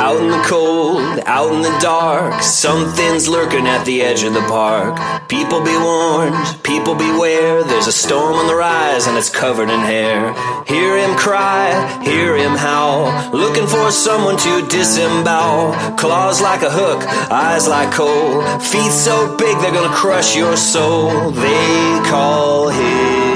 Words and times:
Out 0.00 0.20
in 0.20 0.28
the 0.30 0.44
cold, 0.46 1.20
out 1.24 1.54
in 1.54 1.62
the 1.62 1.78
dark, 1.80 2.42
something's 2.42 3.28
lurking 3.28 3.66
at 3.66 3.84
the 3.84 4.02
edge 4.02 4.22
of 4.24 4.34
the 4.34 4.42
park. 4.42 4.98
People 5.28 5.62
be 5.62 5.76
warned, 5.76 6.62
people 6.62 6.94
beware. 6.94 7.64
There's 7.64 7.86
a 7.86 7.92
storm 7.92 8.34
on 8.34 8.46
the 8.46 8.54
rise 8.54 9.06
and 9.06 9.16
it's 9.16 9.30
covered 9.30 9.70
in 9.70 9.80
hair. 9.80 10.34
Hear 10.64 10.98
him 10.98 11.16
cry, 11.16 12.02
hear 12.02 12.36
him 12.36 12.56
howl, 12.56 13.30
looking 13.32 13.66
for 13.66 13.90
someone 13.90 14.36
to 14.36 14.66
disembowel. 14.68 15.72
Claws 15.96 16.42
like 16.42 16.62
a 16.62 16.70
hook, 16.70 17.02
eyes 17.32 17.66
like 17.66 17.90
coal, 17.92 18.42
feet 18.60 18.92
so 18.92 19.34
big 19.36 19.58
they're 19.60 19.72
gonna 19.72 19.94
crush 19.94 20.36
your 20.36 20.56
soul. 20.56 21.30
They 21.30 22.00
call 22.04 22.68
him 22.68 23.27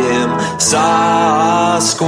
Sasquatch. 0.62 2.02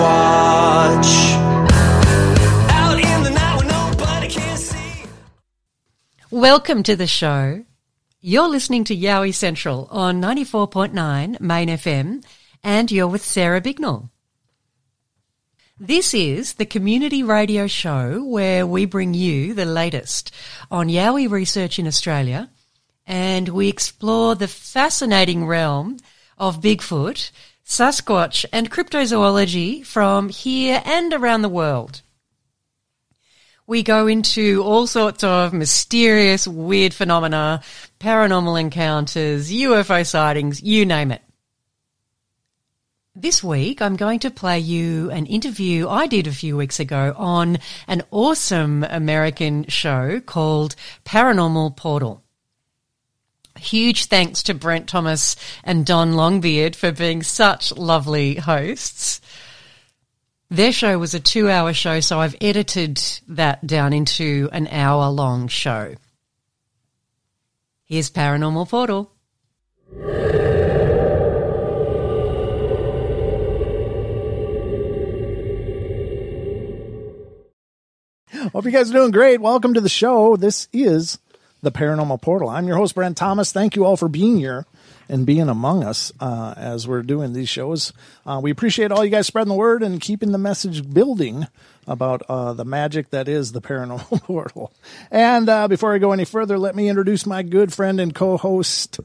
Welcome 6.30 6.84
to 6.84 6.94
the 6.94 7.08
show. 7.08 7.64
You're 8.20 8.48
listening 8.48 8.84
to 8.84 8.96
Yowie 8.96 9.34
Central 9.34 9.88
on 9.90 10.22
94.9 10.22 11.40
Main 11.40 11.68
FM, 11.68 12.24
and 12.62 12.92
you're 12.92 13.08
with 13.08 13.24
Sarah 13.24 13.60
Bignell. 13.60 14.10
This 15.80 16.14
is 16.14 16.52
the 16.52 16.64
community 16.64 17.24
radio 17.24 17.66
show 17.66 18.22
where 18.22 18.64
we 18.68 18.84
bring 18.84 19.14
you 19.14 19.54
the 19.54 19.64
latest 19.64 20.30
on 20.70 20.86
Yowie 20.86 21.28
research 21.28 21.80
in 21.80 21.88
Australia, 21.88 22.50
and 23.04 23.48
we 23.48 23.68
explore 23.68 24.36
the 24.36 24.46
fascinating 24.46 25.44
realm 25.44 25.96
of 26.38 26.60
Bigfoot, 26.60 27.32
Sasquatch, 27.66 28.44
and 28.52 28.70
cryptozoology 28.70 29.84
from 29.84 30.28
here 30.28 30.82
and 30.84 31.14
around 31.14 31.42
the 31.42 31.48
world. 31.48 32.02
We 33.66 33.82
go 33.82 34.06
into 34.06 34.62
all 34.62 34.86
sorts 34.86 35.24
of 35.24 35.54
mysterious, 35.54 36.46
weird 36.46 36.92
phenomena, 36.92 37.62
paranormal 37.98 38.60
encounters, 38.60 39.50
UFO 39.50 40.06
sightings, 40.06 40.62
you 40.62 40.84
name 40.84 41.10
it. 41.10 41.22
This 43.16 43.44
week, 43.44 43.80
I'm 43.80 43.94
going 43.94 44.18
to 44.20 44.30
play 44.30 44.58
you 44.58 45.10
an 45.12 45.24
interview 45.26 45.88
I 45.88 46.08
did 46.08 46.26
a 46.26 46.32
few 46.32 46.56
weeks 46.56 46.80
ago 46.80 47.14
on 47.16 47.58
an 47.86 48.02
awesome 48.10 48.82
American 48.82 49.66
show 49.68 50.20
called 50.20 50.74
Paranormal 51.04 51.76
Portal. 51.76 52.23
Huge 53.58 54.06
thanks 54.06 54.42
to 54.44 54.54
Brent 54.54 54.88
Thomas 54.88 55.36
and 55.62 55.86
Don 55.86 56.12
Longbeard 56.12 56.74
for 56.74 56.92
being 56.92 57.22
such 57.22 57.72
lovely 57.72 58.34
hosts. 58.34 59.20
Their 60.50 60.72
show 60.72 60.98
was 60.98 61.14
a 61.14 61.20
two 61.20 61.48
hour 61.48 61.72
show, 61.72 62.00
so 62.00 62.20
I've 62.20 62.36
edited 62.40 63.00
that 63.28 63.66
down 63.66 63.92
into 63.92 64.48
an 64.52 64.68
hour 64.68 65.08
long 65.08 65.48
show. 65.48 65.94
Here's 67.84 68.10
Paranormal 68.10 68.68
Portal. 68.68 69.10
Hope 78.52 78.64
you 78.64 78.70
guys 78.70 78.90
are 78.90 78.94
doing 78.94 79.10
great. 79.10 79.40
Welcome 79.40 79.74
to 79.74 79.80
the 79.80 79.88
show. 79.88 80.36
This 80.36 80.68
is 80.72 81.18
the 81.64 81.72
Paranormal 81.72 82.20
Portal. 82.20 82.48
I'm 82.48 82.66
your 82.68 82.76
host, 82.76 82.94
Brent 82.94 83.16
Thomas. 83.16 83.52
Thank 83.52 83.74
you 83.74 83.84
all 83.84 83.96
for 83.96 84.08
being 84.08 84.36
here 84.36 84.66
and 85.08 85.26
being 85.26 85.48
among 85.48 85.82
us 85.82 86.12
uh, 86.20 86.54
as 86.56 86.86
we're 86.86 87.02
doing 87.02 87.32
these 87.32 87.48
shows. 87.48 87.92
Uh, 88.24 88.40
we 88.42 88.50
appreciate 88.50 88.92
all 88.92 89.04
you 89.04 89.10
guys 89.10 89.26
spreading 89.26 89.48
the 89.48 89.54
word 89.54 89.82
and 89.82 90.00
keeping 90.00 90.32
the 90.32 90.38
message 90.38 90.92
building 90.92 91.46
about 91.86 92.22
uh, 92.28 92.52
the 92.52 92.64
magic 92.64 93.10
that 93.10 93.28
is 93.28 93.52
the 93.52 93.60
Paranormal 93.60 94.22
Portal. 94.24 94.72
And 95.10 95.48
uh, 95.48 95.68
before 95.68 95.94
I 95.94 95.98
go 95.98 96.12
any 96.12 96.24
further, 96.24 96.58
let 96.58 96.76
me 96.76 96.88
introduce 96.88 97.26
my 97.26 97.42
good 97.42 97.72
friend 97.72 98.00
and 98.00 98.14
co-host, 98.14 99.00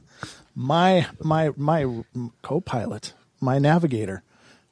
my 0.54 1.06
my 1.22 1.50
my 1.56 2.04
co-pilot, 2.42 3.14
my 3.40 3.58
navigator, 3.58 4.22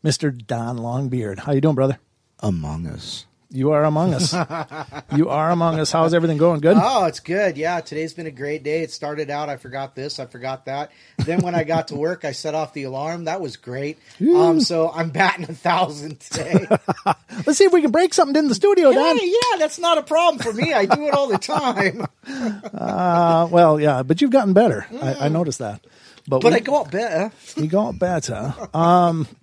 Mr. 0.04 0.46
Don 0.46 0.78
Longbeard. 0.78 1.40
How 1.40 1.52
you 1.52 1.60
doing, 1.60 1.74
brother? 1.74 1.98
Among 2.40 2.86
Us. 2.86 3.26
You 3.50 3.72
are 3.72 3.84
among 3.84 4.12
us. 4.12 4.34
you 5.16 5.30
are 5.30 5.50
among 5.50 5.80
us. 5.80 5.90
How's 5.90 6.12
everything 6.12 6.36
going? 6.36 6.60
Good. 6.60 6.76
Oh, 6.78 7.06
it's 7.06 7.20
good. 7.20 7.56
Yeah, 7.56 7.80
today's 7.80 8.12
been 8.12 8.26
a 8.26 8.30
great 8.30 8.62
day. 8.62 8.82
It 8.82 8.90
started 8.90 9.30
out, 9.30 9.48
I 9.48 9.56
forgot 9.56 9.94
this, 9.94 10.18
I 10.18 10.26
forgot 10.26 10.66
that. 10.66 10.92
Then 11.16 11.40
when 11.40 11.54
I 11.54 11.64
got 11.64 11.88
to 11.88 11.96
work, 11.96 12.26
I 12.26 12.32
set 12.32 12.54
off 12.54 12.74
the 12.74 12.82
alarm. 12.82 13.24
That 13.24 13.40
was 13.40 13.56
great. 13.56 13.98
Um, 14.20 14.60
so 14.60 14.90
I'm 14.90 15.08
batting 15.08 15.44
a 15.48 15.54
thousand 15.54 16.20
today. 16.20 16.66
Let's 17.46 17.56
see 17.56 17.64
if 17.64 17.72
we 17.72 17.80
can 17.80 17.90
break 17.90 18.12
something 18.12 18.36
in 18.36 18.48
the 18.48 18.54
studio, 18.54 18.92
Don. 18.92 19.16
hey, 19.16 19.26
yeah, 19.26 19.58
that's 19.58 19.78
not 19.78 19.96
a 19.96 20.02
problem 20.02 20.42
for 20.42 20.52
me. 20.52 20.74
I 20.74 20.84
do 20.84 21.06
it 21.06 21.14
all 21.14 21.28
the 21.28 21.38
time. 21.38 22.06
Uh, 22.26 23.48
well, 23.50 23.80
yeah, 23.80 24.02
but 24.02 24.20
you've 24.20 24.30
gotten 24.30 24.52
better. 24.52 24.86
I, 25.00 25.14
I 25.14 25.28
noticed 25.28 25.60
that. 25.60 25.80
But, 26.28 26.42
But 26.42 26.52
we, 26.52 26.56
I 26.58 26.60
go 26.60 26.80
out 26.80 26.90
better. 26.90 27.32
you 27.56 27.66
got 27.68 27.98
better. 27.98 28.54
Um, 28.74 29.26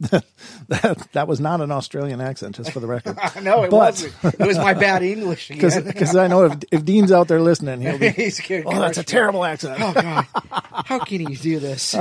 that 0.69 1.07
that 1.13 1.27
was 1.27 1.39
not 1.39 1.61
an 1.61 1.71
Australian 1.71 2.21
accent, 2.21 2.55
just 2.57 2.71
for 2.71 2.79
the 2.79 2.87
record. 2.87 3.17
No, 3.41 3.63
it 3.63 3.71
But- 3.71 3.77
wasn't. 3.77 4.13
It 4.39 4.45
was 4.45 4.57
my 4.57 4.73
bad 4.73 5.03
English. 5.03 5.49
Because 5.49 6.15
I 6.15 6.27
know 6.27 6.45
if, 6.45 6.57
if 6.71 6.85
Dean's 6.85 7.11
out 7.11 7.27
there 7.27 7.41
listening, 7.41 7.81
he'll 7.81 7.97
be. 7.97 8.09
He's 8.09 8.39
Oh, 8.65 8.79
that's 8.79 8.97
a 8.97 9.03
terrible 9.03 9.43
accent. 9.43 9.77
Oh, 9.81 9.93
God. 9.93 10.25
How 10.85 10.99
can 10.99 11.25
he 11.25 11.35
do 11.35 11.59
this? 11.59 11.95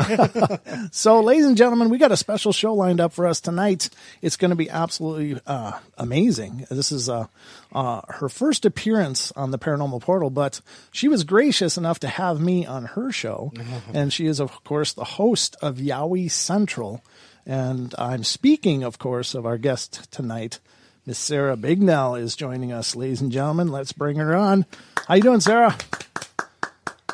So, 0.92 1.20
ladies 1.20 1.46
and 1.46 1.56
gentlemen, 1.56 1.88
we 1.88 1.98
got 1.98 2.12
a 2.12 2.16
special 2.16 2.52
show 2.52 2.74
lined 2.74 3.00
up 3.00 3.12
for 3.12 3.26
us 3.26 3.40
tonight. 3.40 3.88
It's 4.22 4.36
going 4.36 4.50
to 4.50 4.56
be 4.56 4.68
absolutely 4.70 5.40
uh, 5.46 5.72
amazing. 5.98 6.66
This 6.70 6.92
is 6.92 7.08
uh, 7.08 7.26
uh, 7.74 8.02
her 8.08 8.28
first 8.28 8.64
appearance 8.64 9.32
on 9.32 9.50
the 9.50 9.58
Paranormal 9.58 10.00
Portal, 10.00 10.30
but 10.30 10.60
she 10.92 11.08
was 11.08 11.24
gracious 11.24 11.76
enough 11.76 11.98
to 12.00 12.08
have 12.08 12.40
me 12.40 12.64
on 12.64 12.84
her 12.84 13.10
show, 13.10 13.52
and 13.92 14.12
she 14.12 14.26
is, 14.26 14.40
of 14.40 14.62
course, 14.64 14.92
the 14.92 15.04
host 15.04 15.56
of 15.60 15.76
Yowie 15.76 16.30
Central. 16.30 17.04
And 17.46 17.94
I'm 17.98 18.24
speaking, 18.24 18.84
of 18.84 18.98
course, 18.98 19.34
of 19.34 19.44
our 19.44 19.58
guest 19.58 20.10
tonight. 20.10 20.60
Miss 21.04 21.18
Sarah 21.18 21.56
Bignell 21.56 22.18
is 22.18 22.36
joining 22.36 22.72
us, 22.72 22.96
ladies 22.96 23.20
and 23.20 23.30
gentlemen. 23.30 23.68
Let's 23.68 23.92
bring 23.92 24.16
her 24.16 24.34
on. 24.34 24.64
How 25.06 25.16
you 25.16 25.22
doing, 25.22 25.40
Sarah? 25.40 25.76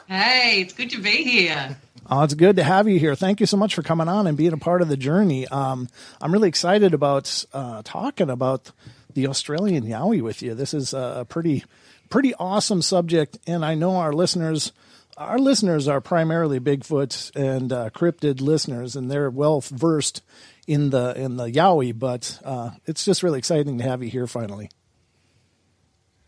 Hey, 0.06 0.60
it's 0.60 0.74
good 0.74 0.90
to 0.90 1.00
be 1.00 1.24
here. 1.24 1.76
Oh, 2.08 2.22
it's 2.22 2.34
good 2.34 2.56
to 2.56 2.64
have 2.64 2.88
you 2.88 2.98
here. 2.98 3.14
Thank 3.14 3.40
you 3.40 3.46
so 3.46 3.56
much 3.56 3.74
for 3.74 3.82
coming 3.82 4.08
on 4.08 4.26
and 4.26 4.36
being 4.36 4.52
a 4.52 4.58
part 4.58 4.82
of 4.82 4.88
the 4.88 4.96
journey. 4.96 5.46
Um, 5.46 5.88
I'm 6.20 6.32
really 6.32 6.48
excited 6.48 6.92
about 6.92 7.44
uh, 7.52 7.82
talking 7.84 8.30
about 8.30 8.72
the 9.14 9.26
Australian 9.28 9.84
Yowie 9.84 10.22
with 10.22 10.42
you. 10.42 10.54
This 10.54 10.74
is 10.74 10.92
a 10.94 11.26
pretty, 11.28 11.64
pretty 12.08 12.34
awesome 12.34 12.82
subject, 12.82 13.38
and 13.46 13.64
I 13.64 13.74
know 13.74 13.96
our 13.96 14.12
listeners, 14.12 14.72
our 15.16 15.38
listeners 15.38 15.88
are 15.88 16.00
primarily 16.00 16.60
Bigfoot 16.60 17.34
and 17.34 17.72
uh, 17.72 17.90
cryptid 17.90 18.40
listeners, 18.40 18.96
and 18.96 19.10
they're 19.10 19.30
well 19.30 19.60
versed 19.60 20.22
in 20.66 20.90
the 20.90 21.14
in 21.16 21.36
the 21.36 21.46
Yowie. 21.46 21.98
But 21.98 22.40
uh, 22.44 22.70
it's 22.86 23.04
just 23.04 23.22
really 23.22 23.38
exciting 23.38 23.78
to 23.78 23.84
have 23.84 24.02
you 24.02 24.10
here 24.10 24.26
finally. 24.26 24.70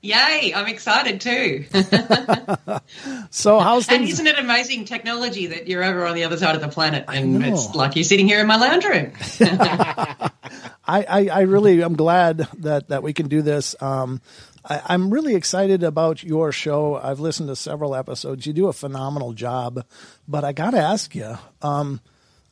Yay! 0.04 0.52
I'm 0.52 0.66
excited 0.66 1.20
too. 1.20 1.64
so 3.30 3.60
how's 3.60 3.86
things? 3.86 4.00
And 4.00 4.08
isn't 4.08 4.26
it 4.26 4.36
amazing 4.36 4.84
technology 4.84 5.46
that 5.46 5.68
you're 5.68 5.84
over 5.84 6.04
on 6.06 6.16
the 6.16 6.24
other 6.24 6.36
side 6.36 6.56
of 6.56 6.60
the 6.60 6.66
planet 6.66 7.04
and 7.06 7.44
it's 7.44 7.72
like 7.76 7.94
you're 7.94 8.02
sitting 8.02 8.26
here 8.26 8.40
in 8.40 8.48
my 8.48 8.56
lounge 8.56 8.84
room. 8.84 9.12
I, 10.84 11.04
I, 11.04 11.28
I, 11.32 11.40
really 11.42 11.84
am 11.84 11.94
glad 11.94 12.48
that, 12.58 12.88
that 12.88 13.04
we 13.04 13.12
can 13.12 13.28
do 13.28 13.42
this. 13.42 13.80
Um, 13.80 14.20
I, 14.64 14.94
am 14.94 15.10
really 15.10 15.36
excited 15.36 15.84
about 15.84 16.24
your 16.24 16.50
show. 16.50 16.96
I've 16.96 17.20
listened 17.20 17.48
to 17.50 17.56
several 17.56 17.94
episodes. 17.94 18.44
You 18.44 18.52
do 18.52 18.66
a 18.66 18.72
phenomenal 18.72 19.32
job, 19.34 19.84
but 20.26 20.42
I 20.42 20.52
got 20.52 20.72
to 20.72 20.78
ask 20.78 21.14
you, 21.14 21.38
um, 21.62 22.00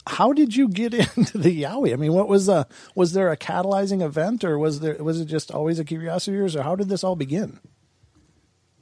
how 0.07 0.33
did 0.33 0.55
you 0.55 0.69
get 0.69 0.95
into 1.17 1.39
the 1.39 1.63
Yowie? 1.63 1.93
I 1.93 1.97
mean, 1.97 2.13
what 2.13 2.29
was 2.29 2.49
a 2.49 2.67
was 2.95 3.13
there 3.13 3.31
a 3.31 3.37
catalyzing 3.37 4.03
event, 4.03 4.45
or 4.45 4.59
was 4.59 4.81
there 4.81 5.03
was 5.03 5.21
it 5.21 5.27
just 5.27 5.51
always 5.51 5.79
a 5.79 5.85
curiosity 5.85 6.37
yours, 6.37 6.57
or 6.57 6.63
how 6.63 6.77
did 6.77 6.89
this 6.89 7.05
all 7.05 7.17
begin? 7.17 7.61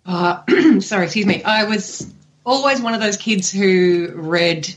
Uh, 0.07 0.43
sorry, 0.81 1.05
excuse 1.05 1.27
me. 1.27 1.43
I 1.43 1.65
was 1.65 2.13
always 2.47 2.81
one 2.81 2.95
of 2.95 3.01
those 3.01 3.17
kids 3.17 3.53
who 3.53 4.13
read 4.15 4.75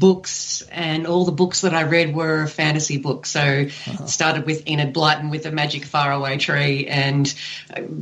books, 0.00 0.62
and 0.72 1.06
all 1.06 1.24
the 1.24 1.32
books 1.32 1.60
that 1.60 1.74
I 1.74 1.82
read 1.82 2.14
were 2.14 2.46
fantasy 2.46 2.96
books. 2.96 3.30
So 3.30 3.40
uh-huh. 3.40 4.06
started 4.06 4.46
with 4.46 4.66
Enid 4.66 4.94
Blyton 4.94 5.30
with 5.30 5.44
the 5.44 5.52
Magic 5.52 5.84
Faraway 5.84 6.38
Tree, 6.38 6.86
and 6.88 7.32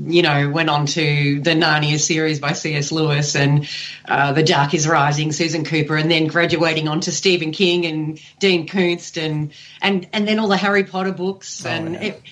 you 0.06 0.22
know 0.22 0.48
went 0.48 0.70
on 0.70 0.86
to 0.86 1.40
the 1.40 1.50
Narnia 1.50 1.98
series 1.98 2.38
by 2.38 2.52
C.S. 2.52 2.92
Lewis 2.92 3.34
and 3.34 3.68
uh, 4.06 4.32
The 4.32 4.44
Dark 4.44 4.72
Is 4.72 4.88
Rising, 4.88 5.32
Susan 5.32 5.64
Cooper, 5.64 5.96
and 5.96 6.10
then 6.10 6.28
graduating 6.28 6.88
on 6.88 7.00
to 7.00 7.12
Stephen 7.12 7.52
King 7.52 7.84
and 7.84 8.20
Dean 8.38 8.66
Koontz, 8.68 9.18
and 9.18 9.52
and 9.82 10.08
and 10.12 10.26
then 10.26 10.38
all 10.38 10.48
the 10.48 10.56
Harry 10.56 10.84
Potter 10.84 11.12
books, 11.12 11.66
oh, 11.66 11.68
and 11.68 11.94
yeah. 11.94 12.00
it, 12.00 12.22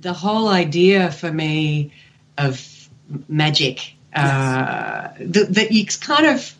the 0.00 0.12
whole 0.12 0.48
idea 0.48 1.10
for 1.10 1.32
me 1.32 1.92
of 2.36 2.88
magic. 3.28 3.94
Yes. 4.14 4.30
Uh, 4.30 5.14
that, 5.20 5.54
that 5.54 5.72
you 5.72 5.84
kind 5.84 6.26
of 6.26 6.55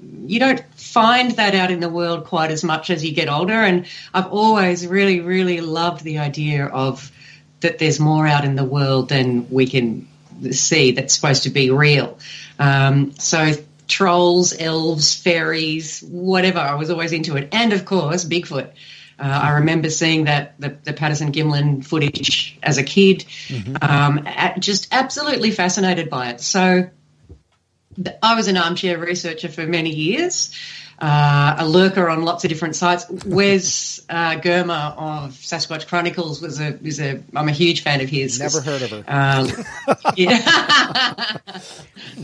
you 0.00 0.38
don't 0.38 0.62
find 0.74 1.32
that 1.32 1.54
out 1.54 1.70
in 1.70 1.80
the 1.80 1.88
world 1.88 2.24
quite 2.24 2.50
as 2.50 2.62
much 2.62 2.90
as 2.90 3.04
you 3.04 3.12
get 3.12 3.28
older. 3.28 3.52
And 3.52 3.86
I've 4.12 4.26
always 4.26 4.86
really, 4.86 5.20
really 5.20 5.60
loved 5.60 6.04
the 6.04 6.18
idea 6.18 6.66
of 6.66 7.10
that 7.60 7.78
there's 7.78 7.98
more 7.98 8.26
out 8.26 8.44
in 8.44 8.54
the 8.54 8.64
world 8.64 9.08
than 9.08 9.48
we 9.50 9.66
can 9.66 10.06
see 10.52 10.92
that's 10.92 11.14
supposed 11.14 11.44
to 11.44 11.50
be 11.50 11.70
real. 11.70 12.18
Um, 12.58 13.12
so 13.12 13.52
trolls, 13.88 14.54
elves, 14.58 15.14
fairies, 15.14 16.00
whatever, 16.02 16.58
I 16.58 16.74
was 16.74 16.90
always 16.90 17.12
into 17.12 17.36
it. 17.36 17.48
And 17.52 17.72
of 17.72 17.84
course, 17.84 18.24
Bigfoot. 18.24 18.70
Uh, 19.18 19.24
I 19.24 19.50
remember 19.54 19.90
seeing 19.90 20.24
that 20.24 20.54
the, 20.60 20.76
the 20.84 20.92
Patterson 20.92 21.32
Gimlin 21.32 21.84
footage 21.84 22.56
as 22.62 22.78
a 22.78 22.84
kid, 22.84 23.24
mm-hmm. 23.48 23.74
um, 23.82 24.24
at, 24.26 24.60
just 24.60 24.86
absolutely 24.92 25.50
fascinated 25.50 26.08
by 26.08 26.28
it. 26.30 26.40
So 26.40 26.88
I 28.22 28.34
was 28.34 28.48
an 28.48 28.56
armchair 28.56 28.98
researcher 28.98 29.48
for 29.48 29.66
many 29.66 29.90
years, 29.90 30.54
uh, 31.00 31.56
a 31.58 31.68
lurker 31.68 32.08
on 32.08 32.22
lots 32.22 32.44
of 32.44 32.50
different 32.50 32.76
sites. 32.76 33.06
Wes 33.24 34.00
uh, 34.10 34.36
Germer 34.36 34.96
of 34.96 35.32
Sasquatch 35.32 35.86
Chronicles 35.86 36.40
was 36.40 36.60
a 36.60 36.78
was 36.82 37.00
a 37.00 37.22
I'm 37.34 37.48
a 37.48 37.52
huge 37.52 37.82
fan 37.82 38.00
of 38.00 38.08
his. 38.08 38.40
Never 38.40 38.60
heard 38.60 38.82
of 38.82 38.90
her. 38.90 39.04
Um, 39.06 39.48
yeah. 40.16 41.26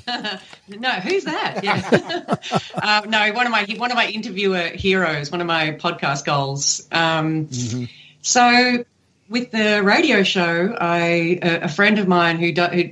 no, 0.68 0.90
who's 0.90 1.24
that? 1.24 1.60
Yeah. 1.62 2.36
uh, 2.74 3.02
no, 3.06 3.32
one 3.32 3.46
of 3.46 3.52
my 3.52 3.64
one 3.76 3.90
of 3.90 3.96
my 3.96 4.06
interviewer 4.06 4.68
heroes, 4.68 5.30
one 5.30 5.40
of 5.40 5.46
my 5.46 5.72
podcast 5.72 6.24
goals. 6.24 6.88
Um, 6.90 7.46
mm-hmm. 7.46 7.84
So 8.22 8.84
with 9.28 9.50
the 9.50 9.82
radio 9.82 10.22
show, 10.22 10.76
I 10.78 11.38
a, 11.42 11.60
a 11.62 11.68
friend 11.68 11.98
of 11.98 12.08
mine 12.08 12.38
who, 12.38 12.52
do, 12.52 12.62
who 12.64 12.90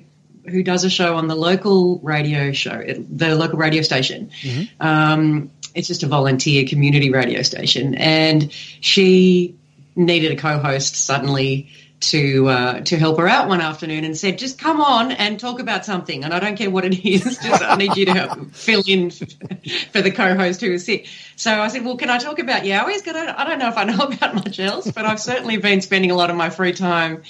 who 0.49 0.63
does 0.63 0.85
a 0.85 0.91
show 0.91 1.17
on 1.17 1.29
the 1.29 1.35
local 1.35 1.99
radio 2.01 2.53
show, 2.53 2.83
the 2.87 3.35
local 3.35 3.59
radio 3.59 3.83
station. 3.83 4.31
Mm-hmm. 4.43 4.87
Um, 4.87 5.51
it's 5.75 5.89
just 5.89 6.03
a 6.03 6.07
volunteer 6.07 6.67
community 6.67 7.11
radio 7.11 7.43
station, 7.43 7.95
and 7.95 8.53
she 8.53 9.57
needed 9.95 10.33
a 10.33 10.37
co-host 10.37 10.97
suddenly 10.97 11.69
to 12.03 12.49
uh, 12.49 12.81
to 12.81 12.99
help 12.99 13.19
her 13.19 13.29
out 13.29 13.49
one 13.49 13.61
afternoon 13.61 14.05
and 14.05 14.17
said, 14.17 14.39
"Just 14.39 14.59
come 14.59 14.81
on 14.81 15.13
and 15.13 15.39
talk 15.39 15.61
about 15.61 15.85
something." 15.85 16.25
And 16.25 16.35
I 16.35 16.41
don't 16.41 16.57
care 16.57 16.71
what 16.71 16.85
it 16.85 17.07
is, 17.07 17.39
just 17.43 17.63
I 17.63 17.77
need 17.77 17.97
you 17.97 18.07
to 18.07 18.13
help 18.13 18.53
fill 18.53 18.83
in 18.87 19.11
for 19.93 20.03
the 20.03 20.11
co-host 20.11 20.61
who 20.61 20.73
is 20.73 20.85
sick. 20.85 21.07
So 21.37 21.53
I 21.53 21.69
said, 21.69 21.85
"Well, 21.85 21.97
can 21.97 22.11
I 22.11 22.19
talk 22.19 22.39
about 22.39 22.65
Yowies? 22.65 23.07
I 23.07 23.45
don't 23.45 23.59
know 23.59 23.69
if 23.69 23.77
I 23.77 23.85
know 23.85 23.99
about 24.13 24.35
much 24.35 24.59
else, 24.59 24.91
but 24.91 25.05
I've 25.05 25.21
certainly 25.21 25.57
been 25.57 25.81
spending 25.81 26.11
a 26.11 26.17
lot 26.17 26.31
of 26.31 26.37
my 26.37 26.51
free 26.51 26.73
time 26.73 27.23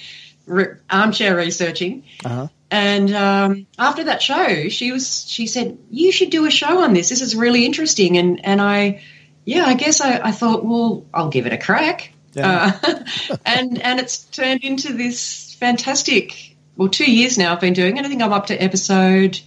re- 0.47 0.76
armchair 0.91 1.37
researching." 1.37 2.05
Uh-huh. 2.25 2.49
And 2.72 3.14
um, 3.14 3.66
after 3.78 4.04
that 4.04 4.22
show, 4.22 4.70
she 4.70 4.92
was 4.92 5.26
she 5.28 5.46
said, 5.46 5.76
"You 5.90 6.10
should 6.10 6.30
do 6.30 6.46
a 6.46 6.50
show 6.50 6.80
on 6.80 6.94
this. 6.94 7.10
This 7.10 7.20
is 7.20 7.36
really 7.36 7.66
interesting." 7.66 8.16
And 8.16 8.42
and 8.46 8.62
I, 8.62 9.02
yeah, 9.44 9.66
I 9.66 9.74
guess 9.74 10.00
I, 10.00 10.19
I 10.28 10.32
thought, 10.32 10.64
well, 10.64 11.04
I'll 11.12 11.28
give 11.28 11.44
it 11.44 11.52
a 11.52 11.58
crack. 11.58 12.14
Yeah. 12.32 12.72
Uh, 12.82 13.04
and 13.44 13.78
and 13.78 14.00
it's 14.00 14.24
turned 14.24 14.64
into 14.64 14.94
this 14.94 15.54
fantastic. 15.60 16.56
Well, 16.74 16.88
two 16.88 17.10
years 17.12 17.36
now 17.36 17.52
I've 17.52 17.60
been 17.60 17.74
doing 17.74 17.98
it. 17.98 18.06
I 18.06 18.08
think 18.08 18.22
I'm 18.22 18.32
up 18.32 18.46
to 18.46 18.56
episode 18.56 19.38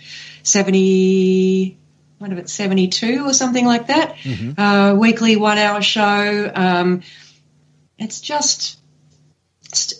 seventy. 0.43 1.79
What 2.19 2.31
if 2.31 2.37
it's 2.37 2.53
seventy 2.53 2.89
two 2.89 3.25
or 3.25 3.33
something 3.33 3.65
like 3.65 3.87
that. 3.87 4.17
Mm-hmm. 4.17 4.61
Uh, 4.61 4.93
weekly 4.93 5.35
one 5.35 5.57
hour 5.57 5.81
show. 5.81 6.51
Um, 6.53 7.01
it's 7.97 8.21
just 8.21 8.77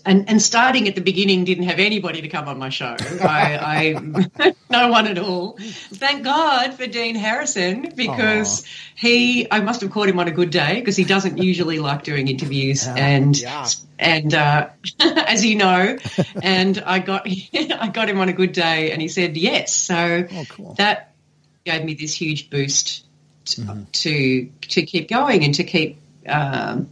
and, 0.06 0.30
and 0.30 0.42
starting 0.42 0.88
at 0.88 0.95
the 0.95 1.01
beginning 1.01 1.44
didn't 1.45 1.66
have 1.66 1.80
anybody 1.80 2.22
to 2.22 2.27
come 2.27 2.48
on 2.48 2.57
my 2.57 2.69
show. 2.69 2.95
I, 3.00 3.94
I 4.39 4.54
no 4.69 4.89
one 4.89 5.07
at 5.07 5.18
all. 5.18 5.57
Thank 5.60 6.24
God 6.24 6.74
for 6.74 6.88
Dean 6.88 7.16
Harrison 7.16 7.94
because 7.95 8.62
Aww. 8.62 8.68
he 8.95 9.51
I 9.51 9.62
must 9.62 9.81
have 9.81 9.92
caught 9.92 10.10
him 10.10 10.19
on 10.19 10.27
a 10.27 10.31
good 10.31 10.50
day 10.50 10.75
because 10.75 10.95
he 10.95 11.04
doesn't 11.04 11.38
usually 11.38 11.80
like 11.80 12.04
doing 12.04 12.27
interviews 12.27 12.88
and 12.88 13.39
yeah. 13.39 13.68
and 14.00 14.33
uh, 14.33 14.70
as 15.00 15.46
you 15.46 15.55
know, 15.55 15.98
and 16.41 16.84
I 16.86 17.00
got 17.00 17.27
I 17.53 17.89
got 17.94 18.10
him 18.10 18.20
on 18.20 18.29
a 18.29 18.34
good 18.34 18.51
day 18.51 18.91
and 18.91 19.01
he 19.01 19.08
said 19.08 19.38
yes. 19.38 19.74
So 19.74 20.27
oh, 20.32 20.46
cool. 20.50 20.74
that 20.75 21.13
gave 21.65 21.84
me 21.84 21.96
this 21.96 22.13
huge 22.13 22.50
boost 22.50 23.05
to 23.46 23.62
mm-hmm. 23.62 23.84
to, 23.91 24.50
to 24.70 24.82
keep 24.84 25.10
going 25.10 25.44
and 25.44 25.55
to 25.55 25.63
keep 25.63 25.98
um, 26.27 26.89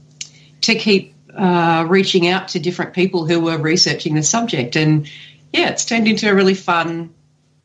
to 0.61 0.75
keep 0.75 1.12
uh, 1.35 1.85
reaching 1.87 2.27
out 2.27 2.49
to 2.49 2.59
different 2.59 2.93
people 2.93 3.25
who 3.25 3.39
were 3.39 3.57
researching 3.57 4.15
the 4.15 4.23
subject. 4.23 4.75
And 4.75 5.09
yeah, 5.51 5.69
it's 5.69 5.85
turned 5.85 6.07
into 6.07 6.29
a 6.29 6.35
really 6.35 6.55
fun, 6.55 7.13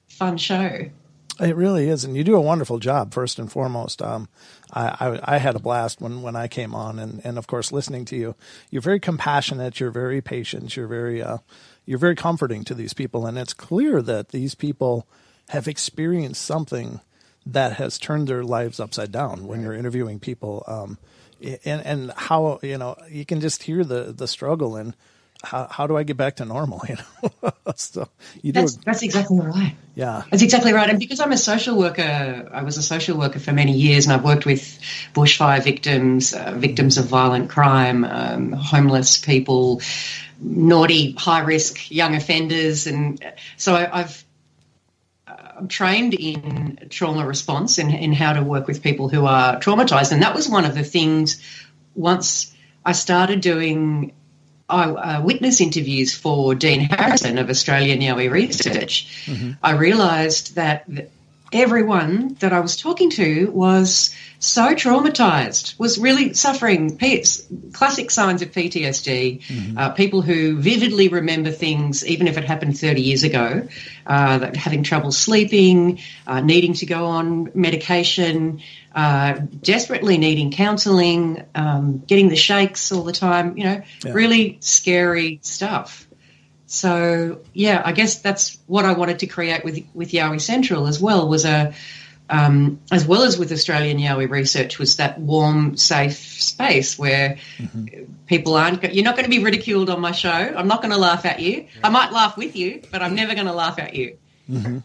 fun 0.09 0.39
show. 0.39 0.89
It 1.41 1.55
really 1.55 1.89
is, 1.89 2.03
and 2.03 2.17
you 2.17 2.25
do 2.25 2.35
a 2.35 2.41
wonderful 2.41 2.81
job. 2.81 3.15
First 3.15 3.39
and 3.39 3.51
foremost, 3.51 4.03
um, 4.03 4.29
I, 4.73 4.89
I, 4.99 5.35
I, 5.35 5.39
had 5.39 5.55
a 5.55 5.61
blast 5.61 6.01
when, 6.01 6.21
when 6.23 6.35
I 6.35 6.49
came 6.49 6.75
on, 6.75 6.99
and, 6.99 7.21
and 7.23 7.39
of 7.39 7.47
course, 7.47 7.71
listening 7.71 8.05
to 8.07 8.17
you, 8.17 8.35
you're 8.71 8.83
very 8.83 8.99
compassionate, 8.99 9.79
you're 9.79 9.93
very 9.93 10.21
patient, 10.21 10.75
you're 10.75 10.89
very 10.89 11.23
uh, 11.23 11.39
you're 11.87 11.99
very 11.99 12.17
comforting 12.17 12.65
to 12.65 12.75
these 12.75 12.93
people, 12.93 13.25
and 13.25 13.39
it's 13.39 13.55
clear 13.55 14.03
that 14.03 14.31
these 14.31 14.57
people 14.57 15.07
have 15.51 15.69
experienced 15.69 16.43
something 16.43 17.01
that 17.47 17.75
has 17.75 17.99
turned 17.99 18.27
their 18.27 18.43
lives 18.43 18.81
upside 18.81 19.13
down. 19.13 19.47
When 19.47 19.63
you're 19.63 19.75
interviewing 19.75 20.19
people, 20.19 20.65
um, 20.67 20.99
and 21.41 21.83
and 21.85 22.13
how 22.17 22.59
you 22.63 22.79
know 22.79 22.97
you 23.09 23.25
can 23.25 23.41
just 23.41 23.63
hear 23.63 23.85
the 23.85 24.13
the 24.13 24.27
struggle 24.27 24.77
and 24.77 24.95
how 25.43 25.69
how 25.71 25.87
do 25.87 25.97
I 25.97 26.03
get 26.03 26.17
back 26.17 26.37
to 26.37 26.45
normal? 26.45 26.83
You 26.89 26.97
know, 27.45 27.53
so 27.77 28.09
you 28.43 28.53
do. 28.53 28.61
That's, 28.61 28.77
that's 28.77 29.03
exactly 29.03 29.39
right. 29.39 29.75
Yeah, 29.95 30.23
that's 30.31 30.43
exactly 30.43 30.73
right. 30.73 30.89
And 30.89 30.99
because 30.99 31.21
I'm 31.21 31.33
a 31.33 31.37
social 31.37 31.77
worker, 31.77 32.49
I 32.53 32.63
was 32.63 32.77
a 32.77 32.83
social 32.83 33.19
worker 33.19 33.39
for 33.39 33.53
many 33.53 33.73
years, 33.73 34.07
and 34.07 34.13
I've 34.13 34.25
worked 34.25 34.47
with 34.47 34.81
bushfire 35.15 35.63
victims, 35.63 36.33
uh, 36.33 36.55
victims 36.57 36.99
of 36.99 37.07
violent 37.07 37.51
crime, 37.51 38.05
um, 38.05 38.53
homeless 38.53 39.19
people, 39.19 39.81
naughty, 40.41 41.13
high 41.13 41.41
risk 41.41 41.91
young 41.91 42.15
offenders, 42.15 42.87
and 42.87 43.23
so 43.57 43.75
I, 43.75 44.01
I've 44.01 44.25
trained 45.69 46.15
in 46.15 46.89
trauma 46.91 47.27
response 47.27 47.79
and 47.79 47.93
in 47.93 48.13
how 48.13 48.33
to 48.33 48.43
work 48.43 48.67
with 48.67 48.83
people 48.83 49.09
who 49.09 49.27
are 49.27 49.59
traumatized. 49.59 50.13
And 50.13 50.23
that 50.23 50.35
was 50.35 50.49
one 50.49 50.65
of 50.65 50.75
the 50.75 50.85
things 50.85 51.43
once 51.95 52.55
I 52.85 52.93
started 52.93 53.41
doing 53.41 54.13
uh, 54.69 55.21
witness 55.25 55.61
interviews 55.61 56.15
for 56.15 56.55
Dean 56.55 56.81
Harrison 56.81 57.39
of 57.39 57.51
Australian 57.51 58.01
Yowie 58.01 58.31
Research, 58.31 59.25
mm-hmm. 59.25 59.53
I 59.63 59.73
realised 59.73 60.57
that 60.57 60.87
everyone 61.53 62.35
that 62.41 62.53
I 62.53 62.61
was 62.61 62.77
talking 62.77 63.11
to 63.11 63.51
was 63.51 64.15
so 64.39 64.75
traumatized, 64.75 65.79
was 65.79 65.99
really 65.99 66.35
suffering 66.35 66.97
P- 66.97 67.25
classic 67.73 68.11
signs 68.11 68.43
of 68.43 68.53
PTSD. 68.53 69.43
Mm-hmm. 69.43 69.79
Uh, 69.79 69.91
people 69.91 70.23
who 70.23 70.59
vividly 70.59 71.09
remember 71.09 71.51
things, 71.51 72.07
even 72.07 72.29
if 72.29 72.39
it 72.39 72.45
happened 72.45 72.79
30 72.79 73.03
years 73.03 73.25
ago, 73.25 73.67
uh, 74.07 74.39
that 74.39 74.57
having 74.57 74.83
trouble 74.83 75.11
sleeping, 75.11 76.01
uh, 76.27 76.41
needing 76.41 76.75
to 76.75 76.87
go 76.87 77.07
on 77.07 77.51
medication, 77.55 78.61
uh, 78.95 79.41
desperately 79.63 80.19
needing 80.19 80.51
counseling, 80.51 81.45
um, 81.55 81.99
getting 81.99 82.29
the 82.29 82.37
shakes 82.37 82.93
all 82.93 83.03
the 83.03 83.13
time, 83.13 83.57
you 83.57 83.65
know, 83.65 83.83
yeah. 84.05 84.13
really 84.13 84.59
scary 84.61 85.41
stuff. 85.43 86.08
So 86.69 87.41
yeah, 87.55 87.83
I 87.85 87.93
guess 87.93 88.21
that's 88.21 88.59
what 88.67 88.85
I 88.85 88.93
wanted 88.93 89.21
to 89.21 89.27
create 89.27 89.65
with 89.65 89.83
with 89.95 90.13
Yowie 90.13 90.41
Central 90.41 90.87
as 90.87 91.01
well 91.01 91.27
was 91.29 91.45
a 91.45 91.75
um, 92.31 92.81
as 92.93 93.07
well 93.07 93.23
as 93.23 93.39
with 93.39 93.51
Australian 93.53 93.97
Yowie 93.97 94.29
research 94.29 94.79
was 94.79 94.97
that 94.97 95.19
warm, 95.19 95.79
safe 95.79 96.19
space 96.19 96.99
where 96.99 97.39
mm-hmm. 97.57 98.13
people 98.27 98.55
aren't. 98.55 98.95
You're 98.95 99.05
not 99.05 99.17
going 99.17 99.25
to 99.25 99.31
be 99.31 99.43
ridiculed 99.43 99.89
on 99.89 100.01
my 100.01 100.13
show. 100.13 100.29
I'm 100.29 100.69
not 100.69 100.83
going 100.83 100.93
to 100.93 100.99
laugh 100.99 101.25
at 101.25 101.41
you. 101.41 101.67
I 101.83 101.89
might 101.89 102.13
laugh 102.13 102.37
with 102.37 102.55
you, 102.55 102.83
but 102.93 103.01
I'm 103.01 103.15
never 103.15 103.35
going 103.35 103.47
to 103.47 103.55
laugh 103.55 103.79
at 103.79 103.95
you. 103.95 104.19
Mm-hmm. 104.51 104.79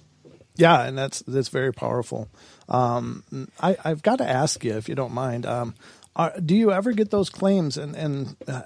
Yeah, 0.55 0.83
and 0.83 0.97
that's 0.97 1.19
that's 1.23 1.49
very 1.49 1.73
powerful. 1.73 2.29
Um, 2.69 3.23
I, 3.59 3.75
have 3.83 4.03
got 4.03 4.19
to 4.19 4.29
ask 4.29 4.63
you 4.63 4.77
if 4.77 4.87
you 4.87 4.95
don't 4.95 5.13
mind. 5.13 5.45
Um, 5.45 5.75
are, 6.15 6.33
do 6.39 6.55
you 6.55 6.71
ever 6.71 6.93
get 6.93 7.11
those 7.11 7.29
claims? 7.29 7.77
And, 7.77 7.95
and 7.95 8.35
uh, 8.47 8.61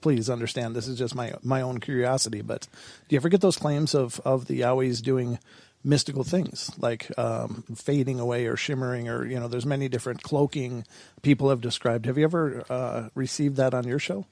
please 0.00 0.30
understand, 0.30 0.74
this 0.74 0.88
is 0.88 0.98
just 0.98 1.14
my 1.14 1.34
my 1.42 1.60
own 1.60 1.80
curiosity. 1.80 2.42
But 2.42 2.62
do 3.08 3.14
you 3.14 3.18
ever 3.18 3.28
get 3.28 3.40
those 3.40 3.56
claims 3.56 3.94
of 3.94 4.20
of 4.24 4.46
the 4.46 4.60
Yowies 4.60 5.02
doing 5.02 5.38
mystical 5.84 6.24
things 6.24 6.70
like 6.78 7.16
um, 7.18 7.62
fading 7.74 8.18
away 8.18 8.46
or 8.46 8.56
shimmering, 8.56 9.08
or 9.08 9.26
you 9.26 9.38
know, 9.38 9.48
there's 9.48 9.66
many 9.66 9.88
different 9.88 10.22
cloaking 10.22 10.84
people 11.22 11.50
have 11.50 11.60
described. 11.60 12.06
Have 12.06 12.16
you 12.16 12.24
ever 12.24 12.64
uh, 12.70 13.08
received 13.14 13.56
that 13.56 13.74
on 13.74 13.86
your 13.86 13.98
show? 13.98 14.24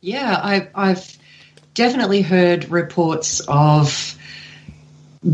Yeah, 0.00 0.38
I, 0.42 0.68
I've 0.74 1.16
definitely 1.74 2.22
heard 2.22 2.70
reports 2.70 3.40
of 3.46 4.16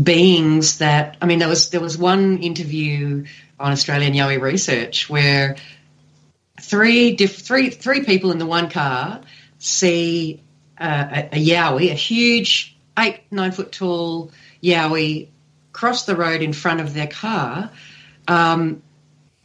beings 0.03 0.79
that 0.79 1.17
I 1.21 1.25
mean 1.25 1.39
there 1.39 1.47
was 1.47 1.69
there 1.69 1.81
was 1.81 1.97
one 1.97 2.39
interview 2.39 3.25
on 3.59 3.71
Australian 3.71 4.13
Yowie 4.13 4.39
Research 4.39 5.09
where 5.09 5.55
three 6.69 7.15
diff- 7.15 7.39
three 7.39 7.69
three 7.69 8.03
people 8.03 8.31
in 8.31 8.37
the 8.37 8.45
one 8.45 8.69
car 8.69 9.21
see 9.59 10.41
uh, 10.79 11.07
a, 11.11 11.37
a 11.37 11.45
yowie, 11.45 11.91
a 11.91 11.95
huge 11.95 12.77
eight 12.97 13.21
nine 13.31 13.51
foot 13.51 13.71
tall 13.71 14.31
yowie, 14.61 15.29
cross 15.71 16.05
the 16.05 16.15
road 16.15 16.41
in 16.41 16.53
front 16.53 16.81
of 16.81 16.93
their 16.93 17.07
car. 17.07 17.71
Um, 18.27 18.81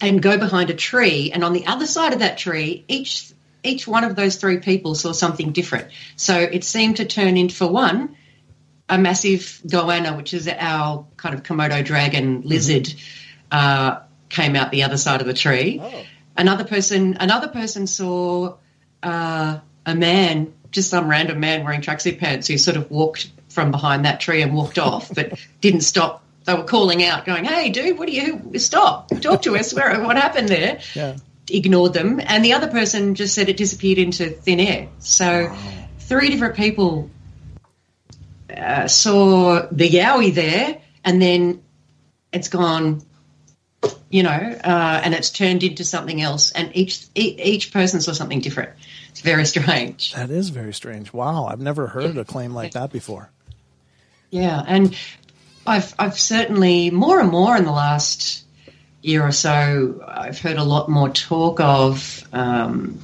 and 0.01 0.21
go 0.21 0.37
behind 0.37 0.69
a 0.71 0.75
tree, 0.75 1.31
and 1.33 1.45
on 1.45 1.53
the 1.53 1.67
other 1.67 1.87
side 1.87 2.13
of 2.13 2.19
that 2.19 2.37
tree, 2.37 2.85
each 2.89 3.33
each 3.63 3.87
one 3.87 4.03
of 4.03 4.17
those 4.17 4.35
three 4.35 4.59
people 4.59 4.97
saw 4.97 5.13
something 5.13 5.53
different. 5.53 5.93
So 6.17 6.37
it 6.37 6.65
seemed 6.65 6.97
to 6.97 7.05
turn 7.05 7.37
into, 7.37 7.55
for 7.55 7.69
one, 7.69 8.17
a 8.89 8.99
massive 8.99 9.61
goanna, 9.65 10.17
which 10.17 10.35
is 10.35 10.49
our 10.49 11.07
kind 11.17 11.37
of 11.37 11.45
Komodo 11.45 11.85
dragon 11.85 12.43
lizard, 12.43 12.87
mm-hmm. 12.87 13.49
uh, 13.53 14.01
came 14.29 14.57
out 14.57 14.73
the 14.73 14.83
other 14.83 14.97
side 14.97 15.21
of 15.21 15.29
the 15.29 15.35
tree. 15.35 15.81
Oh. 15.81 16.05
Another 16.37 16.65
person, 16.65 17.17
another 17.21 17.49
person 17.49 17.87
saw 17.87 18.57
uh, 19.03 19.59
a 19.85 19.95
man, 19.95 20.53
just 20.71 20.91
some 20.91 21.09
random 21.09 21.41
man 21.41 21.65
wearing 21.65 21.81
tracksuit 21.81 22.19
pants, 22.19 22.49
who 22.49 22.57
sort 22.59 22.77
of 22.77 22.91
walked 22.91 23.31
from 23.49 23.71
behind 23.71 24.05
that 24.05 24.21
tree 24.21 24.43
and 24.43 24.55
walked 24.55 24.79
off, 24.79 25.15
but 25.15 25.39
didn't 25.61 25.83
stop. 25.83 26.25
They 26.45 26.55
were 26.55 26.65
calling 26.65 27.05
out, 27.05 27.25
going, 27.25 27.45
"Hey, 27.45 27.71
dude, 27.71 27.99
what 27.99 28.09
are 28.09 28.13
you 28.13 28.59
stop? 28.59 29.09
Talk 29.21 29.43
to 29.43 29.57
us. 29.57 29.73
Where 29.75 30.03
what 30.03 30.17
happened 30.17 30.49
there?" 30.49 30.81
Yeah. 30.95 31.17
Ignored 31.51 31.93
them, 31.93 32.21
and 32.25 32.45
the 32.45 32.55
other 32.55 32.69
person 32.69 33.15
just 33.15 33.35
said 33.35 33.49
it 33.49 33.57
disappeared 33.57 33.99
into 33.99 34.31
thin 34.31 34.61
air. 34.61 34.89
So, 35.01 35.45
wow. 35.45 35.89
three 35.99 36.31
different 36.31 36.57
people 36.57 37.11
uh, 38.57 38.87
saw 38.87 39.67
the 39.71 39.89
Yowie 39.89 40.35
there, 40.35 40.81
and 41.05 41.21
then 41.21 41.63
it's 42.33 42.49
gone 42.49 43.03
you 44.11 44.23
know, 44.23 44.31
uh, 44.31 45.01
and 45.05 45.15
it's 45.15 45.31
turned 45.31 45.63
into 45.63 45.85
something 45.85 46.21
else. 46.21 46.53
And 46.53 46.75
each 46.77 47.07
each 47.15 47.73
person 47.73 48.01
saw 48.01 48.13
something 48.13 48.41
different. 48.41 48.71
It's 49.11 49.21
very 49.21 49.45
strange. 49.47 50.13
That 50.15 50.31
is 50.31 50.51
very 50.51 50.73
strange. 50.73 51.13
Wow, 51.13 51.47
I've 51.47 51.61
never 51.61 51.87
heard 51.87 52.17
a 52.17 52.25
claim 52.25 52.55
like 52.55 52.73
that 52.73 52.93
before. 52.93 53.31
Yeah, 54.31 54.63
and 54.67 54.97
I've 55.67 55.95
I've 55.99 56.19
certainly 56.19 56.91
more 56.91 57.21
and 57.21 57.31
more 57.31 57.57
in 57.57 57.65
the 57.65 57.73
last 57.73 58.43
year 59.03 59.27
or 59.27 59.33
so, 59.33 60.03
I've 60.07 60.39
heard 60.39 60.57
a 60.57 60.65
lot 60.65 60.89
more 60.89 61.09
talk 61.09 61.61
of. 61.61 62.27
Um, 62.33 62.99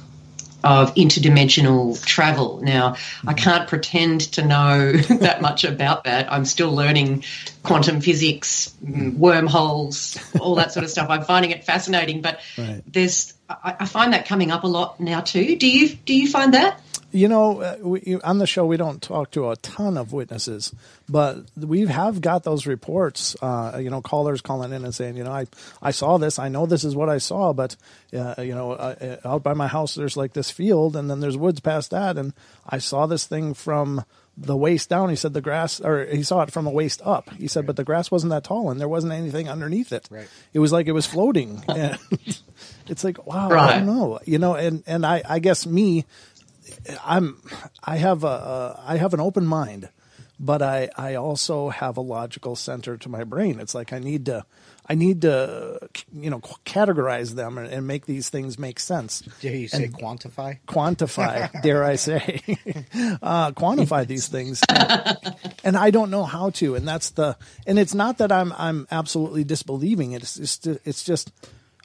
of 0.63 0.93
interdimensional 0.95 2.03
travel. 2.05 2.61
Now, 2.61 2.93
I 2.93 2.95
mm-hmm. 2.95 3.35
can't 3.35 3.67
pretend 3.67 4.21
to 4.33 4.45
know 4.45 4.91
that 5.19 5.41
much 5.41 5.63
about 5.63 6.03
that. 6.03 6.31
I'm 6.31 6.45
still 6.45 6.71
learning 6.71 7.23
quantum 7.63 8.01
physics, 8.01 8.73
mm-hmm. 8.83 9.17
wormholes, 9.17 10.17
all 10.39 10.55
that 10.55 10.71
sort 10.73 10.83
of 10.83 10.89
stuff. 10.89 11.09
I'm 11.09 11.23
finding 11.23 11.51
it 11.51 11.63
fascinating, 11.63 12.21
but 12.21 12.39
right. 12.57 12.81
there's 12.87 13.33
I, 13.49 13.77
I, 13.79 13.85
find 13.85 14.13
that 14.13 14.27
coming 14.27 14.51
up 14.51 14.63
a 14.63 14.67
lot 14.67 14.99
now 14.99 15.21
too. 15.21 15.55
Do 15.55 15.67
you 15.67 15.89
do 15.89 16.13
you 16.13 16.29
find 16.29 16.53
that? 16.53 16.81
You 17.11 17.27
know, 17.27 17.61
uh, 17.61 17.77
we, 17.81 18.19
on 18.23 18.37
the 18.37 18.45
show 18.45 18.67
we 18.67 18.77
don't 18.77 19.01
talk 19.01 19.31
to 19.31 19.49
a 19.49 19.55
ton 19.55 19.97
of 19.97 20.13
witnesses, 20.13 20.71
but 21.07 21.39
we 21.57 21.87
have 21.87 22.21
got 22.21 22.43
those 22.43 22.67
reports. 22.67 23.35
Uh, 23.41 23.79
you 23.81 23.89
know, 23.89 24.01
callers 24.01 24.41
calling 24.41 24.71
in 24.71 24.85
and 24.85 24.93
saying, 24.93 25.17
you 25.17 25.23
know, 25.23 25.31
I 25.31 25.47
I 25.81 25.89
saw 25.89 26.19
this. 26.19 26.37
I 26.37 26.49
know 26.49 26.67
this 26.67 26.83
is 26.83 26.95
what 26.95 27.09
I 27.09 27.17
saw, 27.17 27.53
but 27.53 27.75
uh, 28.13 28.35
you 28.37 28.53
know, 28.53 28.73
uh, 28.73 29.17
uh, 29.23 29.27
out 29.27 29.41
by 29.41 29.55
my 29.55 29.67
house 29.67 29.95
there's 29.95 30.15
like 30.15 30.33
this 30.33 30.51
field, 30.51 30.95
and 30.95 31.09
then 31.09 31.19
there's 31.19 31.37
woods 31.37 31.59
past 31.59 31.89
that, 31.89 32.17
and 32.17 32.33
I 32.67 32.77
saw 32.77 33.07
this 33.07 33.25
thing 33.25 33.55
from 33.55 34.05
the 34.39 34.55
waist 34.55 34.89
down. 34.89 35.09
He 35.09 35.15
said 35.15 35.33
the 35.33 35.41
grass, 35.41 35.81
or 35.81 36.05
he 36.05 36.23
saw 36.23 36.41
it 36.41 36.51
from 36.51 36.65
the 36.65 36.71
waist 36.71 37.01
up. 37.03 37.29
He 37.31 37.47
said, 37.47 37.65
but 37.65 37.75
the 37.75 37.83
grass 37.83 38.09
wasn't 38.09 38.31
that 38.31 38.43
tall, 38.43 38.69
and 38.69 38.79
there 38.79 38.87
wasn't 38.87 39.13
anything 39.13 39.49
underneath 39.49 39.91
it. 39.91 40.07
Right. 40.09 40.27
It 40.53 40.59
was 40.59 40.71
like 40.71 40.87
it 40.87 40.93
was 40.93 41.05
floating. 41.05 41.63
and 42.89 42.95
it's 42.95 43.03
like, 43.03 43.27
wow, 43.27 43.49
right. 43.49 43.75
I 43.75 43.77
don't 43.77 43.85
know, 43.85 44.19
you 44.25 44.39
know. 44.39 44.55
And 44.55 44.83
and 44.87 45.05
I, 45.05 45.21
I 45.23 45.37
guess 45.37 45.67
me, 45.67 46.05
I'm, 47.05 47.39
I 47.83 47.97
have 47.97 48.23
a, 48.23 48.81
I 48.83 48.97
have 48.97 49.13
an 49.13 49.19
open 49.19 49.45
mind, 49.45 49.89
but 50.39 50.63
I, 50.63 50.89
I 50.97 51.15
also 51.15 51.69
have 51.69 51.97
a 51.97 52.01
logical 52.01 52.55
center 52.55 52.97
to 52.97 53.09
my 53.09 53.23
brain. 53.23 53.59
It's 53.59 53.75
like 53.75 53.93
I 53.93 53.99
need 53.99 54.25
to, 54.25 54.43
I 54.87 54.95
need 54.95 55.21
to, 55.21 55.87
you 56.11 56.31
know, 56.31 56.39
categorize 56.65 57.35
them 57.35 57.59
and, 57.59 57.71
and 57.71 57.85
make 57.85 58.07
these 58.07 58.29
things 58.29 58.57
make 58.57 58.79
sense. 58.79 59.21
Dare 59.39 59.55
you 59.55 59.67
say 59.67 59.83
and 59.83 59.93
quantify? 59.93 60.57
Quantify, 60.67 61.61
dare 61.61 61.83
I 61.83 61.95
say, 61.95 62.41
uh, 63.21 63.51
quantify 63.51 64.07
these 64.07 64.29
things, 64.29 64.63
and, 64.67 65.35
and, 65.63 65.77
I 65.77 65.91
don't 65.91 66.09
know 66.09 66.23
how 66.23 66.49
to. 66.51 66.73
And 66.73 66.87
that's 66.87 67.11
the, 67.11 67.37
and 67.67 67.77
it's 67.77 67.93
not 67.93 68.17
that 68.17 68.31
I'm 68.31 68.51
I'm 68.57 68.87
absolutely 68.89 69.43
disbelieving 69.43 70.13
it. 70.13 70.23
It's 70.23 70.35
just 70.35 70.65
it's 70.65 71.03
just 71.03 71.31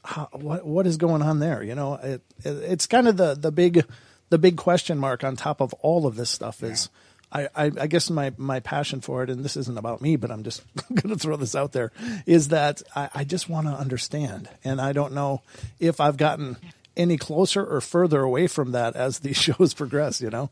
how, 0.05 0.29
what 0.33 0.65
what 0.65 0.87
is 0.87 0.97
going 0.97 1.23
on 1.23 1.39
there. 1.39 1.63
You 1.63 1.75
know, 1.75 1.95
it, 1.95 2.23
it, 2.45 2.51
it's 2.51 2.87
kind 2.87 3.09
of 3.09 3.17
the 3.17 3.35
the 3.35 3.51
big 3.51 3.85
the 4.31 4.39
big 4.39 4.57
question 4.57 4.99
mark 4.99 5.25
on 5.25 5.37
top 5.37 5.61
of 5.61 5.73
all 5.75 6.07
of 6.07 6.17
this 6.17 6.31
stuff 6.31 6.63
is. 6.63 6.89
Yeah 6.93 7.01
I, 7.35 7.49
I, 7.57 7.65
I, 7.81 7.87
guess 7.89 8.11
my, 8.11 8.33
my 8.37 8.61
passion 8.61 9.01
for 9.01 9.25
it, 9.25 9.31
and 9.31 9.45
this 9.45 9.57
isn't 9.57 9.77
about 9.77 10.01
me, 10.01 10.15
but 10.15 10.31
I'm 10.31 10.45
just 10.45 10.63
going 10.95 11.13
to 11.13 11.19
throw 11.19 11.37
this 11.37 11.57
out 11.57 11.73
there, 11.73 11.91
is 12.27 12.49
that 12.49 12.81
I, 12.95 13.11
I 13.13 13.25
just 13.25 13.49
want 13.49 13.67
to 13.67 13.73
understand. 13.73 14.49
And 14.63 14.81
I 14.81 14.93
don't 14.93 15.13
know 15.13 15.43
if 15.81 16.01
I've 16.01 16.17
gotten 16.17 16.57
any 16.97 17.17
closer 17.17 17.65
or 17.65 17.81
further 17.81 18.21
away 18.21 18.47
from 18.47 18.71
that 18.73 18.95
as 18.95 19.19
these 19.19 19.37
shows 19.49 19.75
progress, 19.75 20.21
you 20.21 20.31
know? 20.31 20.51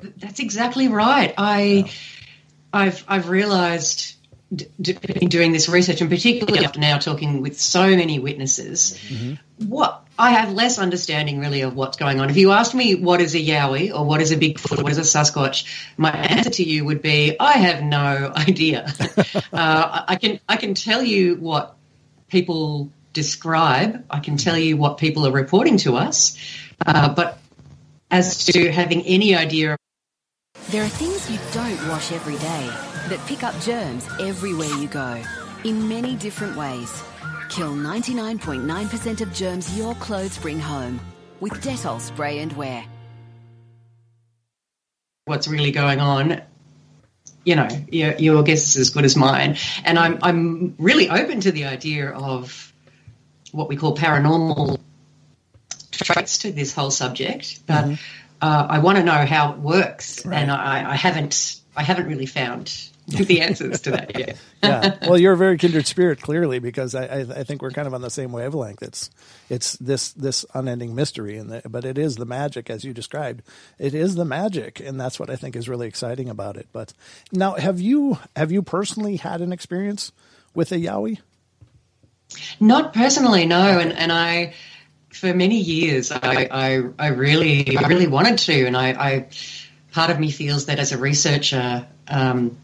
That's 0.00 0.40
exactly 0.40 0.88
right. 0.88 1.32
I, 1.38 1.62
yeah. 1.62 1.92
I've, 2.72 3.04
I've 3.06 3.28
realized 3.28 4.16
in 4.50 5.28
doing 5.28 5.52
this 5.52 5.68
research, 5.68 6.00
and 6.00 6.08
particularly 6.08 6.64
after 6.64 6.80
now 6.80 6.98
talking 6.98 7.42
with 7.42 7.60
so 7.60 7.88
many 7.88 8.18
witnesses, 8.18 8.98
mm-hmm. 9.08 9.68
what 9.68 10.06
I 10.18 10.30
have 10.30 10.52
less 10.52 10.78
understanding 10.78 11.38
really 11.38 11.60
of 11.60 11.74
what's 11.76 11.98
going 11.98 12.18
on. 12.18 12.30
If 12.30 12.36
you 12.38 12.52
asked 12.52 12.74
me 12.74 12.94
what 12.94 13.20
is 13.20 13.34
a 13.34 13.38
Yowie 13.38 13.94
or 13.94 14.06
what 14.06 14.22
is 14.22 14.32
a 14.32 14.36
Bigfoot, 14.36 14.78
or 14.78 14.82
what 14.82 14.92
is 14.92 14.98
a 14.98 15.02
Sasquatch, 15.02 15.66
my 15.98 16.10
answer 16.10 16.50
to 16.50 16.64
you 16.64 16.86
would 16.86 17.02
be 17.02 17.36
I 17.38 17.52
have 17.52 17.82
no 17.82 18.32
idea. 18.36 18.86
uh, 19.52 20.04
I 20.08 20.16
can 20.16 20.40
I 20.48 20.56
can 20.56 20.74
tell 20.74 21.02
you 21.02 21.36
what 21.36 21.76
people 22.28 22.90
describe. 23.12 24.06
I 24.08 24.20
can 24.20 24.38
tell 24.38 24.56
you 24.56 24.78
what 24.78 24.96
people 24.96 25.26
are 25.26 25.32
reporting 25.32 25.76
to 25.78 25.96
us, 25.96 26.38
uh, 26.86 27.12
but 27.14 27.38
as 28.10 28.46
to 28.46 28.72
having 28.72 29.02
any 29.02 29.34
idea. 29.34 29.76
There 30.70 30.84
are 30.84 30.88
things 30.88 31.30
you 31.30 31.38
don't 31.52 31.88
wash 31.88 32.12
every 32.12 32.36
day 32.38 32.87
that 33.08 33.20
pick 33.26 33.42
up 33.42 33.58
germs 33.60 34.06
everywhere 34.20 34.68
you 34.68 34.88
go 34.88 35.22
in 35.64 35.88
many 35.88 36.16
different 36.16 36.56
ways. 36.56 37.02
Kill 37.48 37.72
99.9% 37.72 39.20
of 39.20 39.32
germs 39.32 39.76
your 39.76 39.94
clothes 39.96 40.38
bring 40.38 40.60
home 40.60 41.00
with 41.40 41.52
Dettol 41.62 42.00
spray 42.00 42.40
and 42.40 42.52
wear. 42.54 42.84
What's 45.24 45.48
really 45.48 45.70
going 45.72 46.00
on? 46.00 46.42
you 47.44 47.56
know, 47.56 47.68
your, 47.90 48.14
your 48.16 48.42
guess 48.42 48.70
is 48.70 48.76
as 48.76 48.90
good 48.90 49.06
as 49.06 49.16
mine. 49.16 49.56
And 49.84 49.98
I'm, 49.98 50.18
I'm 50.22 50.74
really 50.78 51.08
open 51.08 51.40
to 51.40 51.50
the 51.52 51.64
idea 51.64 52.10
of 52.10 52.74
what 53.52 53.68
we 53.70 53.76
call 53.76 53.96
paranormal 53.96 54.78
traits 55.90 56.38
to 56.38 56.52
this 56.52 56.74
whole 56.74 56.90
subject, 56.90 57.66
but 57.66 57.84
Mm-hmm. 57.86 57.94
uh, 58.42 58.66
I 58.68 58.78
want 58.80 58.98
to 58.98 59.04
know 59.04 59.24
how 59.24 59.52
it 59.52 59.58
works, 59.60 60.26
and 60.26 60.50
I, 60.50 60.92
I 60.92 60.94
haven't, 60.94 61.57
I 61.78 61.82
haven't 61.82 62.08
really 62.08 62.26
found 62.26 62.90
the 63.06 63.40
answers 63.40 63.82
to 63.82 63.92
that 63.92 64.18
yet. 64.18 64.36
yeah. 64.64 64.96
Well, 65.08 65.16
you're 65.16 65.34
a 65.34 65.36
very 65.36 65.56
kindred 65.56 65.86
spirit, 65.86 66.20
clearly, 66.20 66.58
because 66.58 66.96
I, 66.96 67.04
I, 67.04 67.18
I 67.20 67.44
think 67.44 67.62
we're 67.62 67.70
kind 67.70 67.86
of 67.86 67.94
on 67.94 68.02
the 68.02 68.10
same 68.10 68.32
wavelength. 68.32 68.82
It's 68.82 69.10
it's 69.48 69.74
this 69.74 70.12
this 70.12 70.44
unending 70.54 70.96
mystery, 70.96 71.38
and 71.38 71.62
but 71.70 71.84
it 71.84 71.96
is 71.96 72.16
the 72.16 72.26
magic, 72.26 72.68
as 72.68 72.82
you 72.82 72.92
described. 72.92 73.42
It 73.78 73.94
is 73.94 74.16
the 74.16 74.24
magic, 74.24 74.80
and 74.80 75.00
that's 75.00 75.20
what 75.20 75.30
I 75.30 75.36
think 75.36 75.54
is 75.54 75.68
really 75.68 75.86
exciting 75.86 76.28
about 76.28 76.56
it. 76.56 76.66
But 76.72 76.92
now, 77.30 77.54
have 77.54 77.80
you 77.80 78.18
have 78.34 78.50
you 78.50 78.62
personally 78.62 79.16
had 79.16 79.40
an 79.40 79.52
experience 79.52 80.10
with 80.52 80.72
a 80.72 80.76
Yowie? 80.76 81.20
Not 82.58 82.92
personally, 82.92 83.46
no. 83.46 83.78
And 83.78 83.92
and 83.92 84.10
I, 84.10 84.54
for 85.10 85.32
many 85.32 85.60
years, 85.60 86.10
I 86.10 86.48
I, 86.50 86.82
I 86.98 87.08
really 87.10 87.78
I 87.78 87.86
really 87.86 88.08
wanted 88.08 88.38
to, 88.38 88.66
and 88.66 88.76
I, 88.76 88.88
I 88.90 89.28
part 89.92 90.10
of 90.10 90.18
me 90.18 90.30
feels 90.30 90.66
that 90.66 90.78
as 90.78 90.92
a 90.92 90.98
researcher. 90.98 91.86
Um, 92.06 92.56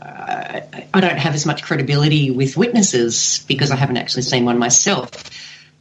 I, 0.00 0.86
I 0.92 1.00
don't 1.00 1.18
have 1.18 1.34
as 1.34 1.46
much 1.46 1.62
credibility 1.62 2.30
with 2.30 2.56
witnesses 2.56 3.44
because 3.48 3.70
I 3.70 3.76
haven't 3.76 3.96
actually 3.96 4.22
seen 4.22 4.44
one 4.44 4.58
myself. 4.58 5.10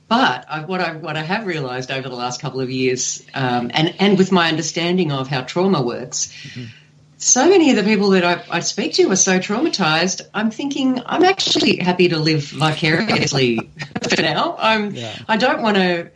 But 0.07 0.45
I, 0.49 0.61
what 0.61 0.81
I 0.81 0.93
what 0.93 1.17
I 1.17 1.23
have 1.23 1.47
realised 1.47 1.91
over 1.91 2.07
the 2.07 2.15
last 2.15 2.39
couple 2.39 2.61
of 2.61 2.69
years, 2.69 3.25
um, 3.33 3.71
and 3.73 3.95
and 3.99 4.17
with 4.17 4.31
my 4.31 4.49
understanding 4.49 5.11
of 5.11 5.27
how 5.27 5.41
trauma 5.41 5.81
works, 5.81 6.31
so 7.17 7.49
many 7.49 7.71
of 7.71 7.75
the 7.75 7.83
people 7.83 8.11
that 8.11 8.23
I, 8.23 8.57
I 8.57 8.59
speak 8.59 8.93
to 8.93 9.09
are 9.11 9.15
so 9.15 9.39
traumatized. 9.39 10.21
I'm 10.33 10.51
thinking 10.51 11.01
I'm 11.05 11.23
actually 11.23 11.77
happy 11.77 12.09
to 12.09 12.19
live 12.19 12.43
vicariously 12.43 13.57
for 14.09 14.21
now. 14.21 14.55
I'm 14.59 14.91
I 15.27 15.37
don't 15.37 15.61
want 15.61 15.77
to. 15.77 16.11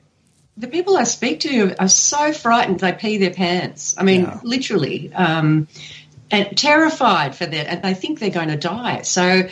The 0.60 0.68
people 0.68 0.98
I 0.98 1.06
speak 1.06 1.40
to 1.42 1.74
are 1.80 1.88
so 1.88 2.34
frightened 2.34 2.82
they 2.82 2.92
pee 2.92 3.18
their 3.18 3.32
pants. 3.32 3.96
I 3.98 4.04
mean, 4.04 4.22
Yeah. 4.22 4.40
literally, 4.44 5.12
um, 5.14 5.68
and 6.30 6.56
terrified 6.58 7.34
for 7.34 7.46
that, 7.46 7.68
and 7.68 7.82
they 7.82 7.94
think 7.94 8.20
they're 8.20 8.30
going 8.30 8.50
to 8.50 8.58
die. 8.58 9.02
So, 9.04 9.48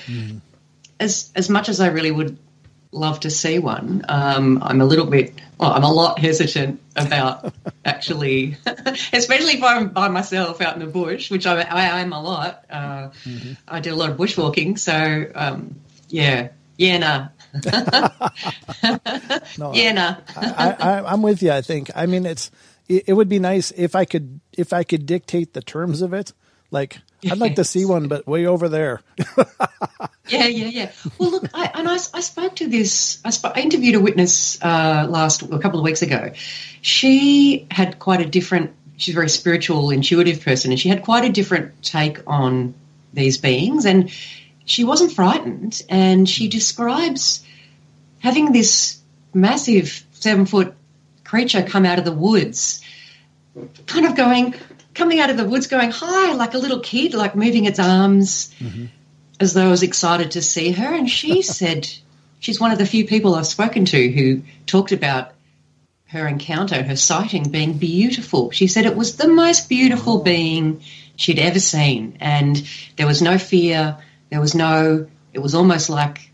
as 1.00 1.32
as 1.34 1.50
much 1.50 1.70
as 1.70 1.80
I 1.80 1.88
really 1.88 2.12
would 2.12 2.38
love 2.92 3.22
to 3.22 3.30
see 3.30 3.58
one, 3.60 4.04
um, 4.10 4.60
I'm 4.62 4.82
a 4.82 4.86
little 4.86 5.06
bit. 5.06 5.34
Well, 5.58 5.72
I'm 5.72 5.84
a 5.84 5.92
lot 5.92 6.20
hesitant 6.20 6.80
about 6.96 7.54
actually, 7.86 8.58
especially 9.14 9.54
if 9.54 9.64
I'm 9.64 9.90
by 9.90 10.10
myself 10.10 10.62
out 10.62 10.74
in 10.74 10.82
the 10.82 10.88
bush, 10.88 11.32
which 11.32 11.48
I, 11.48 11.62
I 11.62 12.02
am 12.02 12.12
a 12.14 12.22
lot. 12.22 12.66
Uh, 12.70 13.10
I 13.68 13.80
do 13.80 13.94
a 13.94 13.96
lot 13.96 14.10
of 14.10 14.18
bushwalking, 14.18 14.78
so 14.78 15.26
um, 15.34 15.80
yeah, 16.10 16.50
yeah, 16.78 16.98
nah. 16.98 17.28
No, 19.58 19.74
yeah, 19.74 19.92
nah. 19.92 20.16
I, 20.36 20.76
I, 20.80 21.14
I'm 21.14 21.22
with 21.22 21.42
you. 21.42 21.52
I 21.52 21.62
think. 21.62 21.90
I 21.96 22.06
mean, 22.06 22.26
it's 22.26 22.52
it, 22.88 23.06
it 23.08 23.14
would 23.14 23.30
be 23.30 23.40
nice 23.40 23.72
if 23.72 23.96
I 23.96 24.06
could 24.06 24.40
if 24.54 24.74
I 24.74 24.84
could 24.84 25.06
dictate 25.06 25.54
the 25.54 25.62
terms 25.62 26.02
of 26.02 26.14
it. 26.14 26.34
Like, 26.70 26.98
I'd 27.30 27.38
like 27.38 27.56
to 27.56 27.64
see 27.64 27.86
one, 27.86 28.08
but 28.10 28.28
way 28.28 28.46
over 28.46 28.68
there. 28.68 29.02
Yeah, 30.30 30.48
yeah, 30.48 30.66
yeah. 30.66 30.92
Well, 31.18 31.32
look, 31.32 31.46
I, 31.54 31.72
and 31.74 31.88
I, 31.88 31.94
I 31.94 32.20
spoke 32.20 32.58
to 32.58 32.68
this. 32.68 33.22
I, 33.24 33.30
sp- 33.32 33.56
I 33.56 33.62
interviewed 33.62 33.96
a 33.96 34.00
witness 34.00 34.62
uh, 34.62 35.08
last 35.10 35.42
a 35.42 35.60
couple 35.60 35.80
of 35.80 35.86
weeks 35.86 36.02
ago. 36.02 36.32
She 36.82 37.66
had 37.72 38.00
quite 38.00 38.20
a 38.20 38.26
different. 38.26 38.74
She's 38.98 39.14
a 39.14 39.16
very 39.16 39.30
spiritual, 39.30 39.90
intuitive 39.90 40.44
person, 40.44 40.72
and 40.72 40.80
she 40.80 40.90
had 40.90 41.04
quite 41.04 41.24
a 41.24 41.32
different 41.32 41.82
take 41.82 42.20
on 42.28 42.74
these 43.14 43.38
beings. 43.38 43.86
And 43.86 44.12
she 44.68 44.84
wasn't 44.84 45.14
frightened, 45.14 45.82
and 45.90 46.30
she 46.30 46.46
hmm. 46.46 46.52
describes 46.52 47.44
having 48.20 48.52
this 48.52 49.00
massive 49.34 50.06
seven 50.12 50.46
foot 50.46 50.76
creature 51.24 51.64
come 51.64 51.86
out 51.86 52.00
of 52.00 52.06
the 52.06 52.12
woods, 52.12 52.82
kind 53.88 54.06
of 54.06 54.16
going, 54.16 54.54
coming 54.94 55.20
out 55.20 55.30
of 55.30 55.38
the 55.38 55.48
woods, 55.48 55.68
going 55.68 55.90
hi, 55.92 56.34
like 56.34 56.54
a 56.54 56.58
little 56.58 56.82
kid, 56.82 57.14
like 57.14 57.36
moving 57.36 57.66
its 57.66 57.80
arms 57.80 58.54
mm-hmm. 58.60 58.86
as 59.40 59.54
though 59.54 59.68
I 59.68 59.72
was 59.72 59.84
excited 59.84 60.32
to 60.32 60.42
see 60.42 60.72
her. 60.72 60.94
And 60.94 61.10
she 61.10 61.42
said 61.60 61.90
she's 62.40 62.60
one 62.60 62.72
of 62.72 62.78
the 62.78 62.86
few 62.86 63.06
people 63.06 63.36
I've 63.36 63.48
spoken 63.48 63.86
to 63.86 64.12
who 64.12 64.44
talked 64.66 64.92
about 64.92 65.32
her 66.08 66.28
encounter, 66.28 66.84
her 66.84 66.96
sighting 66.98 67.52
being 67.52 67.78
beautiful. 67.78 68.52
She 68.52 68.68
said 68.68 68.86
it 68.86 68.96
was 68.96 69.16
the 69.16 69.28
most 69.30 69.70
beautiful 69.70 70.20
oh. 70.20 70.24
being 70.24 70.82
she'd 71.16 71.40
ever 71.40 71.60
seen. 71.60 72.18
And 72.20 72.68
there 72.98 73.08
was 73.08 73.22
no 73.22 73.38
fear, 73.38 73.98
there 74.30 74.40
was 74.40 74.56
no, 74.56 75.08
it 75.34 75.40
was 75.40 75.56
almost 75.56 75.90
like 75.90 76.32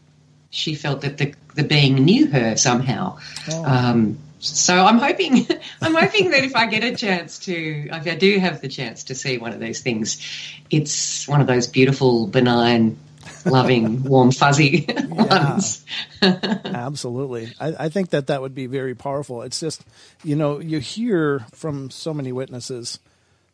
she 0.49 0.75
felt 0.75 1.01
that 1.01 1.17
the, 1.17 1.34
the 1.56 1.63
being 1.63 1.95
knew 1.95 2.27
her 2.27 2.56
somehow. 2.58 3.17
Um, 3.65 4.17
so 4.39 4.75
I'm 4.75 4.97
hoping, 4.97 5.47
I'm 5.82 5.95
hoping 5.95 6.32
that 6.32 6.43
if 6.43 6.56
I 6.56 6.67
get 6.67 6.84
a 6.84 6.95
chance 6.95 7.39
to, 7.39 7.53
if 7.53 8.08
I 8.08 8.15
do 8.15 8.39
have 8.39 8.62
the 8.62 8.67
chance 8.67 9.06
to 9.06 9.15
see 9.15 9.38
one 9.38 9.53
of 9.53 9.60
these 9.60 9.82
things, 9.82 10.21
it's 10.69 11.27
one 11.27 11.41
of 11.41 11.47
those 11.47 11.67
beautiful, 11.67 12.27
benign, 12.27 12.97
loving, 13.45 14.03
warm, 14.10 14.32
fuzzy 14.32 14.86
ones. 15.08 15.86
Absolutely. 16.21 17.53
I, 17.60 17.86
I 17.86 17.89
think 17.89 18.10
that 18.10 18.27
that 18.27 18.41
would 18.41 18.56
be 18.56 18.67
very 18.67 18.95
powerful. 18.95 19.41
It's 19.43 19.60
just, 19.60 19.84
you 20.23 20.36
know, 20.36 20.60
you 20.60 20.79
hear 20.79 21.45
from 21.53 21.89
so 21.89 22.13
many 22.13 22.32
witnesses 22.32 22.99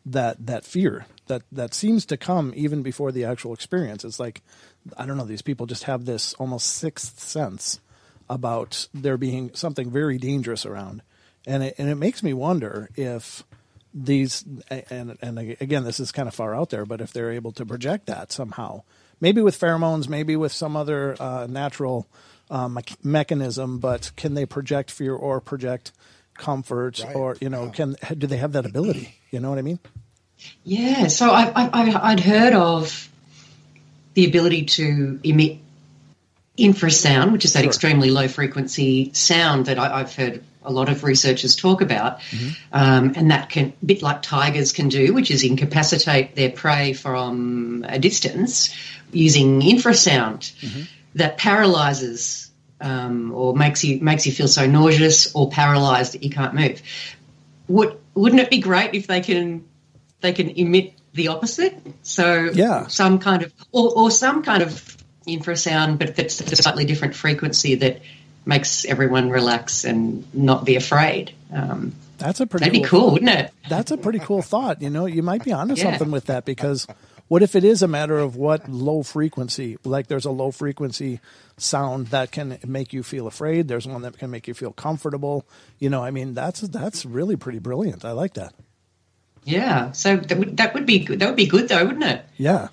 that 0.06 0.46
that 0.46 0.64
fear 0.64 1.06
that 1.30 1.42
that 1.50 1.72
seems 1.72 2.04
to 2.06 2.16
come 2.16 2.52
even 2.54 2.82
before 2.82 3.12
the 3.12 3.24
actual 3.24 3.54
experience. 3.54 4.04
It's 4.04 4.20
like, 4.20 4.42
I 4.96 5.06
don't 5.06 5.16
know, 5.16 5.24
these 5.24 5.42
people 5.42 5.66
just 5.66 5.84
have 5.84 6.04
this 6.04 6.34
almost 6.34 6.66
sixth 6.66 7.20
sense 7.20 7.80
about 8.28 8.88
there 8.92 9.16
being 9.16 9.54
something 9.54 9.90
very 9.90 10.18
dangerous 10.18 10.66
around, 10.66 11.02
and 11.46 11.62
it, 11.62 11.74
and 11.78 11.88
it 11.88 11.96
makes 11.96 12.22
me 12.22 12.34
wonder 12.34 12.90
if 12.96 13.44
these 13.94 14.44
and 14.90 15.16
and 15.20 15.38
again 15.38 15.82
this 15.84 15.98
is 15.98 16.12
kind 16.12 16.28
of 16.28 16.34
far 16.34 16.54
out 16.54 16.70
there, 16.70 16.84
but 16.84 17.00
if 17.00 17.12
they're 17.12 17.32
able 17.32 17.52
to 17.52 17.64
project 17.64 18.06
that 18.06 18.30
somehow, 18.32 18.82
maybe 19.20 19.40
with 19.40 19.58
pheromones, 19.58 20.08
maybe 20.08 20.36
with 20.36 20.52
some 20.52 20.76
other 20.76 21.16
uh, 21.18 21.46
natural 21.48 22.06
uh, 22.50 22.68
me- 22.68 22.82
mechanism, 23.02 23.78
but 23.78 24.10
can 24.16 24.34
they 24.34 24.46
project 24.46 24.90
fear 24.90 25.14
or 25.14 25.40
project 25.40 25.92
comfort, 26.34 26.98
or 27.14 27.36
you 27.40 27.48
know, 27.48 27.70
can 27.70 27.96
do 28.16 28.26
they 28.26 28.38
have 28.38 28.52
that 28.52 28.66
ability? 28.66 29.16
You 29.30 29.40
know 29.40 29.50
what 29.50 29.58
I 29.58 29.62
mean? 29.62 29.78
Yeah, 30.64 31.06
so 31.08 31.30
I, 31.30 31.44
I, 31.54 31.68
I- 31.72 32.10
I'd 32.12 32.20
heard 32.20 32.52
of 32.54 33.08
the 34.14 34.26
ability 34.26 34.64
to 34.64 35.20
emit 35.24 35.58
infrasound, 36.58 37.32
which 37.32 37.44
is 37.44 37.54
that 37.54 37.64
extremely 37.64 38.10
low 38.10 38.28
frequency 38.28 39.12
sound 39.14 39.66
that 39.66 39.78
I, 39.78 40.00
I've 40.00 40.14
heard 40.14 40.42
a 40.62 40.70
lot 40.70 40.90
of 40.90 41.04
researchers 41.04 41.56
talk 41.56 41.80
about, 41.80 42.20
um, 42.72 43.12
and 43.16 43.30
that 43.30 43.48
can, 43.48 43.72
a 43.82 43.86
bit 43.86 44.02
like 44.02 44.20
tigers 44.20 44.72
can 44.72 44.88
do, 44.90 45.14
which 45.14 45.30
is 45.30 45.42
incapacitate 45.42 46.34
their 46.34 46.50
prey 46.50 46.92
from 46.92 47.86
a 47.88 47.98
distance 47.98 48.74
using 49.10 49.62
infrasound 49.62 50.52
that 51.14 51.38
paralyzes 51.38 52.50
um, 52.82 53.32
or 53.32 53.54
makes 53.56 53.82
you 53.84 54.00
makes 54.00 54.26
you 54.26 54.32
feel 54.32 54.48
so 54.48 54.66
nauseous 54.66 55.34
or 55.34 55.50
paralyzed 55.50 56.12
that 56.14 56.22
you 56.22 56.30
can't 56.30 56.54
move. 56.54 56.82
Would 57.68 57.96
wouldn't 58.14 58.40
it 58.42 58.50
be 58.50 58.58
great 58.58 58.94
if 58.94 59.06
they 59.06 59.20
can 59.20 59.64
they 60.20 60.32
can 60.32 60.50
emit 60.50 60.94
the 61.14 61.28
opposite? 61.28 61.74
So 62.02 62.50
Yeah. 62.54 62.86
some 62.86 63.18
kind 63.18 63.42
of 63.42 63.52
or, 63.72 63.90
or 63.96 64.10
some 64.10 64.42
kind 64.42 64.62
of 64.62 64.96
infrasound, 65.26 65.98
but 65.98 66.16
that's 66.16 66.40
a 66.40 66.56
slightly 66.56 66.84
different 66.84 67.14
frequency 67.14 67.74
that 67.76 68.00
makes 68.46 68.84
everyone 68.84 69.30
relax 69.30 69.84
and 69.84 70.24
not 70.34 70.64
be 70.64 70.76
afraid. 70.76 71.32
Um, 71.52 71.92
That's 72.18 72.40
a 72.40 72.46
pretty 72.46 72.66
that'd 72.66 72.82
be 72.82 72.86
cool, 72.88 73.12
wouldn't 73.12 73.30
it? 73.30 73.52
That's 73.68 73.90
a 73.90 73.96
pretty 73.96 74.18
cool 74.18 74.42
thought. 74.42 74.82
You 74.82 74.90
know, 74.90 75.06
you 75.06 75.22
might 75.22 75.44
be 75.44 75.52
onto 75.52 75.74
Yeah. 75.74 75.84
something 75.84 76.10
with 76.10 76.26
that 76.26 76.44
because 76.44 76.86
what 77.28 77.42
if 77.42 77.54
it 77.54 77.64
is 77.64 77.82
a 77.82 77.88
matter 77.88 78.18
of 78.18 78.36
what 78.36 78.68
low 78.68 79.02
frequency? 79.02 79.78
Like 79.84 80.06
there's 80.08 80.24
a 80.24 80.30
low 80.30 80.50
frequency 80.50 81.20
sound 81.58 82.08
that 82.08 82.30
can 82.32 82.58
make 82.66 82.92
you 82.92 83.02
feel 83.02 83.26
afraid. 83.26 83.68
There's 83.68 83.86
one 83.86 84.02
that 84.02 84.18
can 84.18 84.30
make 84.30 84.48
you 84.48 84.54
feel 84.54 84.72
comfortable. 84.72 85.44
You 85.78 85.90
know, 85.90 86.02
I 86.02 86.10
mean, 86.10 86.34
that's 86.34 86.60
that's 86.60 87.04
really 87.04 87.36
pretty 87.36 87.58
brilliant. 87.58 88.04
I 88.04 88.12
like 88.12 88.34
that. 88.34 88.52
Yeah. 89.44 89.92
So 89.92 90.16
that 90.16 90.38
would 90.38 90.56
that 90.58 90.74
would 90.74 90.86
be 90.86 91.00
good. 91.00 91.20
That 91.20 91.26
would 91.26 91.36
be 91.36 91.46
good 91.46 91.68
though, 91.68 91.84
wouldn't 91.84 92.04
it? 92.04 92.24
Yeah. 92.36 92.68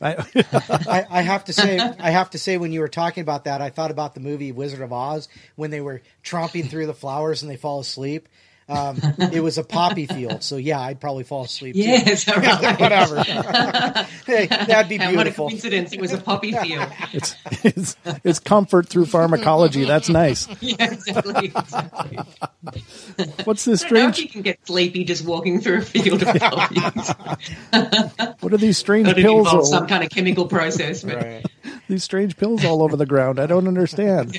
I, 0.00 0.16
I, 0.88 1.06
I 1.08 1.22
have 1.22 1.44
to 1.44 1.52
say, 1.52 1.78
I 1.78 2.10
have 2.10 2.30
to 2.30 2.38
say, 2.38 2.56
when 2.56 2.72
you 2.72 2.80
were 2.80 2.88
talking 2.88 3.22
about 3.22 3.44
that, 3.44 3.62
I 3.62 3.70
thought 3.70 3.92
about 3.92 4.14
the 4.14 4.20
movie 4.20 4.50
Wizard 4.50 4.80
of 4.80 4.92
Oz 4.92 5.28
when 5.54 5.70
they 5.70 5.80
were 5.80 6.02
tromping 6.24 6.68
through 6.68 6.86
the 6.86 6.94
flowers 6.94 7.42
and 7.42 7.50
they 7.50 7.56
fall 7.56 7.78
asleep. 7.78 8.28
Um, 8.68 8.98
it 9.32 9.42
was 9.42 9.58
a 9.58 9.64
poppy 9.64 10.06
field, 10.06 10.42
so 10.42 10.56
yeah, 10.56 10.80
I'd 10.80 11.00
probably 11.00 11.24
fall 11.24 11.44
asleep. 11.44 11.74
too. 11.74 11.80
Yes, 11.82 12.26
all 12.28 12.36
right. 12.40 12.80
whatever. 12.80 13.22
hey, 14.26 14.46
that'd 14.46 14.88
be 14.88 14.98
And 14.98 15.16
what 15.16 15.26
a 15.26 15.30
beautiful. 15.30 15.48
coincidence! 15.48 15.92
It 15.92 16.00
was 16.00 16.12
a 16.12 16.18
poppy 16.18 16.52
field. 16.52 16.88
It's, 17.12 17.34
it's 17.64 17.96
it's 18.24 18.38
comfort 18.38 18.88
through 18.88 19.06
pharmacology. 19.06 19.84
That's 19.84 20.08
nice. 20.08 20.48
yeah, 20.60 20.76
exactly. 20.92 21.46
exactly. 21.54 22.18
What's 23.44 23.64
this 23.64 23.84
I 23.84 23.88
don't 23.88 23.98
know 23.98 24.08
if 24.08 24.14
strange? 24.14 24.18
you 24.18 24.28
can 24.28 24.42
get 24.42 24.58
sleepy 24.66 25.04
just 25.04 25.24
walking 25.24 25.60
through 25.60 25.78
a 25.78 25.82
field 25.82 26.22
of 26.22 26.28
poppies. 26.40 27.12
What 28.40 28.52
are 28.52 28.58
these 28.58 28.78
strange 28.78 29.06
But 29.06 29.16
pills? 29.16 29.46
involves 29.46 29.70
all- 29.70 29.78
some 29.78 29.86
kind 29.86 30.04
of 30.04 30.10
chemical 30.10 30.46
process. 30.46 31.02
But 31.02 31.16
Right. 31.16 31.46
these 31.88 32.04
strange 32.04 32.36
pills 32.36 32.64
all 32.64 32.82
over 32.82 32.96
the 32.96 33.06
ground. 33.06 33.38
I 33.40 33.46
don't 33.46 33.66
understand. 33.68 34.38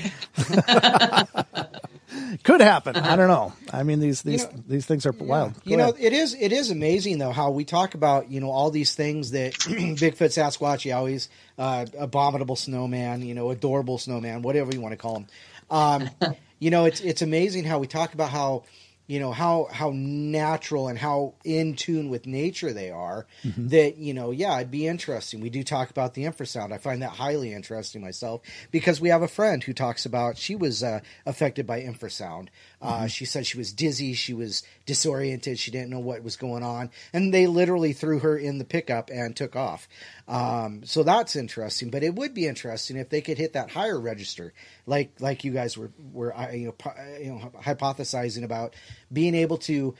Could 2.42 2.60
happen. 2.60 2.96
I 2.96 3.16
don't 3.16 3.28
know. 3.28 3.52
I 3.72 3.82
mean, 3.82 4.00
these 4.00 4.22
these 4.22 4.46
these 4.66 4.86
things 4.86 5.06
are 5.06 5.12
wild. 5.12 5.54
You 5.64 5.76
Go 5.76 5.84
know, 5.84 5.90
ahead. 5.90 6.04
it 6.04 6.12
is 6.12 6.34
it 6.34 6.52
is 6.52 6.70
amazing 6.70 7.18
though 7.18 7.30
how 7.30 7.50
we 7.50 7.64
talk 7.64 7.94
about 7.94 8.30
you 8.30 8.40
know 8.40 8.50
all 8.50 8.70
these 8.70 8.94
things 8.94 9.30
that 9.32 9.52
Bigfoot, 9.58 10.32
Sasquatch, 10.32 10.90
Yowies, 10.90 11.28
uh, 11.58 11.86
abominable 11.98 12.56
snowman, 12.56 13.22
you 13.22 13.34
know, 13.34 13.50
adorable 13.50 13.98
snowman, 13.98 14.42
whatever 14.42 14.72
you 14.72 14.80
want 14.80 14.92
to 14.92 14.96
call 14.96 15.14
them. 15.14 15.26
Um, 15.70 16.10
you 16.58 16.70
know, 16.70 16.84
it's 16.86 17.00
it's 17.00 17.22
amazing 17.22 17.64
how 17.64 17.78
we 17.78 17.86
talk 17.86 18.14
about 18.14 18.30
how 18.30 18.64
you 19.06 19.20
know 19.20 19.32
how 19.32 19.68
how 19.70 19.92
natural 19.94 20.88
and 20.88 20.98
how 20.98 21.34
in 21.44 21.74
tune 21.74 22.08
with 22.08 22.26
nature 22.26 22.72
they 22.72 22.90
are. 22.90 23.26
Mm-hmm. 23.44 23.68
That 23.68 23.98
you 23.98 24.14
know, 24.14 24.30
yeah, 24.30 24.56
it'd 24.56 24.70
be 24.70 24.86
interesting. 24.86 25.40
We 25.40 25.50
do 25.50 25.62
talk 25.62 25.90
about 25.90 26.14
the 26.14 26.24
infrasound. 26.24 26.72
I 26.72 26.78
find 26.78 27.02
that 27.02 27.10
highly 27.10 27.52
interesting 27.52 28.00
myself 28.00 28.40
because 28.70 29.00
we 29.00 29.10
have 29.10 29.22
a 29.22 29.28
friend 29.28 29.62
who 29.62 29.72
talks 29.72 30.06
about 30.06 30.38
she 30.38 30.56
was 30.56 30.82
uh, 30.82 31.00
affected 31.26 31.66
by 31.66 31.82
infrasound. 31.82 32.48
Uh, 32.80 33.06
She 33.06 33.24
said 33.24 33.46
she 33.46 33.58
was 33.58 33.72
dizzy, 33.72 34.14
she 34.14 34.34
was 34.34 34.62
disoriented, 34.86 35.58
she 35.58 35.70
didn't 35.70 35.90
know 35.90 36.00
what 36.00 36.22
was 36.22 36.36
going 36.36 36.62
on, 36.62 36.90
and 37.12 37.32
they 37.32 37.46
literally 37.46 37.92
threw 37.92 38.18
her 38.18 38.36
in 38.36 38.58
the 38.58 38.64
pickup 38.64 39.10
and 39.10 39.34
took 39.34 39.56
off. 39.56 39.88
Um, 40.28 40.84
so 40.84 41.02
that's 41.02 41.36
interesting. 41.36 41.90
But 41.90 42.02
it 42.02 42.14
would 42.14 42.34
be 42.34 42.46
interesting 42.46 42.96
if 42.96 43.08
they 43.08 43.20
could 43.20 43.38
hit 43.38 43.54
that 43.54 43.70
higher 43.70 43.98
register, 43.98 44.52
like 44.86 45.12
like 45.20 45.44
you 45.44 45.52
guys 45.52 45.76
were 45.76 45.90
were 46.12 46.36
uh, 46.36 46.50
you 46.50 46.66
know 46.66 46.74
uh, 46.84 47.18
you 47.18 47.32
know 47.32 47.52
hypothesizing 47.62 48.44
about 48.44 48.74
being 49.12 49.34
able 49.34 49.58
to 49.58 49.94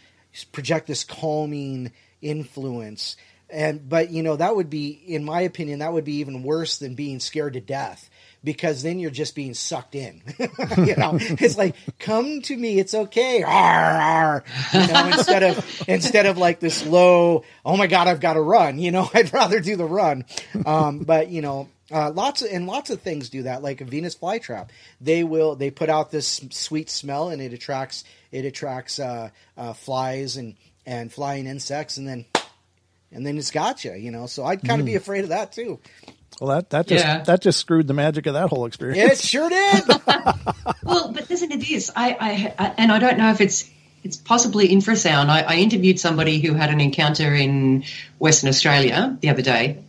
project 0.52 0.86
this 0.86 1.04
calming 1.04 1.92
influence. 2.20 3.16
And 3.50 3.88
but 3.88 4.10
you 4.10 4.22
know 4.22 4.36
that 4.36 4.56
would 4.56 4.70
be, 4.70 4.90
in 4.90 5.24
my 5.24 5.42
opinion, 5.42 5.80
that 5.80 5.92
would 5.92 6.04
be 6.04 6.16
even 6.16 6.42
worse 6.42 6.78
than 6.78 6.94
being 6.94 7.20
scared 7.20 7.52
to 7.52 7.60
death 7.60 8.10
because 8.44 8.82
then 8.82 8.98
you're 8.98 9.10
just 9.10 9.34
being 9.34 9.54
sucked 9.54 9.94
in. 9.94 10.22
you 10.38 10.94
know, 10.96 11.16
it's 11.18 11.56
like 11.56 11.74
come 11.98 12.42
to 12.42 12.56
me, 12.56 12.78
it's 12.78 12.94
okay. 12.94 13.42
Arr, 13.42 14.00
arr. 14.00 14.44
You 14.72 14.86
know, 14.86 15.06
instead 15.06 15.42
of 15.42 15.84
instead 15.88 16.26
of 16.26 16.38
like 16.38 16.60
this 16.60 16.86
low, 16.86 17.44
oh 17.64 17.76
my 17.76 17.86
god, 17.86 18.06
I've 18.06 18.20
got 18.20 18.34
to 18.34 18.42
run. 18.42 18.78
You 18.78 18.92
know, 18.92 19.10
I'd 19.14 19.32
rather 19.32 19.60
do 19.60 19.76
the 19.76 19.86
run. 19.86 20.26
Um, 20.66 21.00
but 21.00 21.30
you 21.30 21.40
know, 21.40 21.68
uh, 21.90 22.10
lots 22.10 22.42
of 22.42 22.50
and 22.52 22.66
lots 22.66 22.90
of 22.90 23.00
things 23.00 23.30
do 23.30 23.44
that. 23.44 23.62
Like 23.62 23.80
a 23.80 23.84
Venus 23.84 24.14
flytrap, 24.14 24.68
they 25.00 25.24
will 25.24 25.56
they 25.56 25.70
put 25.70 25.88
out 25.88 26.10
this 26.10 26.40
sweet 26.50 26.90
smell 26.90 27.30
and 27.30 27.40
it 27.40 27.52
attracts 27.52 28.04
it 28.30 28.44
attracts 28.44 28.98
uh, 28.98 29.30
uh, 29.56 29.72
flies 29.72 30.36
and 30.36 30.54
and 30.86 31.10
flying 31.10 31.46
insects, 31.46 31.96
and 31.96 32.06
then 32.06 32.26
and 33.12 33.26
then 33.26 33.38
it's 33.38 33.50
got 33.50 33.84
you. 33.84 33.92
You 33.94 34.10
know, 34.10 34.26
so 34.26 34.44
I'd 34.44 34.62
kind 34.62 34.80
of 34.80 34.86
be 34.86 34.94
afraid 34.96 35.24
of 35.24 35.30
that 35.30 35.52
too. 35.52 35.80
Well, 36.40 36.56
that 36.56 36.70
that 36.70 36.86
just 36.88 37.04
Yeah. 37.04 37.22
that 37.24 37.42
just 37.42 37.60
screwed 37.60 37.86
the 37.86 37.94
magic 37.94 38.26
of 38.26 38.34
that 38.34 38.48
whole 38.48 38.66
experience. 38.66 39.12
It 39.12 39.26
sure 39.26 39.48
did. 39.48 39.84
well, 40.82 41.12
but 41.12 41.28
listen 41.30 41.50
to 41.50 41.56
this. 41.58 41.90
I, 41.94 42.16
I, 42.20 42.54
I 42.58 42.74
and 42.78 42.90
I 42.92 42.98
don't 42.98 43.18
know 43.18 43.30
if 43.30 43.40
it's 43.40 43.70
it's 44.02 44.16
possibly 44.16 44.68
infrasound. 44.68 45.28
I, 45.28 45.42
I 45.42 45.54
interviewed 45.56 45.98
somebody 46.00 46.40
who 46.40 46.54
had 46.54 46.70
an 46.70 46.80
encounter 46.80 47.34
in 47.34 47.84
Western 48.18 48.48
Australia 48.48 49.16
the 49.20 49.30
other 49.30 49.42
day, 49.42 49.82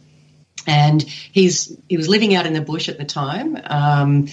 and 0.67 1.01
he's 1.01 1.75
he 1.89 1.97
was 1.97 2.07
living 2.07 2.35
out 2.35 2.45
in 2.45 2.53
the 2.53 2.61
bush 2.61 2.89
at 2.89 2.97
the 2.97 3.05
time, 3.05 3.57
um, 3.65 4.27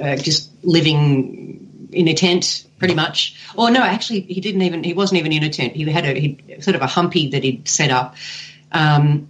uh, 0.00 0.16
just 0.16 0.50
living 0.64 1.65
in 1.90 2.08
a 2.08 2.14
tent 2.14 2.66
pretty 2.78 2.94
much. 2.94 3.36
Or 3.56 3.70
no, 3.70 3.82
actually, 3.82 4.20
he 4.20 4.40
didn't 4.40 4.62
even. 4.62 4.84
He 4.84 4.92
wasn't 4.92 5.20
even 5.20 5.32
in 5.32 5.42
a 5.42 5.50
tent. 5.50 5.74
He 5.74 5.84
had 5.90 6.04
a 6.04 6.18
he, 6.18 6.38
sort 6.60 6.76
of 6.76 6.82
a 6.82 6.86
humpy 6.86 7.28
that 7.28 7.42
he'd 7.42 7.68
set 7.68 7.90
up. 7.90 8.16
Um, 8.72 9.28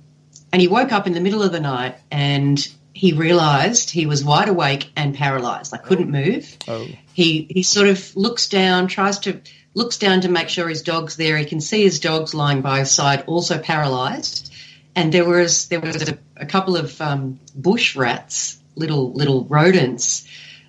and 0.52 0.62
he 0.62 0.68
woke 0.68 0.92
up 0.92 1.06
in 1.06 1.12
the 1.12 1.20
middle 1.20 1.42
of 1.42 1.52
the 1.52 1.60
night 1.60 1.96
and 2.10 2.66
he 2.96 3.12
realized 3.12 3.90
he 3.90 4.06
was 4.06 4.24
wide 4.24 4.48
awake 4.48 4.90
and 4.96 5.14
paralyzed, 5.14 5.70
like 5.70 5.82
couldn't 5.82 6.10
move. 6.10 6.56
Oh. 6.66 6.86
He 7.12 7.46
he 7.50 7.62
sort 7.62 7.88
of 7.88 8.16
looks 8.16 8.48
down, 8.48 8.86
tries 8.86 9.18
to 9.20 9.40
looks 9.74 9.98
down 9.98 10.22
to 10.22 10.28
make 10.28 10.48
sure 10.48 10.68
his 10.68 10.82
dog's 10.82 11.16
there. 11.16 11.36
He 11.36 11.44
can 11.44 11.60
see 11.60 11.82
his 11.82 12.00
dog's 12.00 12.32
lying 12.32 12.62
by 12.62 12.78
his 12.80 12.90
side, 12.90 13.24
also 13.26 13.58
paralyzed. 13.58 14.50
And 14.94 15.12
there 15.12 15.26
was 15.26 15.68
there 15.68 15.80
was 15.80 16.08
a, 16.08 16.18
a 16.38 16.46
couple 16.46 16.76
of 16.76 16.98
um, 17.02 17.38
bush 17.54 17.94
rats, 17.96 18.58
little 18.76 19.12
little 19.12 19.44
rodents, 19.44 20.26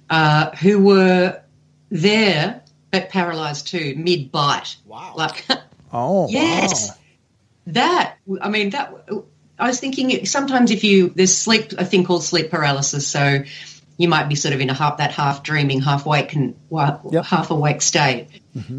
uh, 0.10 0.52
who 0.58 0.80
were 0.80 1.42
there 1.90 2.62
but 2.92 3.10
paralyzed 3.10 3.68
too, 3.68 3.96
mid 3.98 4.32
bite. 4.32 4.78
Wow. 4.86 5.14
Like 5.16 5.46
Oh, 5.94 6.28
Yes. 6.30 6.90
wow. 6.90 6.96
That 7.68 8.18
I 8.42 8.50
mean 8.50 8.70
that 8.72 8.94
I 9.60 9.68
was 9.68 9.80
thinking 9.80 10.26
sometimes 10.26 10.72
if 10.72 10.84
you 10.84 11.10
there's 11.10 11.36
sleep 11.38 11.74
a 11.78 11.84
thing 11.86 12.04
called 12.06 12.24
sleep 12.24 12.50
paralysis 12.50 13.06
so 13.08 13.44
you 13.98 14.08
might 14.08 14.30
be 14.30 14.36
sort 14.36 14.54
of 14.54 14.62
in 14.62 14.70
a 14.70 14.74
half 14.74 14.98
that 14.98 15.12
half 15.12 15.44
dreaming 15.44 15.82
half 15.82 16.06
awake 16.06 16.34
and 16.34 16.56
Yep. 16.72 17.26
half 17.26 17.52
awake 17.52 17.82
state 17.82 18.28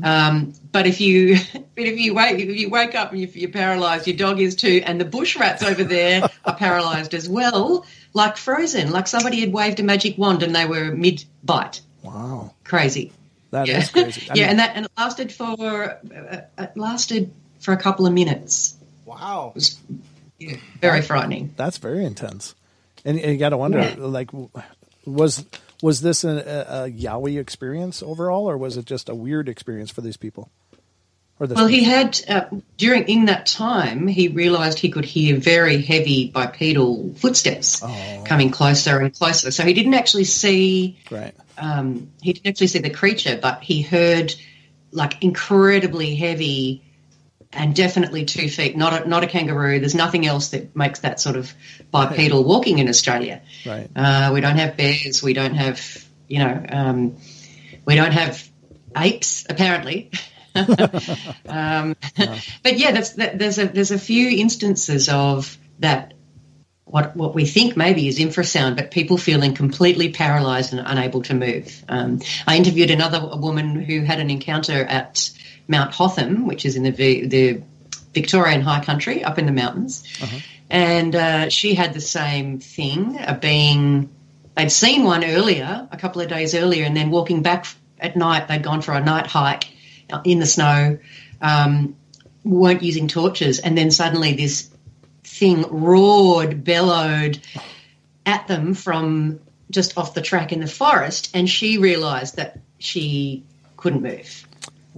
um, 0.03 0.55
but 0.73 0.87
if 0.87 1.01
you 1.01 1.37
but 1.53 1.85
if 1.85 1.99
you 1.99 2.15
wake 2.15 2.39
if 2.41 2.57
you 2.57 2.71
wake 2.71 2.95
up 2.95 3.13
and 3.13 3.21
you- 3.21 3.31
you're 3.35 3.51
paralyzed 3.51 4.07
your 4.07 4.17
dog 4.17 4.41
is 4.41 4.55
too 4.57 4.83
and 4.85 4.99
the 5.01 5.05
bush 5.05 5.37
rats 5.37 5.63
over 5.63 5.85
there 5.85 6.29
are 6.45 6.55
paralyzed 6.55 7.13
as 7.15 7.29
well 7.29 7.85
like 8.15 8.37
frozen 8.37 8.91
like 8.91 9.07
somebody 9.07 9.41
had 9.41 9.53
waved 9.53 9.81
a 9.81 9.83
magic 9.83 10.17
wand 10.17 10.43
and 10.43 10.55
they 10.55 10.65
were 10.67 10.93
mid 10.93 11.25
bite 11.45 11.81
Wow. 12.03 12.55
crazy 12.65 13.13
That 13.51 13.69
is 13.69 13.75
yeah. 13.95 14.03
crazy. 14.03 14.31
I 14.31 14.35
yeah, 14.35 14.43
mean, 14.43 14.51
and 14.51 14.59
that 14.59 14.77
and 14.77 14.85
it 14.87 14.93
lasted 14.97 15.33
for 15.33 15.91
uh, 15.91 16.41
it 16.59 16.77
lasted 16.77 17.33
for 17.61 17.73
a 17.73 17.77
couple 17.79 18.07
of 18.07 18.13
minutes. 18.13 18.77
wow. 19.05 19.49
It 19.49 19.55
was 19.55 19.79
very 20.81 21.03
frightening. 21.03 21.53
that's 21.57 21.79
very 21.79 22.05
intense. 22.05 22.55
And, 23.05 23.19
and 23.19 23.33
you 23.33 23.39
got 23.39 23.51
to 23.51 23.57
wonder, 23.57 23.79
Yeah. 23.81 23.95
like, 23.99 24.31
was 25.07 25.45
was 25.83 26.01
this 26.01 26.25
a, 26.25 26.29
a, 26.29 26.85
a 26.85 26.91
Yowie 26.91 27.39
experience 27.41 28.03
overall, 28.03 28.49
or 28.51 28.57
was 28.59 28.77
it 28.77 28.85
just 28.85 29.09
a 29.09 29.15
weird 29.15 29.49
experience 29.49 29.91
for 29.91 30.01
these 30.03 30.17
people? 30.17 30.51
Well, 31.39 31.67
he 31.69 31.85
had 31.85 32.21
uh, 32.29 32.45
during 32.77 33.05
in 33.05 33.27
that 33.27 33.47
time 33.47 34.09
he 34.09 34.29
realised 34.29 34.79
he 34.79 34.89
could 34.91 35.05
hear 35.05 35.37
very 35.37 35.81
heavy 35.83 36.29
bipedal 36.29 37.15
footsteps 37.15 37.81
Oh. 37.83 38.25
coming 38.27 38.51
closer 38.51 38.99
and 38.99 39.15
closer. 39.15 39.51
So 39.53 39.65
he 39.65 39.73
didn't 39.73 39.95
actually 39.95 40.25
see 40.25 40.99
right? 41.11 41.35
um, 41.57 42.11
he 42.23 42.33
didn't 42.33 42.47
actually 42.49 42.67
see 42.67 42.81
the 42.81 42.91
creature, 42.91 43.39
but 43.41 43.63
he 43.63 43.83
heard 43.83 44.35
like 44.91 45.23
incredibly 45.23 46.17
heavy 46.17 46.83
and 47.53 47.75
definitely 47.75 48.25
two 48.25 48.49
feet, 48.49 48.77
not 48.77 49.05
a, 49.05 49.09
not 49.09 49.23
a 49.25 49.27
kangaroo. 49.27 49.79
There's 49.79 49.95
nothing 49.95 50.27
else 50.27 50.49
that 50.49 50.75
makes 50.77 51.01
that 51.01 51.21
sort 51.21 51.37
of 51.37 51.53
bipedal 51.91 52.43
walking 52.45 52.79
in 52.79 52.89
Australia. 52.89 53.43
Right. 53.65 53.89
Uh, 53.95 54.33
we 54.35 54.41
don't 54.41 54.57
have 54.57 54.77
bears. 54.77 55.23
We 55.23 55.33
don't 55.35 55.55
have, 55.55 55.81
you 56.27 56.41
know, 56.41 56.67
um, 56.69 57.17
we 57.87 57.95
don't 57.95 58.13
have 58.13 58.47
apes 58.97 59.47
apparently. 59.49 60.11
um, 61.49 61.97
But 62.63 62.79
yeah, 62.79 62.93
that's, 62.93 63.13
that, 63.13 63.39
there's 63.39 63.59
a 63.59 63.67
there's 63.67 63.91
a 63.91 63.99
few 63.99 64.29
instances 64.29 65.09
of 65.09 65.57
that. 65.81 66.15
What 66.85 67.15
what 67.15 67.35
we 67.35 67.45
think 67.45 67.77
maybe 67.77 68.09
is 68.09 68.19
infrasound, 68.19 68.77
but 68.77 68.91
people 68.91 69.19
feeling 69.19 69.55
completely 69.55 70.11
paralysed 70.11 70.73
and 70.73 70.83
unable 70.87 71.23
to 71.25 71.35
move. 71.35 71.85
Um, 71.87 72.21
I 72.47 72.57
interviewed 72.57 72.91
another 72.91 73.37
woman 73.37 73.77
who 73.77 74.01
had 74.01 74.21
an 74.21 74.31
encounter 74.31 74.85
at 74.85 75.31
Mount 75.69 75.93
Hotham, 75.93 76.47
which 76.47 76.65
is 76.65 76.77
in 76.77 76.85
the 76.85 77.27
the 77.27 77.63
Victorian 78.15 78.63
High 78.63 78.83
Country 78.83 79.23
up 79.23 79.39
in 79.39 79.45
the 79.45 79.53
mountains, 79.53 80.03
and 80.71 81.15
uh, 81.15 81.51
she 81.51 81.75
had 81.75 81.93
the 81.93 82.01
same 82.01 82.59
thing 82.59 83.19
of 83.19 83.41
being. 83.41 84.11
They'd 84.57 84.73
seen 84.73 85.05
one 85.05 85.25
earlier, 85.25 85.87
a 85.93 85.97
couple 85.99 86.23
of 86.23 86.29
days 86.29 86.55
earlier, 86.55 86.85
and 86.85 86.97
then 86.97 87.11
walking 87.11 87.43
back 87.43 87.67
at 88.01 88.17
night, 88.17 88.49
they'd 88.49 88.63
gone 88.63 88.81
for 88.81 88.93
a 88.93 89.01
night 89.01 89.27
hike 89.27 89.69
in 90.25 90.39
the 90.39 90.47
snow, 90.47 90.99
um, 91.41 91.97
weren't 92.45 92.83
using 92.83 93.09
torches, 93.09 93.59
and 93.59 93.77
then 93.77 93.91
suddenly 93.91 94.35
this 94.35 94.71
thing 95.25 95.63
roared, 95.69 96.65
bellowed 96.65 97.39
at 98.25 98.47
them 98.49 98.75
from 98.75 99.41
just 99.71 99.99
off 99.99 100.15
the 100.15 100.23
track 100.23 100.53
in 100.53 100.61
the 100.61 100.67
forest, 100.67 101.31
and 101.35 101.49
she 101.49 101.79
realised 101.79 102.37
that 102.37 102.59
she 102.79 103.45
couldn't 103.77 104.03
move 104.03 104.47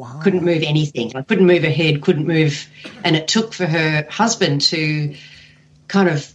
Wow. 0.01 0.21
couldn't 0.23 0.45
move 0.45 0.63
anything. 0.63 1.11
Like 1.13 1.27
couldn't 1.27 1.47
move 1.47 1.63
her 1.63 1.71
head, 1.71 2.01
couldn't 2.01 2.27
move, 2.27 2.67
and 3.05 3.17
it 3.17 3.29
took 3.29 3.53
for 3.53 3.67
her 3.67 4.07
husband 4.09 4.63
to 4.63 5.15
kind 5.89 6.09
of 6.09 6.33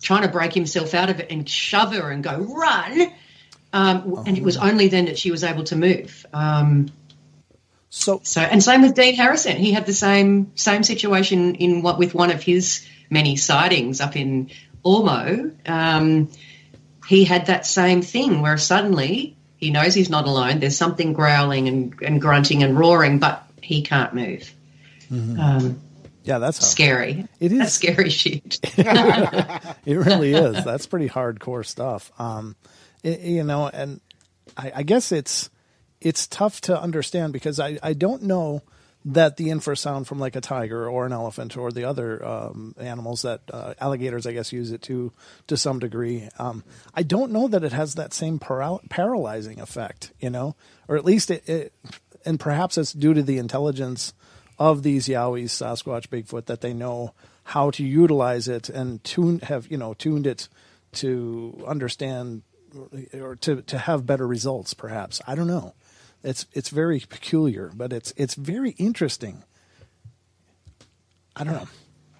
trying 0.00 0.22
to 0.22 0.28
break 0.28 0.54
himself 0.54 0.94
out 0.94 1.10
of 1.10 1.20
it 1.20 1.30
and 1.30 1.46
shove 1.46 1.92
her 1.92 2.10
and 2.10 2.24
go 2.24 2.38
run. 2.38 3.12
Um, 3.74 4.22
And 4.26 4.38
it 4.38 4.42
was 4.42 4.56
only 4.56 4.88
then 4.88 5.04
that 5.06 5.18
she 5.18 5.30
was 5.30 5.44
able 5.44 5.64
to 5.64 5.76
move. 5.76 6.24
Um, 6.32 6.88
So, 7.90 8.20
so 8.22 8.40
and 8.40 8.62
same 8.62 8.82
with 8.82 8.94
Dean 8.94 9.14
Harrison. 9.14 9.56
He 9.56 9.72
had 9.72 9.84
the 9.84 9.92
same 9.92 10.52
same 10.54 10.84
situation 10.84 11.56
in 11.56 11.82
what 11.82 11.98
with 11.98 12.14
one 12.14 12.30
of 12.30 12.42
his 12.42 12.86
many 13.10 13.36
sightings 13.36 14.00
up 14.00 14.16
in 14.16 14.50
Ormeau. 14.84 15.52
Um, 15.68 16.30
he 17.06 17.24
had 17.24 17.46
that 17.46 17.66
same 17.66 18.02
thing 18.02 18.40
where 18.40 18.56
suddenly 18.56 19.36
he 19.56 19.70
knows 19.70 19.94
he's 19.94 20.08
not 20.08 20.26
alone. 20.26 20.60
There's 20.60 20.76
something 20.76 21.12
growling 21.12 21.68
and, 21.68 22.00
and 22.00 22.20
grunting 22.20 22.62
and 22.62 22.78
roaring, 22.78 23.18
but 23.18 23.44
he 23.60 23.82
can't 23.82 24.14
move. 24.14 24.54
Mm-hmm. 25.10 25.40
Um, 25.40 25.80
yeah, 26.22 26.38
that's 26.38 26.64
scary. 26.64 27.26
It 27.40 27.52
is 27.52 27.58
that's 27.58 27.72
scary 27.72 28.10
shit. 28.10 28.60
it 28.78 29.96
really 29.96 30.32
is. 30.32 30.64
That's 30.64 30.86
pretty 30.86 31.08
hardcore 31.08 31.66
stuff. 31.66 32.12
Um, 32.18 32.54
it, 33.02 33.20
you 33.20 33.42
know, 33.42 33.66
and 33.68 34.00
I, 34.56 34.72
I, 34.76 34.82
guess 34.82 35.12
it's 35.12 35.50
it's 36.00 36.26
tough 36.26 36.60
to 36.62 36.80
understand 36.80 37.32
because 37.32 37.60
I, 37.60 37.78
I 37.82 37.92
don't 37.92 38.22
know 38.22 38.62
that 39.04 39.36
the 39.38 39.48
infrasound 39.48 40.06
from 40.06 40.18
like 40.18 40.36
a 40.36 40.40
tiger 40.40 40.88
or 40.88 41.06
an 41.06 41.12
elephant 41.12 41.56
or 41.56 41.72
the 41.72 41.84
other 41.84 42.24
um, 42.24 42.74
animals 42.78 43.22
that 43.22 43.40
uh, 43.50 43.74
alligators, 43.80 44.26
I 44.26 44.32
guess, 44.32 44.52
use 44.52 44.72
it 44.72 44.82
to 44.82 45.12
to 45.46 45.56
some 45.56 45.78
degree. 45.78 46.28
Um, 46.38 46.64
I 46.94 47.02
don't 47.02 47.32
know 47.32 47.48
that 47.48 47.64
it 47.64 47.72
has 47.72 47.94
that 47.94 48.12
same 48.12 48.38
paral- 48.38 48.86
paralyzing 48.90 49.60
effect, 49.60 50.12
you 50.20 50.28
know, 50.28 50.54
or 50.86 50.96
at 50.96 51.04
least 51.04 51.30
it, 51.30 51.48
it, 51.48 51.72
and 52.24 52.38
perhaps 52.38 52.76
it's 52.76 52.92
due 52.92 53.14
to 53.14 53.22
the 53.22 53.38
intelligence 53.38 54.12
of 54.58 54.82
these 54.82 55.08
Yowies, 55.08 55.46
Sasquatch, 55.46 56.08
Bigfoot, 56.08 56.44
that 56.44 56.60
they 56.60 56.74
know 56.74 57.14
how 57.44 57.70
to 57.70 57.82
utilize 57.82 58.48
it 58.48 58.68
and 58.68 59.02
tune 59.02 59.40
have 59.40 59.66
you 59.70 59.78
know 59.78 59.94
tuned 59.94 60.26
it 60.26 60.48
to 60.92 61.64
understand 61.66 62.42
or 63.14 63.34
to 63.36 63.62
to 63.62 63.78
have 63.78 64.04
better 64.04 64.26
results. 64.26 64.74
Perhaps 64.74 65.22
I 65.26 65.34
don't 65.34 65.46
know. 65.46 65.74
It's 66.22 66.46
it's 66.52 66.68
very 66.68 67.00
peculiar, 67.00 67.70
but 67.74 67.92
it's 67.92 68.12
it's 68.16 68.34
very 68.34 68.70
interesting. 68.72 69.42
I 71.36 71.44
don't 71.44 71.54
know. 71.54 71.68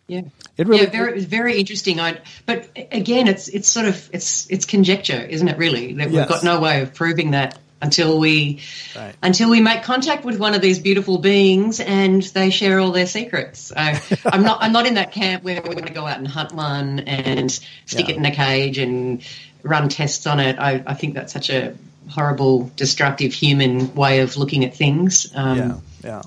Yeah, 0.06 0.22
it 0.56 0.66
really 0.66 0.84
yeah, 0.84 0.90
very 0.90 1.20
very 1.20 1.58
interesting. 1.58 2.00
I 2.00 2.18
but 2.46 2.68
again, 2.90 3.28
it's 3.28 3.48
it's 3.48 3.68
sort 3.68 3.86
of 3.86 4.10
it's 4.12 4.50
it's 4.50 4.64
conjecture, 4.64 5.20
isn't 5.20 5.46
it? 5.46 5.58
Really, 5.58 5.92
that 5.94 6.10
Yes. 6.10 6.12
we've 6.12 6.28
got 6.28 6.42
no 6.42 6.60
way 6.60 6.80
of 6.80 6.94
proving 6.94 7.32
that 7.32 7.58
until 7.82 8.18
we 8.18 8.60
Right. 8.96 9.14
until 9.22 9.50
we 9.50 9.60
make 9.60 9.82
contact 9.84 10.24
with 10.24 10.38
one 10.38 10.54
of 10.54 10.62
these 10.62 10.78
beautiful 10.80 11.18
beings 11.18 11.78
and 11.80 12.22
they 12.22 12.50
share 12.50 12.80
all 12.80 12.90
their 12.92 13.06
secrets. 13.06 13.60
So 13.60 13.74
I'm 14.24 14.42
not 14.42 14.58
I'm 14.62 14.72
not 14.72 14.86
in 14.86 14.94
that 14.94 15.12
camp 15.12 15.44
where 15.44 15.56
we're 15.62 15.74
going 15.74 15.86
to 15.86 15.92
go 15.92 16.06
out 16.06 16.18
and 16.18 16.26
hunt 16.26 16.52
one 16.52 17.00
and 17.00 17.50
stick 17.50 18.08
Yeah. 18.08 18.14
it 18.14 18.16
in 18.16 18.24
a 18.26 18.34
cage 18.34 18.78
and 18.78 19.22
run 19.62 19.88
tests 19.90 20.26
on 20.26 20.40
it. 20.40 20.58
I, 20.58 20.82
I 20.86 20.94
think 20.94 21.14
that's 21.14 21.32
such 21.32 21.50
a 21.50 21.76
horrible, 22.10 22.70
destructive 22.76 23.32
human 23.32 23.94
way 23.94 24.20
of 24.20 24.36
looking 24.36 24.64
at 24.64 24.76
things. 24.76 25.30
Um, 25.34 25.56
yeah, 25.58 25.76
yeah. 26.04 26.22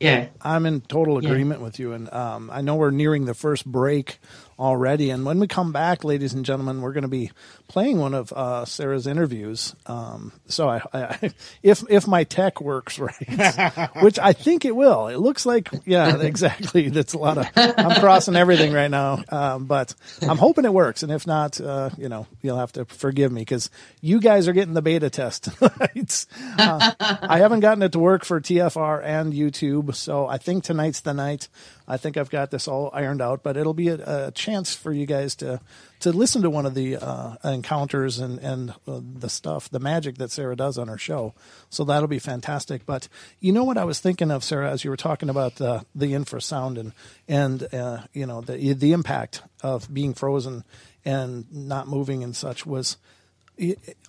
yeah. 0.00 0.26
I'm 0.42 0.66
in 0.66 0.80
total 0.82 1.22
Yeah. 1.22 1.30
agreement 1.30 1.60
with 1.60 1.78
you, 1.78 1.92
and 1.92 2.12
um, 2.12 2.50
I 2.52 2.60
know 2.60 2.74
we're 2.76 2.90
nearing 2.90 3.24
the 3.24 3.34
first 3.34 3.64
break 3.64 4.18
already. 4.62 5.10
And 5.10 5.24
when 5.26 5.40
we 5.40 5.48
come 5.48 5.72
back, 5.72 6.04
ladies 6.04 6.32
and 6.32 6.44
gentlemen, 6.44 6.80
we're 6.80 6.92
going 6.92 7.02
to 7.02 7.08
be 7.08 7.32
playing 7.68 7.98
one 7.98 8.14
of 8.14 8.32
uh, 8.32 8.64
Sarah's 8.64 9.06
interviews. 9.06 9.74
Um, 9.86 10.32
so, 10.46 10.68
I, 10.68 10.82
I, 10.94 11.30
if 11.62 11.82
if 11.90 12.06
my 12.06 12.24
tech 12.24 12.60
works 12.60 12.98
right, 12.98 13.90
which 14.02 14.18
I 14.18 14.32
think 14.32 14.64
it 14.64 14.76
will, 14.76 15.08
it 15.08 15.16
looks 15.16 15.44
like 15.44 15.68
yeah, 15.84 16.16
exactly. 16.20 16.88
That's 16.88 17.14
a 17.14 17.18
lot 17.18 17.38
of 17.38 17.48
I'm 17.56 18.00
crossing 18.00 18.36
everything 18.36 18.72
right 18.72 18.90
now, 18.90 19.24
um, 19.28 19.66
but 19.66 19.94
I'm 20.22 20.38
hoping 20.38 20.64
it 20.64 20.72
works. 20.72 21.02
And 21.02 21.10
if 21.10 21.26
not, 21.26 21.60
uh, 21.60 21.90
you 21.98 22.08
know, 22.08 22.26
you'll 22.40 22.58
have 22.58 22.72
to 22.72 22.84
forgive 22.84 23.32
me 23.32 23.42
because 23.42 23.68
you 24.00 24.20
guys 24.20 24.46
are 24.46 24.52
getting 24.52 24.74
the 24.74 24.82
beta 24.82 25.10
test 25.10 25.44
tonight. 25.58 26.26
Uh, 26.58 26.92
I 27.00 27.38
haven't 27.38 27.60
gotten 27.60 27.82
it 27.82 27.92
to 27.92 27.98
work 27.98 28.24
for 28.24 28.40
TFR 28.40 29.02
and 29.04 29.32
YouTube, 29.32 29.94
so 29.94 30.26
I 30.26 30.38
think 30.38 30.64
tonight's 30.64 31.00
the 31.00 31.14
night. 31.14 31.48
I 31.92 31.98
think 31.98 32.16
I've 32.16 32.30
got 32.30 32.50
this 32.50 32.68
all 32.68 32.88
ironed 32.94 33.20
out, 33.20 33.42
but 33.42 33.58
it'll 33.58 33.74
be 33.74 33.88
a, 33.88 34.28
a 34.28 34.30
chance 34.30 34.74
for 34.74 34.94
you 34.94 35.04
guys 35.04 35.34
to 35.36 35.60
to 36.00 36.10
listen 36.10 36.40
to 36.40 36.48
one 36.48 36.64
of 36.64 36.74
the 36.74 36.96
uh, 36.96 37.36
encounters 37.44 38.18
and 38.18 38.38
and 38.38 38.70
uh, 38.88 39.00
the 39.02 39.28
stuff, 39.28 39.68
the 39.68 39.78
magic 39.78 40.16
that 40.16 40.30
Sarah 40.30 40.56
does 40.56 40.78
on 40.78 40.88
her 40.88 40.96
show. 40.96 41.34
So 41.68 41.84
that'll 41.84 42.08
be 42.08 42.18
fantastic. 42.18 42.86
But 42.86 43.08
you 43.40 43.52
know 43.52 43.64
what 43.64 43.76
I 43.76 43.84
was 43.84 44.00
thinking 44.00 44.30
of, 44.30 44.42
Sarah, 44.42 44.70
as 44.70 44.84
you 44.84 44.90
were 44.90 44.96
talking 44.96 45.28
about 45.28 45.56
the 45.56 45.84
the 45.94 46.14
infrasound 46.14 46.80
and 46.80 46.94
and 47.28 47.74
uh, 47.74 48.04
you 48.14 48.24
know 48.24 48.40
the 48.40 48.72
the 48.72 48.92
impact 48.92 49.42
of 49.62 49.92
being 49.92 50.14
frozen 50.14 50.64
and 51.04 51.44
not 51.52 51.88
moving 51.88 52.24
and 52.24 52.34
such 52.34 52.64
was 52.64 52.96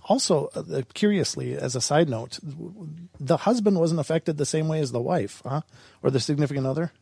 also 0.05 0.47
uh, 0.55 0.83
curiously 0.93 1.53
as 1.53 1.75
a 1.75 1.81
side 1.81 2.07
note 2.07 2.39
the 3.19 3.37
husband 3.37 3.77
wasn't 3.77 3.99
affected 3.99 4.37
the 4.37 4.45
same 4.45 4.69
way 4.69 4.79
as 4.79 4.93
the 4.93 5.01
wife 5.01 5.41
huh 5.45 5.61
or 6.01 6.09
the 6.09 6.19
significant 6.19 6.65
other 6.65 6.93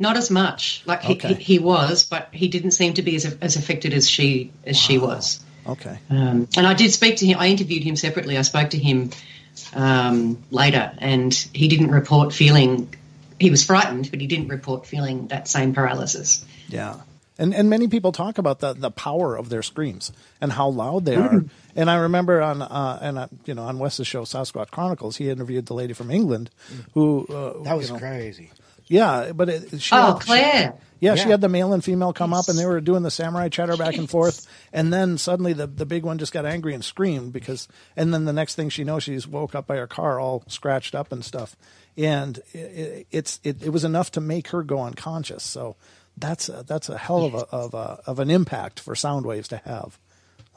Not 0.00 0.16
as 0.16 0.30
much. 0.30 0.82
Like 0.86 1.02
he, 1.02 1.12
Okay. 1.12 1.34
he, 1.34 1.34
he 1.34 1.58
was, 1.60 2.02
but 2.02 2.28
he 2.32 2.48
didn't 2.48 2.72
seem 2.72 2.94
to 2.94 3.02
be 3.02 3.14
as, 3.16 3.24
as 3.40 3.54
affected 3.56 3.92
as 3.94 4.08
she 4.10 4.50
as 4.66 4.76
she 4.76 4.98
was. 4.98 5.38
okay 5.66 5.98
Um, 6.10 6.48
and 6.56 6.66
I 6.66 6.74
did 6.74 6.90
speak 6.92 7.18
to 7.18 7.26
him. 7.26 7.38
I 7.38 7.48
interviewed 7.48 7.84
him 7.84 7.94
separately. 7.96 8.36
I 8.38 8.42
spoke 8.42 8.70
to 8.70 8.78
him 8.78 9.10
um, 9.74 10.38
later, 10.50 10.92
and 10.98 11.32
he 11.52 11.68
didn't 11.68 11.90
report 11.90 12.32
feeling. 12.32 12.92
He 13.38 13.50
was 13.50 13.64
frightened, 13.64 14.10
but 14.10 14.20
he 14.20 14.26
didn't 14.26 14.48
report 14.48 14.86
feeling 14.86 15.28
that 15.28 15.48
same 15.48 15.72
paralysis. 15.74 16.44
yeah 16.68 16.96
and 17.38 17.54
and 17.54 17.70
many 17.70 17.88
people 17.88 18.12
talk 18.12 18.36
about 18.38 18.58
the 18.60 18.74
the 18.74 18.90
power 18.90 19.34
of 19.36 19.48
their 19.48 19.62
screams 19.62 20.12
and 20.42 20.52
how 20.52 20.68
loud 20.68 21.06
they 21.06 21.16
are 21.16 21.42
and 21.74 21.88
i 21.90 21.96
remember 21.96 22.42
on 22.42 22.60
uh 22.60 22.98
and 23.00 23.16
uh, 23.18 23.26
you 23.46 23.54
know 23.54 23.62
on 23.62 23.78
wes's 23.78 24.06
show 24.06 24.24
sasquatch 24.24 24.70
chronicles 24.70 25.16
he 25.16 25.30
interviewed 25.30 25.64
the 25.64 25.72
lady 25.72 25.94
from 25.94 26.10
england 26.10 26.50
who 26.92 27.24
uh, 27.30 27.62
That 27.64 27.76
was 27.78 27.88
you 27.88 27.94
know, 27.94 27.98
crazy. 27.98 28.50
Yeah 28.90 29.32
but 29.32 29.48
it, 29.48 29.80
she 29.80 29.94
Oh, 29.94 30.12
had- 30.14 30.22
she- 30.22 30.26
Claire. 30.26 30.74
Yeah, 31.02 31.14
she 31.14 31.30
had 31.30 31.40
the 31.40 31.48
male 31.48 31.72
and 31.72 31.82
female 31.82 32.12
come 32.12 32.34
up, 32.34 32.48
and 32.50 32.58
they 32.58 32.66
were 32.66 32.78
doing 32.78 33.02
the 33.02 33.10
samurai 33.10 33.48
chatter 33.48 33.74
back 33.74 33.96
and 33.96 34.06
forth. 34.10 34.46
And 34.70 34.92
then 34.92 35.16
suddenly, 35.16 35.54
the 35.54 35.66
the 35.66 35.86
big 35.86 36.04
one 36.04 36.18
just 36.18 36.30
got 36.30 36.44
angry 36.44 36.74
and 36.74 36.84
screamed 36.84 37.32
because. 37.32 37.68
And 37.96 38.12
then 38.12 38.26
the 38.26 38.34
next 38.34 38.54
thing 38.54 38.68
she 38.68 38.84
knows, 38.84 39.04
she's 39.04 39.26
woke 39.26 39.54
up 39.54 39.66
by 39.66 39.76
her 39.76 39.86
car, 39.86 40.20
all 40.20 40.42
scratched 40.46 40.94
up 40.94 41.10
and 41.10 41.24
stuff. 41.24 41.56
And 41.96 42.38
it, 42.52 43.06
it's 43.10 43.40
it, 43.42 43.62
it 43.62 43.70
was 43.70 43.82
enough 43.82 44.10
to 44.10 44.20
make 44.20 44.48
her 44.48 44.62
go 44.62 44.82
unconscious. 44.82 45.42
So 45.42 45.76
that's 46.18 46.50
a, 46.50 46.64
that's 46.66 46.90
a 46.90 46.98
hell 46.98 47.24
of 47.24 47.32
a 47.32 47.46
of 47.50 47.72
a 47.72 48.02
of 48.06 48.18
an 48.18 48.30
impact 48.30 48.78
for 48.78 48.94
sound 48.94 49.24
waves 49.24 49.48
to 49.48 49.56
have. 49.64 49.98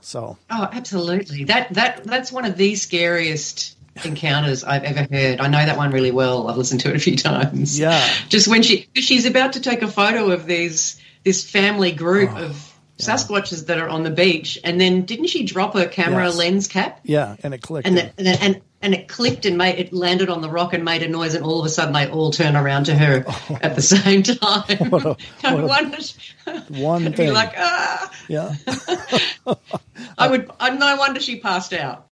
So 0.01 0.37
Oh, 0.49 0.67
absolutely. 0.73 1.45
That 1.45 1.73
that 1.75 2.03
that's 2.03 2.33
one 2.33 2.43
of 2.43 2.57
the 2.57 2.75
scariest 2.75 3.77
encounters 4.03 4.63
I've 4.63 4.83
ever 4.83 5.07
heard. 5.11 5.39
I 5.39 5.47
know 5.47 5.65
that 5.65 5.77
one 5.77 5.91
really 5.91 6.11
well. 6.11 6.47
I've 6.49 6.57
listened 6.57 6.81
to 6.81 6.89
it 6.89 6.95
a 6.95 6.99
few 6.99 7.15
times. 7.15 7.79
Yeah. 7.79 8.05
Just 8.29 8.47
when 8.47 8.63
she 8.63 8.87
she's 8.95 9.25
about 9.25 9.53
to 9.53 9.61
take 9.61 9.81
a 9.81 9.87
photo 9.87 10.31
of 10.31 10.45
these 10.45 10.99
this 11.23 11.49
family 11.49 11.91
group 11.91 12.31
Oh, 12.33 12.45
of 12.45 12.69
Sasquatches 12.99 13.65
that 13.67 13.79
are 13.79 13.89
on 13.89 14.03
the 14.03 14.11
beach, 14.11 14.59
and 14.63 14.79
then 14.79 15.01
didn't 15.03 15.27
she 15.27 15.43
drop 15.45 15.73
her 15.73 15.87
camera 15.87 16.25
Yes. 16.25 16.37
lens 16.37 16.67
cap? 16.67 16.99
yeah, 17.03 17.35
and 17.43 17.53
it 17.53 17.61
clicked. 17.61 17.87
And, 17.87 17.97
the, 17.97 18.11
and, 18.19 18.27
and 18.27 18.61
and 18.83 18.93
it 18.93 19.07
clicked 19.07 19.45
and 19.47 19.57
made 19.57 19.79
it 19.79 19.91
landed 19.93 20.29
on 20.29 20.41
the 20.41 20.49
rock 20.49 20.73
and 20.73 20.85
made 20.85 21.01
a 21.01 21.07
noise, 21.09 21.33
and 21.33 21.43
all 21.43 21.59
of 21.59 21.65
a 21.65 21.69
sudden 21.69 21.91
they 21.93 22.07
all 22.07 22.29
turn 22.31 22.55
around 22.55 22.85
to 22.85 22.95
her 22.95 23.25
at 23.61 23.75
the 23.75 23.81
same 23.81 24.21
time. 24.21 24.89
What 24.91 25.05
a- 25.05 25.17
I 25.43 25.55
what 25.55 25.63
a- 25.63 25.67
wonder- 25.67 25.97
one 26.69 27.03
thing. 27.13 27.27
be 27.29 27.31
like, 27.31 27.53
ah. 27.57 28.11
yeah. 28.29 28.53
I 30.17 30.27
would. 30.29 30.51
I 30.59 30.69
no 30.69 30.95
wonder 30.97 31.19
she 31.19 31.39
passed 31.39 31.73
out. 31.73 32.07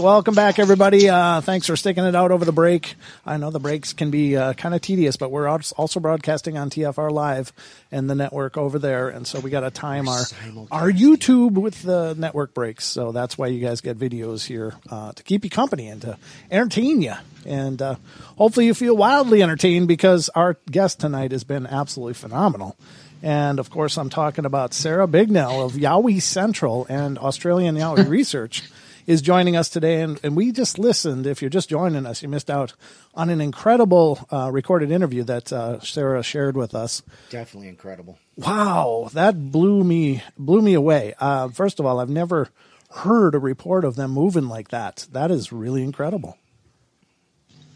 Welcome 0.00 0.34
back, 0.34 0.58
everybody. 0.58 1.10
Uh, 1.10 1.42
thanks 1.42 1.66
for 1.66 1.76
sticking 1.76 2.04
it 2.04 2.16
out 2.16 2.30
over 2.30 2.46
the 2.46 2.52
break. 2.52 2.94
I 3.26 3.36
know 3.36 3.50
the 3.50 3.60
breaks 3.60 3.92
can 3.92 4.10
be 4.10 4.34
uh, 4.34 4.54
kind 4.54 4.74
of 4.74 4.80
tedious, 4.80 5.18
but 5.18 5.30
we're 5.30 5.46
also 5.46 6.00
broadcasting 6.00 6.56
on 6.56 6.70
TFR 6.70 7.10
Live 7.10 7.52
and 7.92 8.08
the 8.08 8.14
network 8.14 8.56
over 8.56 8.78
there, 8.78 9.10
and 9.10 9.26
so 9.26 9.40
we 9.40 9.50
got 9.50 9.60
to 9.60 9.70
time 9.70 10.08
our 10.08 10.22
our 10.70 10.90
YouTube 10.90 11.52
with 11.52 11.82
the 11.82 12.14
network 12.14 12.54
breaks. 12.54 12.86
So 12.86 13.12
that's 13.12 13.36
why 13.36 13.48
you 13.48 13.60
guys 13.60 13.82
get 13.82 13.98
videos 13.98 14.46
here 14.46 14.72
uh, 14.88 15.12
to 15.12 15.22
keep 15.22 15.44
you 15.44 15.50
company 15.50 15.88
and 15.88 16.00
to 16.00 16.16
entertain 16.50 17.02
you, 17.02 17.14
and 17.44 17.82
uh, 17.82 17.96
hopefully 18.38 18.64
you 18.64 18.72
feel 18.72 18.96
wildly 18.96 19.42
entertained 19.42 19.86
because 19.86 20.30
our 20.30 20.56
guest 20.70 21.00
tonight 21.00 21.32
has 21.32 21.44
been 21.44 21.66
absolutely 21.66 22.14
phenomenal. 22.14 22.74
And 23.22 23.58
of 23.58 23.68
course, 23.68 23.98
I'm 23.98 24.08
talking 24.08 24.46
about 24.46 24.72
Sarah 24.72 25.06
Bignell 25.06 25.62
of 25.62 25.72
Yowie 25.72 26.22
Central 26.22 26.86
and 26.88 27.18
Australian 27.18 27.76
Yowie 27.76 28.08
Research 28.08 28.62
is 29.10 29.20
joining 29.20 29.56
us 29.56 29.68
today. 29.68 30.02
And, 30.02 30.20
and 30.22 30.36
we 30.36 30.52
just 30.52 30.78
listened. 30.78 31.26
If 31.26 31.42
you're 31.42 31.50
just 31.50 31.68
joining 31.68 32.06
us, 32.06 32.22
you 32.22 32.28
missed 32.28 32.48
out 32.48 32.74
on 33.12 33.28
an 33.28 33.40
incredible 33.40 34.20
uh, 34.30 34.50
recorded 34.52 34.92
interview 34.92 35.24
that 35.24 35.52
uh, 35.52 35.80
Sarah 35.80 36.22
shared 36.22 36.56
with 36.56 36.76
us. 36.76 37.02
Definitely 37.28 37.68
incredible. 37.68 38.18
Wow, 38.36 39.10
that 39.12 39.50
blew 39.50 39.82
me 39.82 40.22
blew 40.38 40.62
me 40.62 40.74
away. 40.74 41.14
Uh, 41.18 41.48
first 41.48 41.80
of 41.80 41.86
all, 41.86 41.98
I've 41.98 42.08
never 42.08 42.50
heard 42.90 43.34
a 43.34 43.40
report 43.40 43.84
of 43.84 43.96
them 43.96 44.12
moving 44.12 44.48
like 44.48 44.68
that. 44.68 45.08
That 45.10 45.32
is 45.32 45.52
really 45.52 45.82
incredible. 45.82 46.38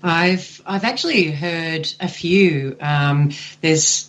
I've 0.05 0.63
I've 0.65 0.85
actually 0.85 1.33
heard 1.33 1.93
a 1.99 2.09
few. 2.09 2.77
Um, 2.81 3.33
there's 3.61 4.09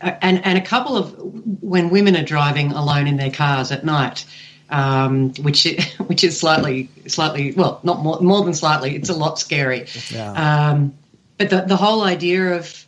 uh, 0.00 0.12
and 0.22 0.46
and 0.46 0.56
a 0.56 0.62
couple 0.62 0.96
of 0.96 1.12
when 1.60 1.90
women 1.90 2.16
are 2.16 2.24
driving 2.24 2.70
alone 2.70 3.08
in 3.08 3.16
their 3.16 3.32
cars 3.32 3.72
at 3.72 3.84
night. 3.84 4.24
Um, 4.72 5.32
which 5.34 5.64
which 6.06 6.24
is 6.24 6.40
slightly 6.40 6.88
slightly 7.06 7.52
well, 7.52 7.78
not 7.84 8.00
more, 8.02 8.20
more 8.20 8.44
than 8.44 8.54
slightly. 8.54 8.96
It's 8.96 9.08
a 9.10 9.14
lot 9.14 9.38
scary. 9.38 9.86
Yeah. 10.10 10.32
Um, 10.70 10.94
but 11.38 11.50
the 11.50 11.60
the 11.62 11.76
whole 11.76 12.02
idea 12.02 12.56
of 12.56 12.84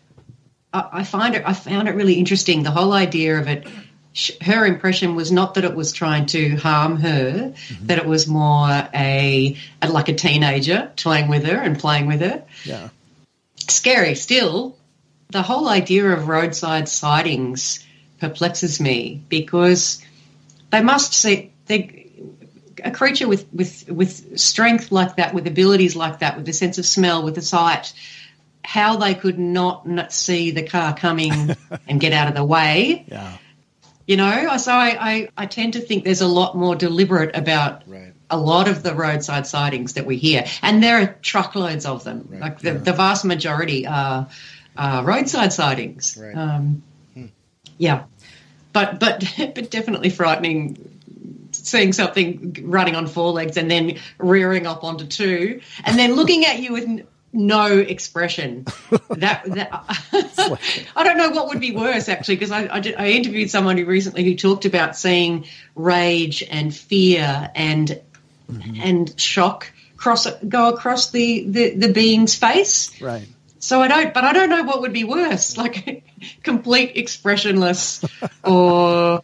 I, 0.72 0.88
I 0.92 1.04
find 1.04 1.34
it 1.36 1.42
I 1.46 1.52
found 1.52 1.88
it 1.88 1.92
really 1.94 2.14
interesting. 2.14 2.62
The 2.64 2.70
whole 2.72 2.92
idea 2.92 3.38
of 3.38 3.46
it. 3.48 3.66
sh- 4.12 4.38
Her 4.40 4.64
impression 4.66 5.14
was 5.16 5.30
not 5.30 5.54
that 5.54 5.64
it 5.64 5.74
was 5.74 5.92
trying 5.92 6.26
to 6.26 6.56
harm 6.56 6.96
her, 7.00 7.52
that 7.82 7.98
it 7.98 8.06
was 8.06 8.26
more 8.28 8.88
a, 8.94 9.56
a 9.82 9.88
like 9.90 10.08
a 10.08 10.14
teenager 10.14 10.90
toying 10.96 11.28
with 11.28 11.44
her 11.44 11.56
and 11.60 11.78
playing 11.78 12.06
with 12.06 12.20
her 12.20 12.44
Yeah. 12.64 12.88
scary 13.68 14.14
still 14.14 14.76
the 15.30 15.42
whole 15.42 15.68
idea 15.68 16.06
of 16.12 16.28
roadside 16.28 16.88
sightings 16.88 17.84
perplexes 18.20 18.78
me 18.80 19.20
because 19.28 20.00
they 20.70 20.80
must 20.80 21.12
see 21.12 21.50
they, 21.66 22.10
a 22.84 22.90
creature 22.90 23.28
with, 23.28 23.46
with 23.52 23.88
with 23.88 24.38
strength 24.38 24.90
like 24.92 25.16
that 25.16 25.32
with 25.34 25.46
abilities 25.46 25.96
like 25.96 26.18
that 26.20 26.36
with 26.36 26.48
a 26.48 26.52
sense 26.52 26.78
of 26.78 26.84
smell 26.86 27.22
with 27.22 27.38
a 27.38 27.42
sight 27.42 27.92
how 28.66 28.96
they 28.96 29.14
could 29.14 29.38
not, 29.38 29.86
not 29.86 30.10
see 30.10 30.50
the 30.50 30.62
car 30.62 30.94
coming 30.94 31.54
and 31.88 32.00
get 32.00 32.12
out 32.14 32.28
of 32.28 32.34
the 32.34 32.44
way. 32.44 33.04
Yeah. 33.08 33.36
you 34.06 34.16
know 34.16 34.56
so 34.56 34.72
I, 34.72 34.96
I, 34.98 35.28
I 35.36 35.46
tend 35.46 35.74
to 35.74 35.80
think 35.80 36.04
there's 36.04 36.22
a 36.22 36.26
lot 36.26 36.56
more 36.56 36.74
deliberate 36.74 37.36
about 37.36 37.82
Right. 37.86 38.12
a 38.30 38.38
lot 38.38 38.68
of 38.68 38.82
the 38.82 38.94
roadside 38.94 39.46
sightings 39.46 39.94
that 39.94 40.06
we 40.06 40.16
hear. 40.16 40.46
And 40.62 40.82
there 40.82 41.00
are 41.02 41.06
truckloads 41.20 41.84
of 41.86 42.04
them. 42.04 42.26
Like 42.32 42.58
the, 42.60 42.72
the 42.72 42.92
vast 42.94 43.24
majority 43.26 43.86
are, 43.86 44.28
are 44.76 45.04
roadside 45.04 45.52
sightings. 45.52 46.16
Right. 46.20 46.34
um, 46.36 46.82
yeah. 47.76 48.04
But 48.72 48.98
but 48.98 49.24
but 49.54 49.70
definitely 49.70 50.10
frightening 50.10 50.93
seeing 51.64 51.92
something 51.92 52.56
running 52.62 52.94
on 52.94 53.06
four 53.06 53.32
legs 53.32 53.56
and 53.56 53.70
then 53.70 53.98
rearing 54.18 54.66
up 54.66 54.84
onto 54.84 55.06
two 55.06 55.60
and 55.84 55.98
then 55.98 56.14
looking 56.14 56.44
at 56.44 56.60
you 56.60 56.72
with 56.72 57.06
no 57.32 57.78
expression. 57.78 58.66
That, 59.16 59.44
that 59.44 60.58
i 60.96 61.04
don't 61.04 61.16
know 61.16 61.30
what 61.30 61.48
would 61.48 61.60
be 61.60 61.70
worse 61.70 62.08
actually 62.08 62.34
because 62.34 62.50
I, 62.50 62.68
I, 62.68 62.80
did- 62.80 62.96
I 62.96 63.10
interviewed 63.10 63.48
someone 63.48 63.76
who 63.78 63.84
recently 63.84 64.24
who 64.24 64.34
talked 64.34 64.64
about 64.64 64.96
seeing 64.96 65.46
rage 65.76 66.42
and 66.42 66.74
fear 66.74 67.50
and 67.54 68.00
mm-hmm. 68.50 68.80
and 68.82 69.20
shock 69.20 69.72
cross 70.04 70.26
go 70.46 70.68
across 70.68 71.10
the, 71.10 71.44
the 71.48 71.70
the 71.76 71.92
being's 71.92 72.34
face. 72.34 73.00
Right. 73.00 73.26
so 73.58 73.80
I 73.80 73.88
don't, 73.88 74.12
but 74.12 74.24
I 74.24 74.32
don't 74.32 74.50
know 74.50 74.64
what 74.64 74.82
would 74.82 74.92
be 74.92 75.04
worse, 75.04 75.56
like 75.56 76.04
complete 76.42 76.92
expressionless, 76.96 78.04
or 78.44 79.23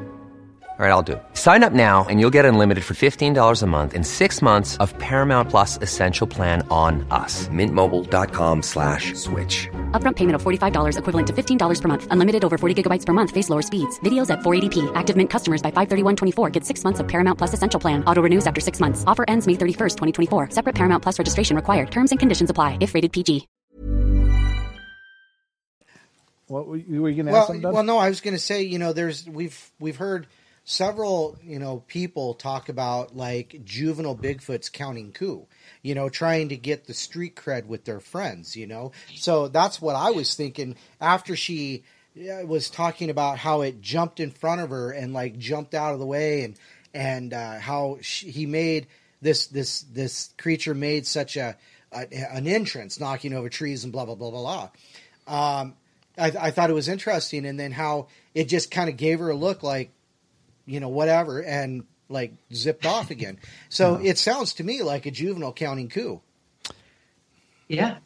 All 0.81 0.87
right, 0.87 0.93
I'll 0.93 1.03
do 1.03 1.11
it. 1.11 1.23
Sign 1.35 1.63
up 1.63 1.73
now 1.73 2.07
and 2.09 2.19
you'll 2.19 2.31
get 2.33 2.43
unlimited 2.43 2.83
for 2.83 2.95
$15 2.95 3.61
a 3.61 3.67
month 3.67 3.93
in 3.93 4.03
six 4.03 4.41
months 4.41 4.77
of 4.77 4.97
Paramount 4.97 5.47
Plus 5.51 5.77
Essential 5.77 6.25
Plan 6.25 6.65
on 6.71 7.05
us. 7.11 7.47
Mintmobile.com 7.49 8.63
slash 8.63 9.13
switch. 9.13 9.69
Upfront 9.91 10.15
payment 10.15 10.33
of 10.33 10.41
$45 10.41 10.97
equivalent 10.97 11.27
to 11.27 11.33
$15 11.33 11.81
per 11.81 11.87
month. 11.87 12.07
Unlimited 12.09 12.43
over 12.43 12.57
40 12.57 12.73
gigabytes 12.81 13.05
per 13.05 13.13
month. 13.13 13.29
Face 13.29 13.47
lower 13.47 13.61
speeds. 13.61 13.99
Videos 13.99 14.31
at 14.31 14.39
480p. 14.39 14.91
Active 14.95 15.15
Mint 15.15 15.29
customers 15.29 15.61
by 15.61 15.69
531.24 15.69 16.51
get 16.51 16.65
six 16.65 16.83
months 16.83 16.99
of 16.99 17.07
Paramount 17.07 17.37
Plus 17.37 17.53
Essential 17.53 17.79
Plan. 17.79 18.03
Auto 18.05 18.21
renews 18.23 18.47
after 18.47 18.59
six 18.59 18.79
months. 18.79 19.03
Offer 19.05 19.25
ends 19.27 19.45
May 19.45 19.53
31st, 19.53 19.97
2024. 20.29 20.49
Separate 20.49 20.73
Paramount 20.73 21.03
Plus 21.03 21.19
registration 21.19 21.55
required. 21.55 21.91
Terms 21.91 22.09
and 22.11 22.19
conditions 22.19 22.49
apply 22.49 22.79
if 22.81 22.95
rated 22.95 23.13
PG. 23.13 23.47
What 26.47 26.65
were 26.67 26.77
you, 26.77 27.03
were 27.03 27.09
you 27.09 27.21
going 27.21 27.27
to 27.27 27.31
ask 27.33 27.33
Well, 27.33 27.47
something? 27.49 27.71
Well, 27.71 27.83
no, 27.83 27.99
I 27.99 28.09
was 28.09 28.21
going 28.21 28.33
to 28.33 28.39
say, 28.41 28.63
you 28.63 28.79
know, 28.79 28.93
there's 28.93 29.27
we've 29.27 29.71
we've 29.79 29.97
heard 29.97 30.25
several, 30.63 31.37
you 31.43 31.59
know, 31.59 31.83
people 31.87 32.33
talk 32.33 32.69
about 32.69 33.15
like 33.15 33.61
juvenile 33.63 34.15
Bigfoots 34.15 34.71
counting 34.71 35.11
coup, 35.11 35.47
you 35.81 35.95
know, 35.95 36.09
trying 36.09 36.49
to 36.49 36.57
get 36.57 36.85
the 36.85 36.93
street 36.93 37.35
cred 37.35 37.65
with 37.65 37.85
their 37.85 37.99
friends, 37.99 38.55
you 38.55 38.67
know. 38.67 38.91
So 39.15 39.47
that's 39.47 39.81
what 39.81 39.95
I 39.95 40.11
was 40.11 40.35
thinking 40.35 40.75
after 40.99 41.35
she 41.35 41.83
was 42.15 42.69
talking 42.69 43.09
about 43.09 43.37
how 43.37 43.61
it 43.61 43.81
jumped 43.81 44.19
in 44.19 44.31
front 44.31 44.61
of 44.61 44.69
her 44.69 44.91
and 44.91 45.13
like 45.13 45.37
jumped 45.37 45.73
out 45.73 45.93
of 45.93 45.99
the 45.99 46.05
way 46.05 46.43
and 46.43 46.55
and 46.93 47.33
uh, 47.33 47.57
how 47.59 47.97
she, 48.01 48.29
he 48.31 48.45
made 48.45 48.87
this 49.21 49.47
this 49.47 49.81
this 49.93 50.33
creature 50.37 50.73
made 50.73 51.07
such 51.07 51.37
a, 51.37 51.55
a 51.91 52.07
an 52.33 52.47
entrance 52.47 52.99
knocking 52.99 53.33
over 53.33 53.49
trees 53.49 53.83
and 53.83 53.93
blah 53.93 54.05
blah 54.05 54.15
blah 54.15 54.31
blah 54.31 54.69
blah. 55.27 55.59
Um, 55.59 55.75
I, 56.17 56.47
I 56.47 56.51
thought 56.51 56.69
it 56.69 56.73
was 56.73 56.89
interesting, 56.89 57.45
and 57.45 57.59
then 57.59 57.71
how 57.71 58.07
it 58.35 58.45
just 58.45 58.71
kind 58.71 58.89
of 58.89 58.97
gave 58.97 59.19
her 59.19 59.29
a 59.29 59.35
look 59.35 59.63
like, 59.63 59.91
you 60.71 60.79
know, 60.79 60.89
whatever, 60.89 61.41
and 61.41 61.83
like 62.09 62.33
zipped 62.53 62.85
off 62.85 63.11
again. 63.11 63.37
So 63.69 63.95
it 63.95 64.17
sounds 64.17 64.53
to 64.55 64.63
me 64.63 64.83
like 64.83 65.05
a 65.05 65.11
juvenile 65.11 65.53
counting 65.53 65.89
coup. 65.89 66.21
Yeah. 67.67 67.97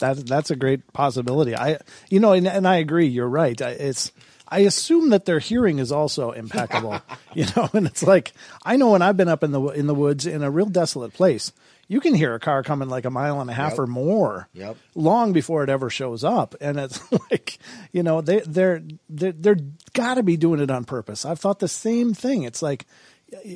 That 0.00 0.26
that's 0.26 0.50
a 0.50 0.56
great 0.56 0.92
possibility. 0.92 1.56
I 1.56 1.78
you 2.10 2.20
know, 2.20 2.32
and, 2.32 2.48
and 2.48 2.66
I 2.66 2.76
agree. 2.76 3.06
You're 3.06 3.28
right. 3.28 3.60
I, 3.60 3.70
it's 3.70 4.10
I 4.48 4.60
assume 4.60 5.10
that 5.10 5.24
their 5.24 5.38
hearing 5.38 5.78
is 5.78 5.92
also 5.92 6.32
impeccable. 6.32 7.00
you 7.34 7.46
know, 7.56 7.70
and 7.72 7.86
it's 7.86 8.02
like 8.02 8.32
I 8.64 8.76
know 8.76 8.90
when 8.90 9.02
I've 9.02 9.16
been 9.16 9.28
up 9.28 9.44
in 9.44 9.52
the 9.52 9.62
in 9.68 9.86
the 9.86 9.94
woods 9.94 10.26
in 10.26 10.42
a 10.42 10.50
real 10.50 10.66
desolate 10.66 11.14
place, 11.14 11.52
you 11.88 12.00
can 12.00 12.14
hear 12.14 12.34
a 12.34 12.40
car 12.40 12.62
coming 12.62 12.88
like 12.88 13.04
a 13.04 13.10
mile 13.10 13.40
and 13.40 13.50
a 13.50 13.52
half 13.54 13.72
Yep. 13.72 13.78
or 13.80 13.86
more. 13.86 14.48
Yep. 14.54 14.76
Long 14.94 15.32
before 15.32 15.62
it 15.64 15.68
ever 15.70 15.90
shows 15.90 16.24
up, 16.24 16.54
and 16.60 16.78
it's 16.78 17.00
like 17.30 17.58
you 17.92 18.02
know 18.02 18.20
they 18.20 18.40
they're 18.40 18.82
they're, 19.08 19.32
they're 19.32 19.56
got 19.92 20.14
to 20.14 20.22
be 20.22 20.36
doing 20.36 20.60
it 20.60 20.70
on 20.70 20.84
purpose. 20.84 21.24
I've 21.24 21.40
thought 21.40 21.58
the 21.60 21.68
same 21.68 22.14
thing. 22.14 22.42
It's 22.44 22.62
like 22.62 22.86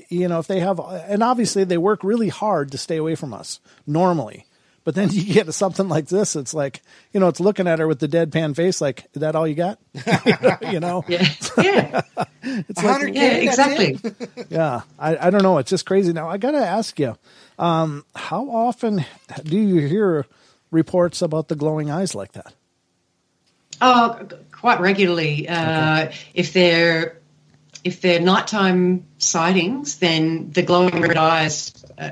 you 0.08 0.26
know 0.28 0.38
if 0.40 0.46
they 0.46 0.60
have 0.60 0.80
and 0.80 1.22
obviously 1.22 1.62
they 1.64 1.78
work 1.78 2.02
really 2.02 2.28
hard 2.28 2.72
to 2.72 2.78
stay 2.78 2.96
away 2.96 3.14
from 3.14 3.32
us 3.32 3.60
normally 3.86 4.44
but 4.82 4.94
then 4.96 5.08
you 5.12 5.32
get 5.32 5.44
to 5.46 5.52
something 5.52 5.88
like 5.88 6.08
this 6.08 6.34
it's 6.34 6.52
like 6.52 6.80
you 7.12 7.20
know 7.20 7.28
it's 7.28 7.38
looking 7.38 7.68
at 7.68 7.78
her 7.78 7.86
with 7.86 8.00
the 8.00 8.08
deadpan 8.08 8.56
face 8.56 8.80
like 8.80 9.04
is 9.14 9.20
that 9.20 9.36
all 9.36 9.46
you 9.46 9.54
got 9.54 9.78
you 10.72 10.80
know 10.80 11.04
Yeah. 11.06 11.28
Yeah. 11.58 12.00
it's 12.42 12.82
like 12.82 13.14
yeah. 13.14 13.32
Exactly. 13.34 14.00
yeah 14.48 14.80
I, 14.98 15.28
I 15.28 15.30
don't 15.30 15.42
know 15.44 15.58
it's 15.58 15.70
just 15.70 15.86
crazy 15.86 16.12
now 16.12 16.28
i 16.28 16.38
gotta 16.38 16.58
ask 16.58 16.98
you 16.98 17.16
um, 17.58 18.04
how 18.14 18.48
often 18.50 19.04
do 19.44 19.58
you 19.58 19.86
hear 19.86 20.26
reports 20.70 21.22
about 21.22 21.48
the 21.48 21.56
glowing 21.56 21.90
eyes 21.90 22.14
like 22.14 22.32
that 22.32 22.52
Oh, 23.80 24.26
quite 24.50 24.80
regularly. 24.80 25.48
Uh, 25.48 26.10
If 26.34 26.52
they're 26.52 27.18
if 27.84 28.00
they're 28.00 28.20
nighttime 28.20 29.04
sightings, 29.18 29.98
then 29.98 30.50
the 30.50 30.62
glowing 30.62 31.00
red 31.00 31.16
eyes 31.16 31.72
uh, 31.96 32.10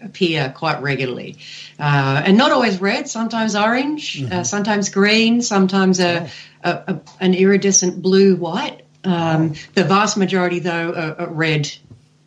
appear 0.00 0.54
quite 0.56 0.80
regularly, 0.80 1.38
uh, 1.78 2.22
and 2.24 2.38
not 2.38 2.52
always 2.52 2.80
red. 2.80 3.08
Sometimes 3.08 3.56
orange, 3.56 4.22
uh, 4.30 4.44
sometimes 4.44 4.90
green, 4.90 5.42
sometimes 5.42 5.98
a, 5.98 6.30
a, 6.62 6.70
a 6.70 7.00
an 7.20 7.34
iridescent 7.34 8.00
blue 8.00 8.36
white. 8.36 8.82
Um, 9.04 9.54
the 9.74 9.82
vast 9.82 10.16
majority, 10.16 10.60
though, 10.60 10.92
are, 10.92 11.26
are 11.26 11.30
red, 11.32 11.68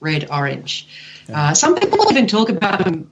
red 0.01 0.27
orange. 0.29 0.87
Uh, 1.33 1.53
some 1.53 1.75
people 1.75 2.05
even 2.11 2.27
talk 2.27 2.49
about 2.49 2.83
them 2.83 3.11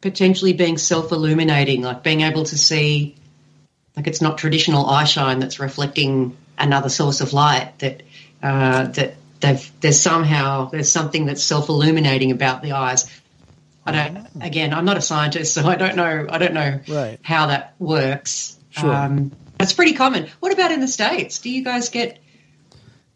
potentially 0.00 0.52
being 0.52 0.78
self-illuminating, 0.78 1.82
like 1.82 2.02
being 2.02 2.20
able 2.22 2.44
to 2.44 2.56
see 2.58 3.16
like 3.96 4.06
it's 4.06 4.20
not 4.20 4.38
traditional 4.38 4.86
eye 4.86 5.04
shine 5.04 5.40
that's 5.40 5.58
reflecting 5.58 6.36
another 6.56 6.88
source 6.88 7.20
of 7.20 7.32
light 7.32 7.72
that 7.80 8.02
uh, 8.42 8.84
that 8.86 9.14
they've 9.40 9.72
there's 9.80 10.00
somehow 10.00 10.68
there's 10.70 10.90
something 10.90 11.26
that's 11.26 11.42
self 11.42 11.68
illuminating 11.68 12.30
about 12.30 12.62
the 12.62 12.72
eyes. 12.72 13.06
I 13.84 13.92
don't. 13.92 14.26
Again, 14.42 14.74
I'm 14.74 14.84
not 14.84 14.98
a 14.98 15.00
scientist, 15.00 15.54
so 15.54 15.66
I 15.66 15.76
don't 15.76 15.96
know. 15.96 16.26
I 16.28 16.36
don't 16.38 16.52
know 16.52 16.80
Right. 16.88 17.18
how 17.22 17.46
that 17.46 17.74
works. 17.78 18.58
Sure. 18.70 18.92
Um, 18.94 19.32
it's 19.58 19.72
pretty 19.72 19.94
common. 19.94 20.28
What 20.40 20.52
about 20.52 20.70
in 20.72 20.80
the 20.80 20.88
states? 20.88 21.38
Do 21.40 21.50
you 21.50 21.64
guys 21.64 21.88
get? 21.88 22.18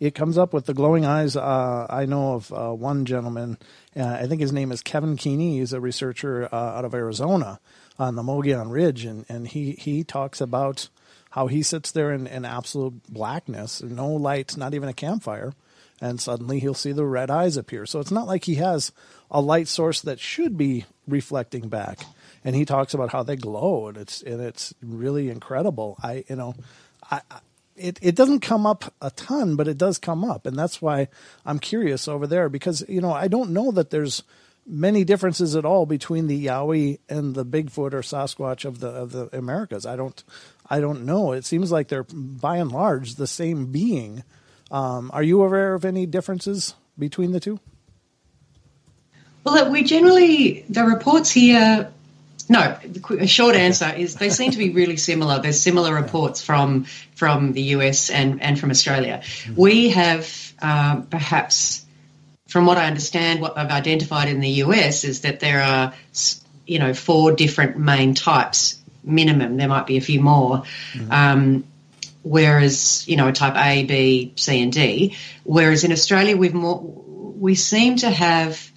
it 0.00 0.16
comes 0.16 0.36
up 0.36 0.52
with 0.52 0.66
the 0.66 0.74
glowing 0.74 1.04
eyes. 1.06 1.36
Uh, 1.36 1.86
I 1.88 2.06
know 2.06 2.32
of 2.32 2.52
uh, 2.52 2.72
one 2.72 3.04
gentleman. 3.04 3.56
Uh, 3.96 4.18
I 4.20 4.26
think 4.26 4.40
his 4.40 4.52
name 4.52 4.72
is 4.72 4.82
Kevin 4.82 5.16
Keeney. 5.16 5.58
He's 5.58 5.72
a 5.72 5.80
researcher 5.80 6.48
uh, 6.52 6.56
out 6.56 6.84
of 6.84 6.94
Arizona 6.94 7.60
on 7.98 8.16
the 8.16 8.22
Mogollon 8.22 8.70
Ridge, 8.70 9.04
and, 9.04 9.26
and 9.28 9.46
he 9.46 9.72
he 9.72 10.02
talks 10.02 10.40
about 10.40 10.88
how 11.30 11.46
he 11.46 11.62
sits 11.62 11.92
there 11.92 12.12
in, 12.12 12.26
in 12.26 12.44
absolute 12.44 13.02
blackness, 13.08 13.82
no 13.82 14.08
lights, 14.08 14.56
not 14.56 14.74
even 14.74 14.88
a 14.88 14.94
campfire, 14.94 15.52
and 16.00 16.20
suddenly 16.20 16.58
he'll 16.58 16.74
see 16.74 16.92
the 16.92 17.06
red 17.06 17.30
eyes 17.30 17.56
appear. 17.56 17.86
So 17.86 18.00
it's 18.00 18.10
not 18.10 18.26
like 18.26 18.44
he 18.44 18.56
has 18.56 18.92
a 19.30 19.40
light 19.40 19.68
source 19.68 20.00
that 20.02 20.20
should 20.20 20.56
be 20.56 20.84
reflecting 21.06 21.68
back. 21.68 22.00
And 22.44 22.56
he 22.56 22.64
talks 22.64 22.92
about 22.92 23.12
how 23.12 23.22
they 23.22 23.36
glow, 23.36 23.88
and 23.88 23.96
it's 23.96 24.22
and 24.22 24.40
it's 24.40 24.74
really 24.82 25.28
incredible. 25.28 25.96
I 26.02 26.24
you 26.28 26.36
know, 26.36 26.54
I, 27.10 27.20
I 27.30 27.40
it, 27.82 27.98
it 28.00 28.14
doesn't 28.14 28.40
come 28.40 28.64
up 28.64 28.94
a 29.00 29.10
ton, 29.10 29.56
but 29.56 29.68
it 29.68 29.76
does 29.76 29.98
come 29.98 30.24
up, 30.24 30.46
and 30.46 30.56
that's 30.56 30.80
why 30.80 31.08
I'm 31.44 31.58
curious 31.58 32.06
over 32.06 32.26
there 32.26 32.48
because 32.48 32.84
you 32.88 33.00
know 33.00 33.12
I 33.12 33.28
don't 33.28 33.50
know 33.50 33.72
that 33.72 33.90
there's 33.90 34.22
many 34.66 35.02
differences 35.02 35.56
at 35.56 35.64
all 35.64 35.86
between 35.86 36.28
the 36.28 36.46
Yowie 36.46 37.00
and 37.08 37.34
the 37.34 37.44
Bigfoot 37.44 37.92
or 37.92 38.02
Sasquatch 38.02 38.64
of 38.64 38.78
the 38.78 38.88
of 38.88 39.12
the 39.12 39.36
Americas. 39.36 39.84
I 39.84 39.96
don't 39.96 40.22
I 40.70 40.80
don't 40.80 41.04
know. 41.04 41.32
It 41.32 41.44
seems 41.44 41.72
like 41.72 41.88
they're 41.88 42.04
by 42.04 42.56
and 42.58 42.70
large 42.70 43.16
the 43.16 43.26
same 43.26 43.72
being. 43.72 44.22
Um, 44.70 45.10
are 45.12 45.22
you 45.22 45.42
aware 45.42 45.74
of 45.74 45.84
any 45.84 46.06
differences 46.06 46.74
between 46.98 47.32
the 47.32 47.40
two? 47.40 47.58
Well, 49.44 49.70
we 49.72 49.82
generally 49.82 50.64
the 50.68 50.84
reports 50.84 51.32
here. 51.32 51.90
No, 52.52 52.76
a 53.18 53.26
short 53.26 53.56
answer 53.56 53.90
is 53.96 54.16
they 54.16 54.28
seem 54.28 54.50
to 54.50 54.58
be 54.58 54.68
really 54.68 54.98
similar. 54.98 55.40
There's 55.40 55.58
similar 55.58 55.94
reports 55.94 56.42
from 56.42 56.84
from 57.14 57.52
the 57.52 57.62
US 57.76 58.10
and 58.10 58.42
and 58.42 58.60
from 58.60 58.70
Australia. 58.70 59.22
We 59.56 59.88
have 59.88 60.28
um, 60.60 61.06
perhaps, 61.06 61.82
from 62.48 62.66
what 62.66 62.76
I 62.76 62.88
understand, 62.88 63.40
what 63.40 63.56
I've 63.56 63.70
identified 63.70 64.28
in 64.28 64.40
the 64.40 64.50
US 64.66 65.04
is 65.04 65.22
that 65.22 65.40
there 65.40 65.62
are 65.62 65.94
you 66.66 66.78
know 66.78 66.92
four 66.92 67.32
different 67.32 67.78
main 67.78 68.14
types 68.14 68.78
minimum. 69.02 69.56
There 69.56 69.68
might 69.68 69.86
be 69.86 69.96
a 69.96 70.02
few 70.02 70.20
more. 70.20 70.64
Um, 71.10 71.64
whereas 72.22 73.08
you 73.08 73.16
know 73.16 73.32
type 73.32 73.56
A, 73.56 73.84
B, 73.86 74.34
C, 74.36 74.62
and 74.62 74.70
D. 74.70 75.16
Whereas 75.44 75.84
in 75.84 75.92
Australia, 75.92 76.36
we've 76.36 76.52
more 76.52 76.82
we 76.82 77.54
seem 77.54 77.96
to 77.96 78.10
have 78.10 78.70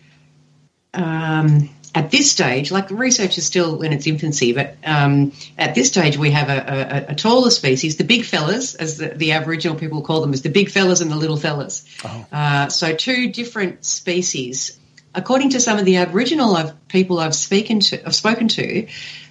um, 0.94 1.70
at 1.96 2.12
this 2.12 2.30
stage, 2.30 2.72
like 2.72 2.90
the 2.90 2.96
research 2.96 3.38
is 3.38 3.46
still 3.46 3.82
in 3.82 3.94
its 3.94 4.06
infancy, 4.06 4.52
but 4.52 4.76
um, 4.84 5.32
at 5.58 5.76
this 5.76 5.88
stage 5.88 6.18
we 6.18 6.30
have 6.30 6.50
a, 6.50 7.08
a, 7.10 7.12
a, 7.14 7.16
taller 7.16 7.50
species, 7.50 7.96
the 7.96 8.04
big 8.04 8.26
fellas, 8.26 8.76
as 8.76 8.98
the, 8.98 9.08
the, 9.08 9.32
Aboriginal 9.32 9.78
people 9.78 10.02
call 10.02 10.20
them, 10.20 10.34
is 10.34 10.42
the 10.42 10.50
big 10.50 10.70
fellas 10.70 11.00
and 11.00 11.10
the 11.10 11.16
little 11.16 11.38
fellas. 11.38 11.86
Oh. 12.04 12.26
Uh, 12.34 12.68
so 12.68 12.94
two 12.94 13.32
different 13.32 13.86
species. 13.86 14.78
According 15.16 15.52
to 15.52 15.62
some 15.62 15.80
of 15.80 15.86
the 15.86 15.96
Aboriginal 15.96 16.58
I've, 16.58 16.88
people 16.90 17.18
I've 17.18 17.34
spoken 17.34 17.80
to, 17.80 18.06
I've 18.06 18.16
spoken 18.16 18.50
to, 18.50 18.88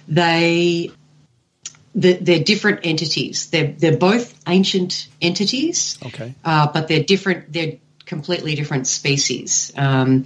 they 0.07 0.91
they're 1.93 2.43
different 2.43 2.81
entities. 2.83 3.51
They're 3.51 3.71
they're 3.71 3.97
both 3.97 4.37
ancient 4.47 5.07
entities, 5.21 5.97
okay, 6.03 6.33
uh, 6.43 6.71
but 6.73 6.87
they're 6.87 7.03
different. 7.03 7.53
They're 7.53 7.77
completely 8.05 8.55
different 8.55 8.87
species. 8.87 9.71
Um, 9.77 10.25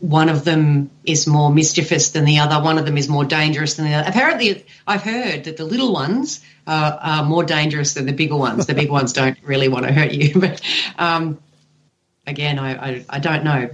one 0.00 0.28
of 0.28 0.44
them 0.44 0.90
is 1.04 1.26
more 1.26 1.52
mischievous 1.52 2.10
than 2.10 2.24
the 2.24 2.38
other. 2.38 2.62
One 2.62 2.78
of 2.78 2.86
them 2.86 2.96
is 2.96 3.08
more 3.08 3.24
dangerous 3.24 3.74
than 3.74 3.86
the 3.86 3.94
other. 3.94 4.08
Apparently, 4.08 4.64
I've 4.86 5.02
heard 5.02 5.44
that 5.44 5.56
the 5.56 5.64
little 5.64 5.92
ones 5.92 6.40
uh, 6.66 6.98
are 7.00 7.24
more 7.24 7.44
dangerous 7.44 7.94
than 7.94 8.06
the 8.06 8.12
bigger 8.12 8.36
ones. 8.36 8.66
The 8.66 8.74
big 8.74 8.90
ones 8.90 9.12
don't 9.12 9.36
really 9.42 9.68
want 9.68 9.86
to 9.86 9.92
hurt 9.92 10.12
you, 10.12 10.40
but 10.40 10.60
um, 10.96 11.40
again, 12.26 12.58
I, 12.58 12.74
I, 12.74 13.04
I, 13.08 13.18
don't 13.18 13.44
know. 13.44 13.70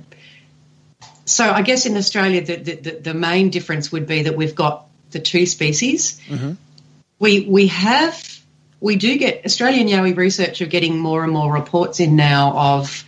So 1.27 1.45
I 1.45 1.63
guess 1.63 1.87
in 1.87 1.97
Australia, 1.97 2.45
the, 2.45 2.57
the, 2.57 2.91
the, 2.93 3.15
main 3.15 3.51
difference 3.51 3.93
would 3.93 4.07
be 4.07 4.23
that 4.23 4.37
we've 4.37 4.55
got 4.55 4.87
the 5.11 5.21
two 5.21 5.47
species. 5.47 6.21
Mm-hmm. 6.27 6.53
We 7.19 7.47
we 7.47 7.67
have 7.67 8.41
we 8.81 8.97
do 8.97 9.19
get 9.19 9.45
Australian 9.45 9.89
Yowie 9.89 10.17
research 10.17 10.63
are 10.63 10.67
getting 10.67 10.99
more 10.99 11.23
and 11.23 11.33
more 11.33 11.53
reports 11.53 12.01
in 12.01 12.17
now 12.17 12.53
of 12.57 13.05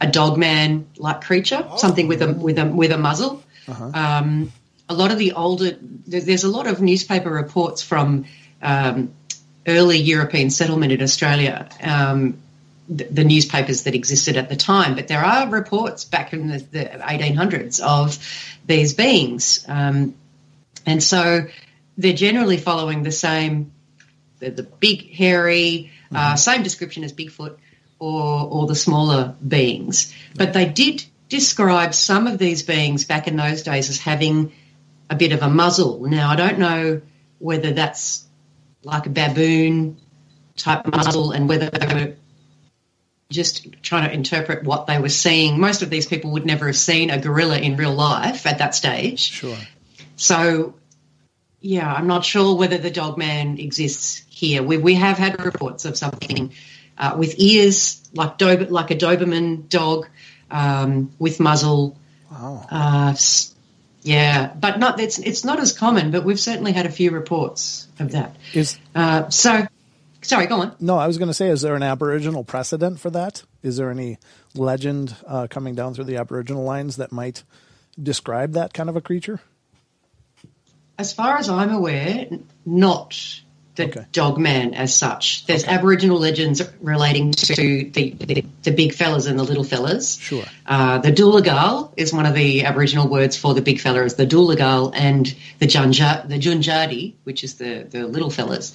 a 0.00 0.06
dogman 0.06 0.86
like 0.98 1.22
creature, 1.22 1.66
oh. 1.68 1.76
something 1.76 2.08
with 2.08 2.22
a 2.22 2.32
with 2.32 2.58
a 2.58 2.66
with 2.66 2.92
a 2.92 2.98
muzzle. 2.98 3.42
Uh-huh. 3.68 3.90
Um, 3.94 4.52
a 4.88 4.94
lot 4.94 5.10
of 5.10 5.18
the 5.18 5.32
older 5.32 5.76
there's 6.06 6.44
a 6.44 6.48
lot 6.48 6.66
of 6.66 6.80
newspaper 6.80 7.30
reports 7.30 7.82
from 7.82 8.26
um, 8.62 9.12
early 9.66 9.98
European 9.98 10.50
settlement 10.50 10.92
in 10.92 11.02
Australia. 11.02 11.68
Um, 11.82 12.38
the, 12.88 13.02
the, 13.02 13.24
newspapers 13.24 13.82
that 13.82 13.96
existed 13.96 14.36
at 14.36 14.48
the 14.48 14.54
time, 14.54 14.94
but 14.94 15.08
there 15.08 15.24
are 15.24 15.48
reports 15.48 16.04
back 16.04 16.32
in 16.32 16.46
the, 16.46 16.58
the 16.58 16.84
1800s 16.84 17.80
of 17.80 18.16
these 18.64 18.94
beings, 18.94 19.64
um, 19.66 20.14
and 20.86 21.02
so 21.02 21.46
they're 21.98 22.12
generally 22.12 22.58
following 22.58 23.02
the 23.02 23.10
same, 23.10 23.72
the, 24.38 24.50
the 24.50 24.62
big, 24.62 25.12
hairy, 25.12 25.90
uh, 26.12 26.14
mm-hmm. 26.14 26.16
uh, 26.16 26.36
same 26.36 26.62
description 26.62 27.02
as 27.02 27.12
Bigfoot, 27.12 27.56
or, 27.98 28.48
or 28.50 28.66
the 28.66 28.74
smaller 28.74 29.34
beings. 29.46 30.14
But 30.34 30.52
they 30.52 30.66
did 30.66 31.04
describe 31.28 31.94
some 31.94 32.26
of 32.26 32.38
these 32.38 32.62
beings 32.62 33.04
back 33.04 33.26
in 33.26 33.36
those 33.36 33.62
days 33.62 33.90
as 33.90 33.98
having 33.98 34.52
a 35.10 35.16
bit 35.16 35.32
of 35.32 35.42
a 35.42 35.48
muzzle. 35.48 36.06
Now, 36.06 36.30
I 36.30 36.36
don't 36.36 36.58
know 36.58 37.00
whether 37.38 37.72
that's 37.72 38.24
like 38.82 39.06
a 39.06 39.10
baboon 39.10 39.96
type 40.56 40.86
muzzle 40.86 41.32
and 41.32 41.48
whether 41.48 41.68
they 41.70 41.86
were 41.94 42.14
just 43.30 43.82
trying 43.82 44.08
to 44.08 44.14
interpret 44.14 44.64
what 44.64 44.86
they 44.86 44.98
were 44.98 45.08
seeing. 45.08 45.58
Most 45.58 45.82
of 45.82 45.90
these 45.90 46.06
people 46.06 46.32
would 46.32 46.46
never 46.46 46.66
have 46.66 46.76
seen 46.76 47.10
a 47.10 47.18
gorilla 47.18 47.58
in 47.58 47.76
real 47.76 47.94
life 47.94 48.46
at 48.46 48.58
that 48.58 48.74
stage. 48.74 49.18
Sure. 49.18 49.56
So, 50.16 50.74
yeah, 51.60 51.92
I'm 51.92 52.06
not 52.06 52.24
sure 52.24 52.56
whether 52.56 52.78
the 52.78 52.90
dog 52.90 53.18
man 53.18 53.58
exists 53.58 54.24
here. 54.28 54.62
We, 54.62 54.76
we 54.76 54.94
have 54.94 55.18
had 55.18 55.44
reports 55.44 55.84
of 55.84 55.96
something 55.96 56.52
uh, 56.98 57.14
with 57.18 57.34
ears 57.38 58.02
like 58.14 58.38
Dober, 58.38 58.66
like 58.66 58.90
a 58.90 58.96
Doberman 58.96 59.68
dog 59.68 60.08
um, 60.50 61.12
with 61.18 61.40
muzzle. 61.40 61.96
Wow. 62.30 62.66
Uh, 62.70 63.14
yeah, 64.02 64.52
but 64.54 64.78
not 64.78 65.00
it's 65.00 65.18
it's 65.18 65.44
not 65.44 65.58
as 65.58 65.72
common, 65.72 66.10
but 66.10 66.24
we've 66.24 66.40
certainly 66.40 66.72
had 66.72 66.86
a 66.86 66.90
few 66.90 67.10
reports 67.10 67.88
of 67.98 68.12
that. 68.12 68.36
Is 68.54 68.78
uh, 68.94 69.28
so. 69.30 69.66
Sorry, 70.22 70.46
go 70.46 70.60
on. 70.60 70.74
No, 70.80 70.98
I 70.98 71.06
was 71.06 71.18
going 71.18 71.28
to 71.28 71.34
say, 71.34 71.50
is 71.50 71.60
there 71.60 71.76
an 71.76 71.84
Aboriginal 71.84 72.42
precedent 72.42 72.98
for 72.98 73.10
that? 73.10 73.44
Is 73.62 73.76
there 73.76 73.90
any 73.92 74.18
legend 74.56 75.14
uh, 75.24 75.46
coming 75.48 75.76
down 75.76 75.94
through 75.94 76.06
the 76.06 76.16
Aboriginal 76.16 76.64
lines 76.64 76.96
that 76.96 77.12
might 77.12 77.44
describe 78.02 78.54
that 78.54 78.74
kind 78.74 78.88
of 78.88 78.96
a 78.96 79.00
creature? 79.00 79.40
As 80.98 81.12
far 81.12 81.36
as 81.36 81.48
I'm 81.48 81.70
aware, 81.70 82.26
not 82.64 83.40
the 83.76 83.84
okay. 83.84 84.06
dog 84.12 84.38
man 84.38 84.74
as 84.74 84.94
such. 84.94 85.46
There's 85.46 85.64
okay. 85.64 85.72
Aboriginal 85.72 86.18
legends 86.18 86.62
relating 86.80 87.32
to 87.32 87.54
the, 87.54 88.10
the, 88.10 88.44
the, 88.62 88.70
big 88.72 88.94
fellas 88.94 89.26
and 89.26 89.38
the 89.38 89.44
little 89.44 89.64
fellas. 89.64 90.18
Sure. 90.18 90.44
Uh, 90.66 90.98
the 90.98 91.12
Doolagal 91.12 91.92
is 91.96 92.12
one 92.12 92.26
of 92.26 92.34
the 92.34 92.64
Aboriginal 92.64 93.08
words 93.08 93.36
for 93.36 93.54
the 93.54 93.62
big 93.62 93.80
fellas. 93.80 94.14
The 94.14 94.26
Doolagal 94.26 94.92
and 94.94 95.34
the 95.58 95.66
Junja, 95.66 96.26
the 96.28 96.38
Junjadi, 96.38 97.14
which 97.24 97.44
is 97.44 97.54
the, 97.54 97.86
the 97.88 98.06
little 98.06 98.30
fellas. 98.30 98.72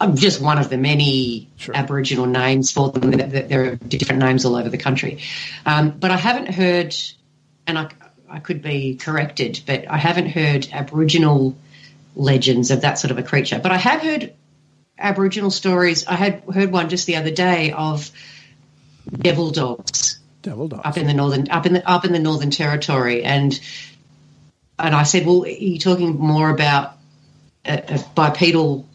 I'm 0.00 0.16
just 0.16 0.40
one 0.40 0.58
of 0.58 0.68
the 0.68 0.76
many 0.76 1.48
sure. 1.56 1.76
Aboriginal 1.76 2.26
names 2.26 2.70
for 2.70 2.90
them. 2.90 3.10
There 3.10 3.64
are 3.64 3.76
different 3.76 4.20
names 4.20 4.44
all 4.44 4.54
over 4.54 4.68
the 4.68 4.78
country. 4.78 5.20
Um, 5.66 5.90
but 5.90 6.10
I 6.10 6.16
haven't 6.16 6.54
heard, 6.54 6.94
and 7.66 7.78
I, 7.78 7.90
I 8.28 8.38
could 8.38 8.62
be 8.62 8.96
corrected, 8.96 9.60
but 9.66 9.90
I 9.90 9.96
haven't 9.96 10.28
heard 10.28 10.68
Aboriginal 10.72 11.56
legends 12.18 12.70
of 12.70 12.82
that 12.82 12.98
sort 12.98 13.12
of 13.12 13.18
a 13.18 13.22
creature. 13.22 13.60
But 13.62 13.72
I 13.72 13.76
have 13.76 14.02
heard 14.02 14.34
Aboriginal 14.98 15.50
stories. 15.50 16.06
I 16.06 16.16
had 16.16 16.42
heard 16.52 16.72
one 16.72 16.88
just 16.88 17.06
the 17.06 17.16
other 17.16 17.30
day 17.30 17.72
of 17.72 18.10
devil 19.10 19.50
dogs. 19.50 20.18
Devil 20.42 20.68
dogs 20.68 20.82
up 20.84 20.98
in 20.98 21.06
the 21.06 21.14
northern 21.14 21.50
up 21.50 21.64
in 21.66 21.72
the 21.72 21.90
up 21.90 22.04
in 22.04 22.12
the 22.12 22.18
Northern 22.18 22.50
Territory, 22.50 23.22
and 23.24 23.58
and 24.78 24.94
I 24.94 25.04
said, 25.04 25.26
well, 25.26 25.44
are 25.44 25.48
you 25.48 25.78
talking 25.78 26.16
more 26.18 26.50
about 26.50 26.96
a, 27.64 27.94
a 27.94 28.04
bipedal 28.14 28.86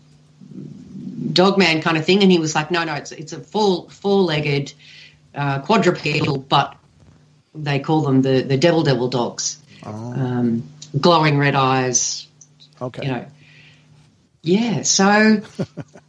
dogman 1.32 1.82
kind 1.82 1.97
of 1.97 2.05
thing? 2.05 2.24
And 2.24 2.32
he 2.32 2.39
was 2.39 2.55
like, 2.55 2.71
no, 2.71 2.84
no, 2.84 2.93
it's 2.95 3.11
it's 3.11 3.34
a 3.34 3.39
full 3.39 3.89
four 3.89 4.21
legged 4.21 4.74
uh, 5.34 5.61
quadrupedal, 5.61 6.38
but 6.38 6.76
they 7.55 7.80
call 7.80 8.01
them 8.01 8.21
the 8.21 8.41
the 8.41 8.57
devil 8.57 8.84
devil 8.84 9.07
dogs. 9.07 9.59
Oh. 9.86 9.89
Um, 9.91 10.69
glowing 10.99 11.38
red 11.38 11.55
eyes, 11.55 12.28
Okay. 12.84 13.05
You 13.05 13.11
know. 13.11 13.25
Yeah. 14.41 14.81
So 14.84 15.41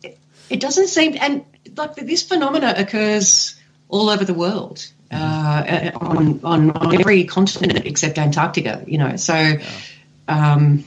it, 0.03 0.19
it, 0.51 0.61
doesn't 0.61 0.89
seem, 0.89 1.17
and 1.21 1.45
like 1.77 1.95
this 1.95 2.23
phenomena 2.23 2.75
occurs 2.77 3.57
all 3.89 4.11
over 4.11 4.25
the 4.25 4.35
world. 4.35 4.87
Uh, 5.11 5.93
on, 6.01 6.41
on, 6.43 6.71
on 6.73 7.01
every 7.01 7.23
continent 7.23 7.87
except 7.87 8.19
Antarctica, 8.19 8.83
you 8.85 8.99
know. 8.99 9.15
So, 9.15 9.35
yeah. 9.35 9.63
um, 10.27 10.85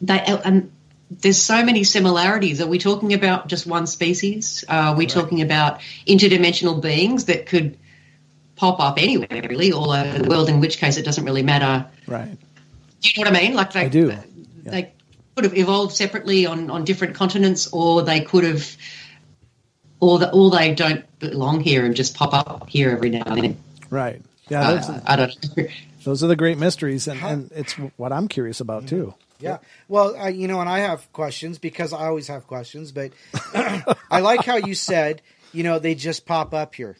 they 0.00 0.18
and 0.18 0.72
there's 1.20 1.40
so 1.40 1.64
many 1.64 1.84
similarities. 1.84 2.60
Are 2.60 2.66
we 2.66 2.78
talking 2.78 3.12
about 3.12 3.46
just 3.46 3.66
one 3.66 3.86
species? 3.86 4.64
are 4.68 4.94
we 4.96 5.04
right. 5.04 5.08
talking 5.08 5.40
about 5.40 5.80
interdimensional 6.06 6.80
beings 6.82 7.26
that 7.26 7.46
could 7.46 7.78
pop 8.56 8.80
up 8.80 9.00
anywhere, 9.00 9.28
really, 9.48 9.72
all 9.72 9.92
over 9.92 10.18
the 10.18 10.28
world? 10.28 10.48
In 10.48 10.60
which 10.60 10.78
case, 10.78 10.96
it 10.96 11.04
doesn't 11.04 11.24
really 11.24 11.42
matter. 11.42 11.86
Right. 12.08 12.36
Do 13.00 13.08
you 13.08 13.24
know 13.24 13.30
what 13.30 13.38
I 13.38 13.42
mean? 13.42 13.54
Like 13.54 13.72
they, 13.72 13.80
I 13.82 13.88
do. 13.88 14.16
Yeah. 14.64 14.70
They 14.70 14.92
could 15.34 15.44
have 15.44 15.56
evolved 15.56 15.94
separately 15.94 16.46
on, 16.46 16.70
on 16.70 16.84
different 16.84 17.14
continents, 17.14 17.68
or 17.72 18.02
they 18.02 18.20
could 18.20 18.44
have, 18.44 18.76
or 20.00 20.18
the, 20.18 20.30
or 20.32 20.50
they 20.50 20.74
don't 20.74 21.04
belong 21.18 21.60
here 21.60 21.84
and 21.84 21.94
just 21.94 22.14
pop 22.14 22.34
up 22.34 22.68
here 22.68 22.90
every 22.90 23.10
now 23.10 23.24
and 23.26 23.42
then. 23.42 23.56
Right. 23.90 24.22
Yeah. 24.48 24.68
Uh, 24.68 24.74
Those, 24.74 25.02
I 25.06 25.16
don't 25.16 25.56
know. 25.56 25.64
those 26.04 26.24
are 26.24 26.26
the 26.26 26.36
great 26.36 26.58
mysteries, 26.58 27.08
and, 27.08 27.22
and 27.22 27.52
it's 27.54 27.72
what 27.96 28.12
I'm 28.12 28.28
curious 28.28 28.60
about 28.60 28.86
too. 28.86 29.14
Yeah. 29.42 29.58
Well, 29.88 30.16
uh, 30.16 30.28
you 30.28 30.46
know, 30.46 30.60
and 30.60 30.68
I 30.68 30.80
have 30.80 31.12
questions 31.12 31.58
because 31.58 31.92
I 31.92 32.06
always 32.06 32.28
have 32.28 32.46
questions, 32.46 32.92
but 32.92 33.12
I 33.54 34.20
like 34.20 34.44
how 34.44 34.56
you 34.56 34.74
said, 34.74 35.20
you 35.52 35.64
know, 35.64 35.78
they 35.78 35.94
just 35.94 36.26
pop 36.26 36.54
up 36.54 36.74
here. 36.74 36.96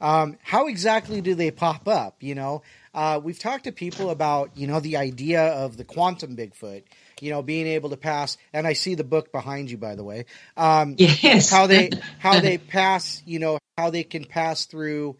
Um, 0.00 0.38
how 0.42 0.66
exactly 0.68 1.20
do 1.20 1.34
they 1.34 1.50
pop 1.50 1.86
up? 1.86 2.22
You 2.22 2.34
know, 2.34 2.62
uh, 2.94 3.20
we've 3.22 3.38
talked 3.38 3.64
to 3.64 3.72
people 3.72 4.10
about, 4.10 4.56
you 4.56 4.66
know, 4.66 4.80
the 4.80 4.96
idea 4.96 5.42
of 5.42 5.76
the 5.76 5.84
quantum 5.84 6.36
Bigfoot, 6.36 6.82
you 7.20 7.30
know, 7.30 7.42
being 7.42 7.66
able 7.66 7.90
to 7.90 7.96
pass, 7.96 8.36
and 8.52 8.66
I 8.66 8.72
see 8.72 8.94
the 8.94 9.04
book 9.04 9.30
behind 9.30 9.70
you, 9.70 9.76
by 9.76 9.94
the 9.94 10.04
way. 10.04 10.24
Um, 10.56 10.96
Yes. 10.98 11.50
How 11.50 11.66
they, 11.66 11.90
how 12.18 12.40
they 12.40 12.58
pass, 12.58 13.22
you 13.26 13.38
know, 13.38 13.58
how 13.76 13.90
they 13.90 14.04
can 14.04 14.24
pass 14.24 14.66
through 14.66 15.16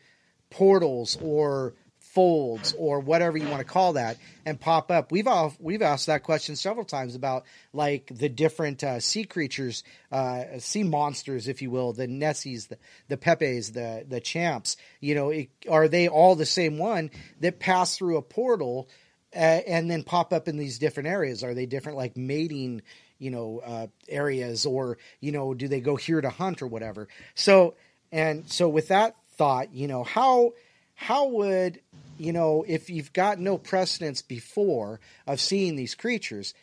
portals 0.50 1.16
or 1.22 1.74
folds 2.20 2.74
or 2.76 3.00
whatever 3.00 3.38
you 3.38 3.48
want 3.48 3.60
to 3.60 3.64
call 3.64 3.94
that 3.94 4.18
and 4.44 4.60
pop 4.60 4.90
up. 4.90 5.10
We've 5.10 5.26
all, 5.26 5.54
we've 5.58 5.80
asked 5.80 6.08
that 6.08 6.22
question 6.22 6.54
several 6.54 6.84
times 6.84 7.14
about 7.14 7.44
like 7.72 8.12
the 8.14 8.28
different 8.28 8.84
uh, 8.84 9.00
sea 9.00 9.24
creatures, 9.24 9.84
uh, 10.12 10.42
sea 10.58 10.82
monsters, 10.82 11.48
if 11.48 11.62
you 11.62 11.70
will, 11.70 11.94
the 11.94 12.06
Nessies, 12.06 12.68
the, 12.68 12.76
the 13.08 13.16
Pepes, 13.16 13.70
the 13.70 14.04
the 14.06 14.20
Champs. 14.20 14.76
You 15.00 15.14
know, 15.14 15.30
it, 15.30 15.48
are 15.66 15.88
they 15.88 16.08
all 16.08 16.36
the 16.36 16.44
same 16.44 16.76
one 16.76 17.10
that 17.40 17.58
pass 17.58 17.96
through 17.96 18.18
a 18.18 18.22
portal 18.22 18.90
uh, 19.34 19.38
and 19.38 19.90
then 19.90 20.02
pop 20.02 20.34
up 20.34 20.46
in 20.46 20.58
these 20.58 20.78
different 20.78 21.08
areas? 21.08 21.42
Are 21.42 21.54
they 21.54 21.64
different, 21.64 21.96
like 21.96 22.18
mating? 22.18 22.82
You 23.18 23.30
know, 23.30 23.60
uh, 23.62 23.86
areas, 24.08 24.64
or 24.64 24.96
you 25.20 25.30
know, 25.32 25.52
do 25.52 25.68
they 25.68 25.80
go 25.80 25.96
here 25.96 26.20
to 26.20 26.30
hunt 26.30 26.62
or 26.62 26.66
whatever? 26.66 27.08
So, 27.34 27.74
and 28.10 28.50
so 28.50 28.66
with 28.66 28.88
that 28.88 29.14
thought, 29.36 29.74
you 29.74 29.88
know, 29.88 30.04
how 30.04 30.52
how 31.00 31.28
would 31.28 31.80
you 32.20 32.32
know 32.32 32.64
if 32.68 32.90
you've 32.90 33.12
got 33.12 33.38
no 33.38 33.58
precedence 33.58 34.22
before 34.22 35.00
of 35.26 35.40
seeing 35.40 35.76
these 35.76 35.94
creatures 35.94 36.54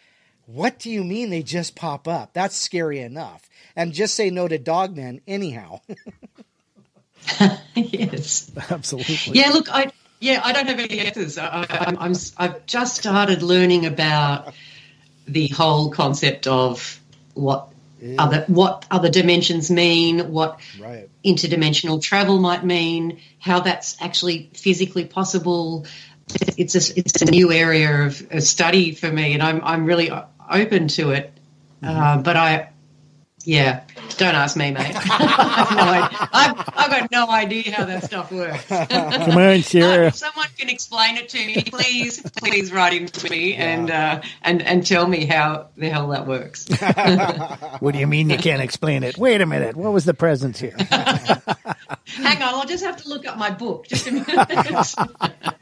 what 0.45 0.79
do 0.79 0.89
you 0.89 1.03
mean 1.03 1.29
they 1.29 1.43
just 1.43 1.75
pop 1.75 2.07
up 2.07 2.33
that's 2.33 2.55
scary 2.55 2.99
enough 2.99 3.49
and 3.75 3.93
just 3.93 4.15
say 4.15 4.29
no 4.29 4.47
to 4.47 4.57
dogmen 4.57 5.19
anyhow 5.27 5.79
yes. 7.75 8.51
Absolutely. 8.69 9.39
Yeah, 9.39 9.49
look, 9.49 9.69
I 9.69 9.91
yeah, 10.19 10.41
I 10.43 10.51
don't 10.51 10.67
have 10.67 10.79
any 10.79 10.99
answers. 10.99 11.37
I, 11.37 11.47
I, 11.47 11.65
I'm, 11.69 11.97
I'm 11.99 12.15
I've 12.37 12.65
just 12.65 12.97
started 12.97 13.43
learning 13.43 13.85
about 13.85 14.53
the 15.27 15.47
whole 15.47 15.91
concept 15.91 16.47
of 16.47 16.99
what 17.33 17.69
other 18.17 18.45
what 18.47 18.85
other 18.91 19.09
dimensions 19.09 19.71
mean, 19.71 20.31
what 20.31 20.59
right 20.79 21.09
interdimensional 21.25 22.01
travel 22.01 22.39
might 22.39 22.63
mean, 22.63 23.19
how 23.39 23.59
that's 23.59 24.01
actually 24.01 24.49
physically 24.53 25.05
possible. 25.05 25.85
It's 26.57 26.75
a, 26.75 26.99
it's 26.99 27.21
a 27.21 27.25
new 27.25 27.51
area 27.51 28.05
of, 28.05 28.21
of 28.31 28.43
study 28.43 28.93
for 28.93 29.09
me, 29.11 29.33
and 29.33 29.41
I'm 29.41 29.63
I'm 29.63 29.85
really 29.85 30.11
open 30.49 30.89
to 30.89 31.11
it. 31.11 31.31
Uh, 31.81 32.17
but 32.17 32.35
I, 32.35 32.69
yeah, 33.43 33.83
don't 34.17 34.35
ask 34.35 34.55
me, 34.57 34.71
mate. 34.71 34.95
I've, 34.95 35.71
no. 35.75 36.27
I've, 36.33 36.69
I've 36.75 36.89
got 36.89 37.11
no 37.11 37.29
idea 37.29 37.71
how 37.73 37.85
that 37.85 38.03
stuff 38.03 38.31
works. 38.31 38.65
Come 38.67 39.37
on, 39.37 39.61
Sarah. 39.61 40.07
If 40.07 40.15
someone 40.15 40.47
can 40.57 40.69
explain 40.69 41.17
it 41.17 41.29
to 41.29 41.37
me, 41.37 41.63
please, 41.63 42.21
please 42.37 42.71
write 42.71 42.93
in 42.93 43.07
to 43.07 43.29
me 43.29 43.55
and 43.55 43.91
uh, 43.91 44.21
and 44.41 44.61
and 44.61 44.85
tell 44.85 45.07
me 45.07 45.25
how 45.25 45.67
the 45.77 45.89
hell 45.89 46.09
that 46.09 46.27
works. 46.27 46.67
What 47.79 47.93
do 47.93 47.99
you 47.99 48.07
mean 48.07 48.29
you 48.29 48.37
can't 48.37 48.61
explain 48.61 49.03
it? 49.03 49.17
Wait 49.17 49.41
a 49.41 49.45
minute. 49.45 49.75
What 49.75 49.93
was 49.93 50.05
the 50.05 50.13
presence 50.13 50.59
here? 50.59 50.75
Hang 52.05 52.41
on, 52.41 52.55
I'll 52.55 52.65
just 52.65 52.83
have 52.83 53.01
to 53.03 53.09
look 53.09 53.25
up 53.25 53.37
my 53.37 53.49
book. 53.49 53.87
Just 53.87 54.07
a 54.07 54.11
minute. 54.11 54.95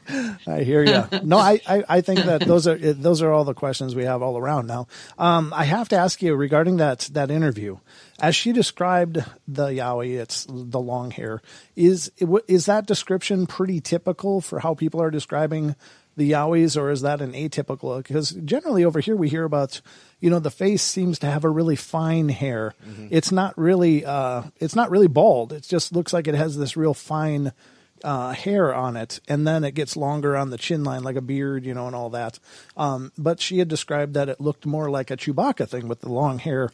I 0.46 0.62
hear 0.62 0.84
you. 0.84 1.04
No, 1.22 1.38
I, 1.38 1.60
I, 1.66 1.84
I 1.88 2.00
think 2.00 2.20
that 2.20 2.42
those 2.42 2.66
are 2.66 2.76
those 2.76 3.22
are 3.22 3.32
all 3.32 3.44
the 3.44 3.54
questions 3.54 3.94
we 3.94 4.04
have 4.04 4.22
all 4.22 4.38
around 4.38 4.66
now. 4.66 4.86
Um, 5.18 5.52
I 5.54 5.64
have 5.64 5.88
to 5.90 5.96
ask 5.96 6.22
you 6.22 6.34
regarding 6.34 6.76
that 6.76 7.08
that 7.12 7.30
interview, 7.30 7.78
as 8.20 8.36
she 8.36 8.52
described 8.52 9.24
the 9.48 9.68
Yowie, 9.68 10.18
it's 10.18 10.46
the 10.48 10.80
long 10.80 11.10
hair. 11.10 11.42
Is 11.74 12.12
is 12.48 12.66
that 12.66 12.86
description 12.86 13.46
pretty 13.46 13.80
typical 13.80 14.40
for 14.40 14.60
how 14.60 14.74
people 14.74 15.02
are 15.02 15.10
describing 15.10 15.74
the 16.16 16.32
Yowies, 16.32 16.80
or 16.80 16.90
is 16.90 17.02
that 17.02 17.20
an 17.20 17.32
atypical? 17.32 17.98
Because 17.98 18.30
generally 18.30 18.84
over 18.84 19.00
here 19.00 19.16
we 19.16 19.28
hear 19.28 19.44
about, 19.44 19.80
you 20.20 20.30
know, 20.30 20.38
the 20.38 20.50
face 20.50 20.82
seems 20.82 21.18
to 21.18 21.26
have 21.26 21.44
a 21.44 21.50
really 21.50 21.76
fine 21.76 22.30
hair. 22.30 22.74
It's 23.10 23.30
not 23.30 23.56
really, 23.58 24.04
uh, 24.04 24.44
it's 24.58 24.74
not 24.74 24.90
really 24.90 25.08
bald. 25.08 25.52
It 25.52 25.62
just 25.62 25.94
looks 25.94 26.12
like 26.12 26.26
it 26.26 26.34
has 26.34 26.56
this 26.56 26.76
real 26.76 26.94
fine 26.94 27.52
uh, 28.02 28.32
hair 28.32 28.74
on 28.74 28.96
it, 28.96 29.20
and 29.28 29.46
then 29.46 29.64
it 29.64 29.74
gets 29.74 29.96
longer 29.96 30.36
on 30.36 30.50
the 30.50 30.58
chin 30.58 30.84
line, 30.84 31.02
like 31.02 31.16
a 31.16 31.20
beard, 31.20 31.64
you 31.64 31.74
know, 31.74 31.86
and 31.86 31.96
all 31.96 32.10
that. 32.10 32.38
Um, 32.76 33.12
but 33.18 33.40
she 33.40 33.58
had 33.58 33.68
described 33.68 34.14
that 34.14 34.28
it 34.28 34.40
looked 34.40 34.66
more 34.66 34.90
like 34.90 35.10
a 35.10 35.16
Chewbacca 35.16 35.68
thing 35.68 35.88
with 35.88 36.00
the 36.00 36.10
long 36.10 36.38
hair 36.38 36.70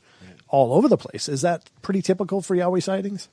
all 0.48 0.74
over 0.74 0.88
the 0.88 0.96
place. 0.96 1.28
Is 1.28 1.42
that 1.42 1.70
pretty 1.80 2.02
typical 2.02 2.42
for 2.42 2.54
Yowie 2.54 2.82
sightings? 2.82 3.28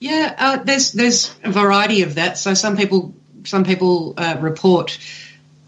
Yeah, 0.00 0.34
uh, 0.36 0.56
there's 0.62 0.92
there's 0.92 1.34
a 1.42 1.50
variety 1.50 2.02
of 2.02 2.16
that. 2.16 2.36
So 2.36 2.52
some 2.54 2.76
people 2.76 3.14
some 3.46 3.64
people 3.64 4.14
uh, 4.16 4.36
report 4.40 4.98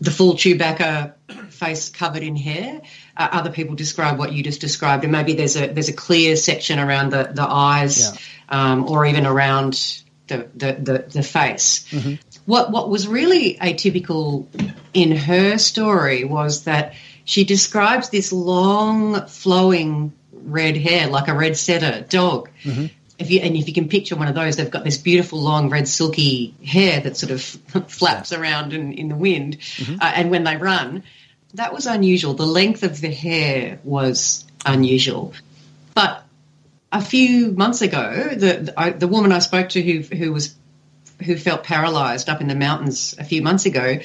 the 0.00 0.10
full 0.10 0.34
Chewbacca 0.34 1.14
face 1.50 1.88
covered 1.90 2.22
in 2.22 2.36
hair. 2.36 2.80
Uh, 3.16 3.28
other 3.32 3.50
people 3.50 3.74
describe 3.74 4.18
what 4.18 4.32
you 4.32 4.42
just 4.42 4.60
described, 4.60 5.04
and 5.04 5.12
maybe 5.12 5.34
there's 5.34 5.56
a 5.56 5.66
there's 5.66 5.88
a 5.88 5.92
clear 5.94 6.36
section 6.36 6.78
around 6.78 7.10
the 7.10 7.30
the 7.32 7.42
eyes, 7.46 8.12
um, 8.48 8.88
or 8.88 9.06
even 9.06 9.26
around 9.26 10.02
the 10.28 10.48
the 10.54 10.72
the, 10.72 11.04
the 11.10 11.22
face. 11.22 11.92
What 12.46 12.70
what 12.70 12.88
was 12.88 13.08
really 13.08 13.54
atypical 13.60 14.46
in 14.94 15.12
her 15.16 15.58
story 15.58 16.24
was 16.24 16.64
that 16.64 16.94
she 17.24 17.44
describes 17.44 18.08
this 18.10 18.32
long 18.32 19.26
flowing 19.26 20.12
red 20.32 20.76
hair 20.76 21.08
like 21.08 21.28
a 21.28 21.34
red 21.34 21.56
setter 21.56 22.06
dog 22.08 22.48
if 23.18 23.30
you 23.30 23.40
and 23.40 23.56
if 23.56 23.66
you 23.66 23.74
can 23.74 23.88
picture 23.88 24.16
one 24.16 24.28
of 24.28 24.34
those, 24.34 24.56
they've 24.56 24.70
got 24.70 24.84
this 24.84 24.98
beautiful 24.98 25.40
long 25.40 25.70
red 25.70 25.88
silky 25.88 26.54
hair 26.64 27.00
that 27.00 27.16
sort 27.16 27.32
of 27.32 27.42
flaps 27.88 28.32
around 28.32 28.72
in, 28.72 28.92
in 28.92 29.08
the 29.08 29.16
wind, 29.16 29.58
uh, 30.00 30.12
and 30.14 30.30
when 30.30 30.44
they 30.44 30.56
run, 30.56 31.02
that 31.54 31.72
was 31.72 31.86
unusual. 31.86 32.34
The 32.34 32.46
length 32.46 32.82
of 32.82 33.00
the 33.00 33.10
hair 33.10 33.80
was 33.82 34.44
unusual, 34.64 35.34
but 35.94 36.24
a 36.92 37.02
few 37.02 37.52
months 37.52 37.82
ago, 37.82 38.28
the 38.30 38.36
the, 38.36 38.74
I, 38.76 38.90
the 38.90 39.08
woman 39.08 39.32
I 39.32 39.40
spoke 39.40 39.70
to 39.70 39.82
who 39.82 40.00
who 40.00 40.32
was 40.32 40.54
who 41.24 41.36
felt 41.36 41.64
paralysed 41.64 42.28
up 42.28 42.40
in 42.40 42.46
the 42.46 42.54
mountains 42.54 43.16
a 43.18 43.24
few 43.24 43.42
months 43.42 43.66
ago. 43.66 43.98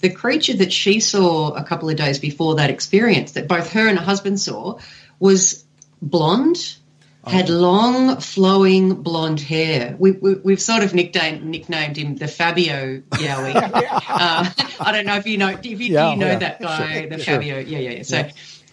The 0.00 0.10
creature 0.10 0.54
that 0.58 0.72
she 0.72 1.00
saw 1.00 1.50
a 1.50 1.64
couple 1.64 1.90
of 1.90 1.96
days 1.96 2.18
before 2.18 2.56
that 2.56 2.70
experience, 2.70 3.32
that 3.32 3.48
both 3.48 3.72
her 3.72 3.86
and 3.88 3.98
her 3.98 4.04
husband 4.04 4.40
saw, 4.40 4.78
was 5.18 5.64
blonde, 6.00 6.77
had 7.28 7.48
long, 7.48 8.20
flowing 8.20 9.02
blonde 9.02 9.40
hair. 9.40 9.96
We, 9.98 10.12
we, 10.12 10.34
we've 10.34 10.60
sort 10.60 10.82
of 10.82 10.94
nicknamed, 10.94 11.44
nicknamed 11.44 11.96
him 11.96 12.16
the 12.16 12.28
Fabio 12.28 13.02
Yowie. 13.10 13.54
uh, 14.08 14.50
I 14.80 14.92
don't 14.92 15.06
know 15.06 15.16
if 15.16 15.26
you 15.26 15.38
know 15.38 15.48
if 15.48 15.64
you, 15.64 15.76
Yeah, 15.76 16.10
you 16.12 16.16
know 16.16 16.26
yeah, 16.26 16.38
that 16.38 16.60
guy, 16.60 17.00
sure, 17.00 17.08
the 17.08 17.18
sure. 17.18 17.34
Fabio. 17.36 17.58
Yeah, 17.58 17.78
yeah. 17.78 17.90
yeah. 17.90 18.02
So. 18.02 18.28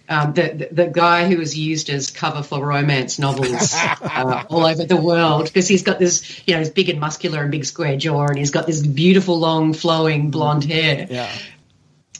Um, 0.07 0.33
the, 0.33 0.67
the 0.69 0.83
the 0.83 0.87
guy 0.91 1.27
who 1.27 1.37
was 1.39 1.57
used 1.57 1.89
as 1.89 2.11
cover 2.11 2.43
for 2.43 2.63
romance 2.63 3.17
novels 3.17 3.73
uh, 3.73 4.43
all 4.51 4.63
over 4.63 4.85
the 4.85 4.95
world 4.97 5.45
because 5.45 5.67
he's 5.67 5.81
got 5.81 5.97
this 5.97 6.43
you 6.45 6.53
know 6.53 6.59
he's 6.59 6.69
big 6.69 6.89
and 6.89 6.99
muscular 6.99 7.41
and 7.41 7.49
big 7.49 7.65
square 7.65 7.97
jaw 7.97 8.27
and 8.27 8.37
he's 8.37 8.51
got 8.51 8.67
this 8.67 8.85
beautiful 8.85 9.39
long 9.39 9.73
flowing 9.73 10.29
blonde 10.29 10.63
hair 10.63 11.07
Yeah. 11.09 11.31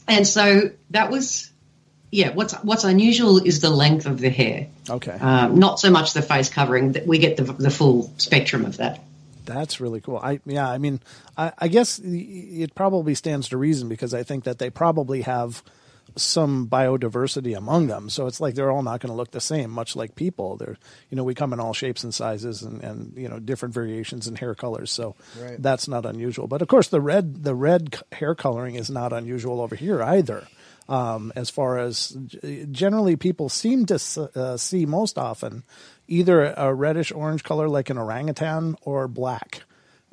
and 0.08 0.26
so 0.26 0.72
that 0.90 1.12
was 1.12 1.52
yeah 2.16 2.30
what's 2.38 2.54
what's 2.68 2.84
unusual 2.84 3.38
is 3.38 3.60
the 3.60 3.70
length 3.70 4.06
of 4.06 4.16
the 4.20 4.30
hair 4.30 4.66
Okay. 4.88 5.12
um, 5.20 5.58
not 5.58 5.78
so 5.78 5.90
much 5.90 6.12
the 6.14 6.22
face 6.22 6.48
covering 6.48 6.92
that 6.92 7.06
we 7.06 7.18
get 7.18 7.36
the, 7.36 7.44
the 7.44 7.70
full 7.70 8.10
spectrum 8.18 8.64
of 8.64 8.76
that 8.78 8.96
That's 9.46 9.78
really 9.80 10.00
cool. 10.00 10.18
I 10.18 10.40
yeah, 10.44 10.68
I 10.68 10.78
mean, 10.78 10.98
I, 11.38 11.52
I 11.64 11.68
guess 11.68 12.00
it 12.02 12.74
probably 12.74 13.14
stands 13.14 13.48
to 13.50 13.56
reason 13.56 13.88
because 13.88 14.12
I 14.20 14.24
think 14.24 14.42
that 14.44 14.58
they 14.58 14.70
probably 14.70 15.22
have 15.22 15.62
some 16.16 16.66
biodiversity 16.66 17.56
among 17.56 17.86
them. 17.88 18.08
So 18.10 18.26
it's 18.26 18.40
like 18.40 18.54
they're 18.56 18.70
all 18.70 18.82
not 18.82 19.00
going 19.00 19.12
to 19.12 19.16
look 19.16 19.30
the 19.30 19.40
same, 19.40 19.70
much 19.70 19.94
like 19.96 20.14
people. 20.16 20.56
They're 20.56 20.76
you 21.10 21.16
know 21.16 21.24
we 21.24 21.34
come 21.34 21.52
in 21.52 21.60
all 21.60 21.74
shapes 21.74 22.02
and 22.04 22.12
sizes 22.12 22.62
and, 22.62 22.82
and 22.82 23.12
you 23.16 23.28
know 23.28 23.38
different 23.38 23.74
variations 23.74 24.26
in 24.26 24.34
hair 24.36 24.54
colors. 24.54 24.90
So 24.90 25.14
Right. 25.40 25.62
that's 25.62 25.86
not 25.86 26.06
unusual. 26.06 26.46
But 26.48 26.62
of 26.62 26.68
course, 26.68 26.88
the 26.88 27.00
red 27.00 27.44
the 27.44 27.54
red 27.54 27.96
hair 28.12 28.34
coloring 28.34 28.74
is 28.74 28.90
not 28.90 29.12
unusual 29.12 29.60
over 29.60 29.76
here 29.76 30.02
either. 30.02 30.48
Um, 30.88 31.32
as 31.34 31.50
far 31.50 31.78
as 31.78 32.16
generally 32.70 33.16
people 33.16 33.48
seem 33.48 33.86
to 33.86 34.30
uh, 34.36 34.56
see 34.56 34.86
most 34.86 35.18
often 35.18 35.64
either 36.06 36.54
a 36.56 36.72
reddish 36.72 37.10
orange 37.10 37.42
color 37.42 37.68
like 37.68 37.90
an 37.90 37.98
orangutan 37.98 38.76
or 38.82 39.08
black. 39.08 39.62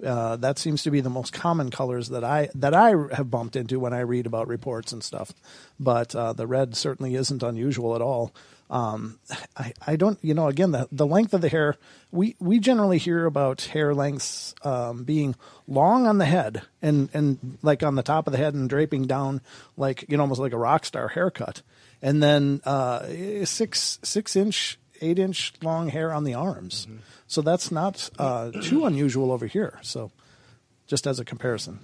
Uh, 0.04 0.36
that 0.38 0.58
seems 0.58 0.84
to 0.84 0.92
be 0.92 1.02
the 1.02 1.10
most 1.10 1.32
common 1.32 1.70
colors 1.70 2.10
that 2.10 2.24
I 2.24 2.50
that 2.56 2.74
I 2.74 2.96
have 3.14 3.30
bumped 3.30 3.56
into 3.56 3.80
when 3.80 3.94
I 3.94 4.00
read 4.00 4.26
about 4.26 4.48
reports 4.48 4.92
and 4.92 5.04
stuff. 5.04 5.32
But 5.80 6.16
uh, 6.16 6.34
the 6.34 6.48
red 6.48 6.76
certainly 6.76 7.16
isn't 7.16 7.44
unusual 7.44 7.96
at 7.96 8.02
all. 8.02 8.34
Um, 8.70 9.20
I, 9.55 9.74
I 9.86 9.95
don't, 9.95 10.18
you 10.22 10.34
know, 10.34 10.47
again, 10.47 10.72
the, 10.72 10.88
the 10.91 11.05
length 11.05 11.34
of 11.34 11.41
the 11.41 11.49
hair, 11.49 11.76
we, 12.11 12.36
we 12.39 12.59
generally 12.59 12.97
hear 12.97 13.26
about 13.26 13.61
hair 13.61 13.93
lengths 13.93 14.55
um, 14.64 15.03
being 15.03 15.36
long 15.68 16.07
on 16.07 16.18
the 16.18 16.26
head 16.26 16.64
and, 16.82 17.09
and 17.14 17.57
like 17.61 17.84
on 17.84 17.95
the 17.95 18.03
top 18.03 18.26
of 18.28 18.32
the 18.32 18.38
head 18.38 18.53
and 18.55 18.70
draping 18.70 19.03
down 19.03 19.41
like, 19.78 20.05
you 20.07 20.18
know, 20.18 20.24
almost 20.24 20.41
like 20.41 20.53
a 20.53 20.57
rock 20.57 20.86
star 20.86 21.07
haircut. 21.09 21.61
And 22.01 22.22
then 22.24 22.61
uh, 22.66 23.05
six, 23.45 23.99
six 24.01 24.36
inch, 24.36 24.80
eight 25.01 25.20
inch 25.20 25.53
long 25.61 25.89
hair 25.89 26.11
on 26.11 26.24
the 26.24 26.34
arms. 26.34 26.88
So 27.28 27.41
that's 27.41 27.72
not 27.72 28.09
uh, 28.18 28.51
too 28.51 28.86
unusual 28.86 29.32
over 29.32 29.45
here. 29.45 29.80
So 29.82 30.11
just 30.88 31.05
as 31.05 31.20
a 31.20 31.26
comparison. 31.26 31.80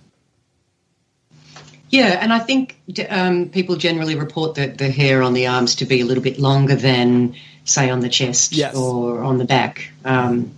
Yeah, 1.90 2.18
and 2.22 2.32
I 2.32 2.40
think 2.40 2.80
um, 3.10 3.50
people 3.50 3.76
generally 3.76 4.16
report 4.16 4.56
the, 4.56 4.68
the 4.68 4.90
hair 4.90 5.24
on 5.24 5.34
the 5.34 5.48
arms 5.48 5.76
to 5.76 5.86
be 5.86 6.02
a 6.02 6.06
little 6.06 6.24
bit 6.24 6.40
longer 6.40 6.76
than, 6.76 7.36
say, 7.66 7.90
on 7.90 8.00
the 8.00 8.10
chest 8.10 8.54
Yes. 8.54 8.76
or 8.76 9.22
on 9.22 9.38
the 9.38 9.46
back. 9.46 9.92
Um, 10.06 10.52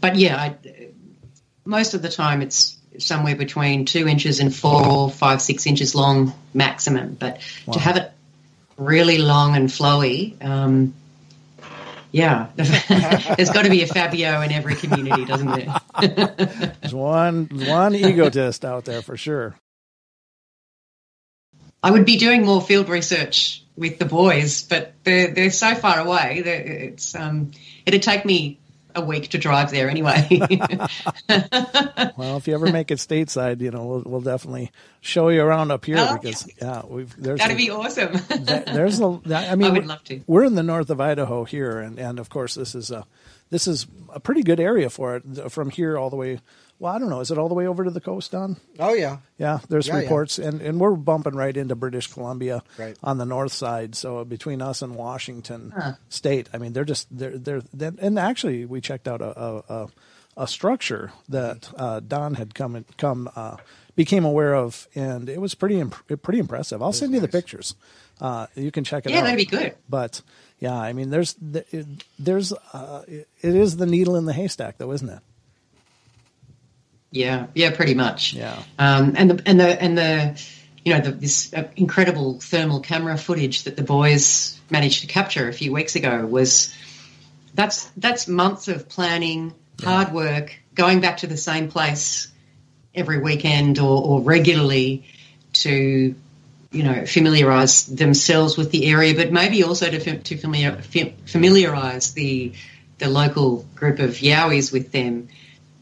but 0.00 0.16
yeah, 0.16 0.36
I, 0.36 0.56
most 1.64 1.94
of 1.94 2.02
the 2.02 2.08
time 2.08 2.42
it's 2.42 2.76
somewhere 2.98 3.36
between 3.36 3.84
two 3.84 4.08
inches 4.08 4.40
and 4.40 4.54
four, 4.54 5.10
five, 5.10 5.40
six 5.40 5.66
inches 5.66 5.94
long 5.94 6.34
maximum. 6.52 7.14
But 7.14 7.40
to 7.72 7.78
have 7.78 7.96
it 7.96 8.10
really 8.76 9.18
long 9.18 9.54
and 9.56 9.68
flowy, 9.68 10.42
um, 10.44 10.94
yeah, 12.10 12.48
there's 12.56 13.50
got 13.50 13.62
to 13.64 13.70
be 13.70 13.82
a 13.82 13.86
Fabio 13.86 14.42
in 14.42 14.52
every 14.52 14.74
community, 14.74 15.24
doesn't 15.24 15.48
there? 15.48 15.80
There's 16.80 16.94
one, 16.94 17.48
one 17.50 17.94
egotist 17.94 18.64
out 18.66 18.84
there 18.84 19.00
for 19.00 19.16
sure. 19.16 19.54
I 21.82 21.90
would 21.90 22.04
be 22.06 22.16
doing 22.16 22.44
more 22.44 22.60
field 22.62 22.88
research 22.88 23.64
with 23.76 23.98
the 23.98 24.04
boys, 24.04 24.62
but 24.62 24.92
they're 25.04 25.32
they're 25.32 25.50
so 25.50 25.74
far 25.74 25.98
away 25.98 26.42
that 26.42 26.66
it's 26.66 27.14
um 27.14 27.50
it'd 27.86 28.02
take 28.02 28.24
me 28.24 28.58
a 28.94 29.00
week 29.02 29.30
to 29.30 29.38
drive 29.38 29.70
there 29.70 29.88
anyway. 29.88 30.28
Well, 32.16 32.36
if 32.36 32.46
you 32.46 32.54
ever 32.54 32.70
make 32.70 32.90
it 32.90 32.98
stateside, 32.98 33.60
you 33.60 33.70
know, 33.70 33.86
we'll, 33.86 34.02
we'll 34.04 34.20
definitely 34.20 34.70
show 35.00 35.28
you 35.30 35.42
around 35.42 35.70
up 35.70 35.84
here 35.86 35.96
Oh, 35.98 36.18
because 36.20 36.46
yeah, 36.60 36.82
we've 36.86 37.14
there's 37.16 37.40
That'd 37.40 37.54
a- 37.56 37.58
be 37.58 37.70
awesome. 37.70 38.12
that- 38.44 38.66
there's 38.66 39.00
a 39.00 39.20
I 39.34 39.54
mean 39.56 39.70
I 39.70 39.72
would 39.72 39.86
love 39.86 40.04
to. 40.04 40.20
We're 40.26 40.44
in 40.44 40.54
the 40.54 40.62
north 40.62 40.90
of 40.90 41.00
Idaho 41.00 41.44
here, 41.44 41.78
and 41.78 41.98
and 41.98 42.18
of 42.18 42.28
course 42.28 42.54
this 42.54 42.74
is 42.74 42.90
a 42.90 43.06
this 43.50 43.66
is 43.66 43.86
a 44.12 44.20
pretty 44.20 44.42
good 44.42 44.60
area 44.60 44.90
for 44.90 45.16
it 45.16 45.50
from 45.50 45.70
here 45.70 45.96
all 45.98 46.10
the 46.10 46.16
way. 46.16 46.40
Well, 46.82 46.92
I 46.92 46.98
don't 46.98 47.10
know, 47.10 47.20
is 47.20 47.30
it 47.30 47.38
all 47.38 47.48
the 47.48 47.54
way 47.54 47.68
over 47.68 47.84
to 47.84 47.90
the 47.90 48.00
coast, 48.00 48.32
Don? 48.32 48.56
Oh 48.80 48.92
yeah. 48.92 49.18
Yeah, 49.38 49.60
there's 49.68 49.86
Yeah, 49.86 49.94
yeah. 49.98 50.00
reports, 50.02 50.40
and 50.40 50.60
and 50.60 50.80
we're 50.80 50.96
bumping 50.96 51.36
right 51.36 51.56
into 51.56 51.76
British 51.76 52.08
Columbia 52.08 52.64
Right. 52.76 52.98
on 53.04 53.18
the 53.18 53.24
north 53.24 53.52
side. 53.52 53.94
So 53.94 54.24
between 54.24 54.60
us 54.60 54.82
and 54.82 54.96
Washington 54.96 55.72
State, 56.08 56.48
I 56.52 56.58
mean, 56.58 56.72
they're 56.72 56.84
just 56.84 57.06
they're 57.16 57.38
they're, 57.38 57.62
they 57.72 57.90
and 58.00 58.18
actually 58.18 58.64
we 58.64 58.80
checked 58.80 59.06
out 59.06 59.20
a 59.22 59.40
a, 59.40 59.56
a, 59.68 59.88
a 60.38 60.46
structure 60.48 61.12
that 61.28 61.70
uh, 61.76 62.00
Don 62.00 62.34
had 62.34 62.52
come 62.52 62.74
and 62.74 62.84
come 62.96 63.30
uh, 63.36 63.58
became 63.94 64.24
aware 64.24 64.56
of, 64.56 64.88
and 64.96 65.28
it 65.28 65.40
was 65.40 65.54
pretty 65.54 65.78
imp- 65.78 66.22
pretty 66.22 66.40
impressive. 66.40 66.82
I'll 66.82 66.92
send 66.92 67.12
you 67.14 67.20
the 67.20 67.28
pictures. 67.28 67.76
Uh, 68.20 68.48
you 68.56 68.72
can 68.72 68.82
check 68.82 69.06
it 69.06 69.12
Yeah, 69.12 69.18
out. 69.18 69.24
that'd 69.24 69.38
be 69.38 69.44
good. 69.44 69.76
But 69.88 70.20
yeah, 70.58 70.74
I 70.76 70.92
mean, 70.94 71.10
there's 71.10 71.36
there's 72.18 72.52
uh, 72.72 73.04
it 73.06 73.28
it 73.40 73.54
is 73.54 73.76
the 73.76 73.86
needle 73.86 74.16
in 74.16 74.24
the 74.24 74.32
haystack, 74.32 74.78
though, 74.78 74.90
isn't 74.90 75.08
it? 75.08 75.20
Yeah, 77.12 77.46
yeah, 77.54 77.70
pretty 77.70 77.94
much. 77.94 78.32
Yeah. 78.32 78.60
Um, 78.78 79.14
and 79.16 79.30
the 79.30 79.42
and 79.46 79.60
the 79.60 79.82
and 79.82 79.98
the 79.98 80.42
you 80.84 80.94
know 80.94 81.00
the, 81.00 81.12
this 81.12 81.52
uh, 81.54 81.68
incredible 81.76 82.40
thermal 82.40 82.80
camera 82.80 83.16
footage 83.16 83.64
that 83.64 83.76
the 83.76 83.82
boys 83.82 84.58
managed 84.70 85.02
to 85.02 85.06
capture 85.06 85.48
a 85.48 85.52
few 85.52 85.72
weeks 85.72 85.94
ago 85.94 86.26
was 86.26 86.74
that's 87.54 87.84
that's 87.96 88.26
months 88.26 88.68
of 88.68 88.88
planning, 88.88 89.54
hard 89.82 90.12
work, 90.12 90.56
going 90.74 91.00
back 91.00 91.18
to 91.18 91.26
the 91.26 91.36
same 91.36 91.68
place 91.68 92.28
every 92.94 93.18
weekend 93.18 93.78
or, 93.78 94.02
or 94.02 94.20
regularly 94.22 95.04
to 95.52 96.14
you 96.72 96.82
know 96.82 97.04
familiarize 97.04 97.86
themselves 97.86 98.56
with 98.56 98.70
the 98.70 98.86
area, 98.86 99.14
but 99.14 99.30
maybe 99.30 99.62
also 99.62 99.90
to 99.90 100.18
to 100.18 100.36
familiar, 100.38 100.80
familiarize 101.26 102.14
the 102.14 102.52
the 102.98 103.08
local 103.08 103.66
group 103.74 103.98
of 103.98 104.12
Yowies 104.12 104.72
with 104.72 104.92
them. 104.92 105.28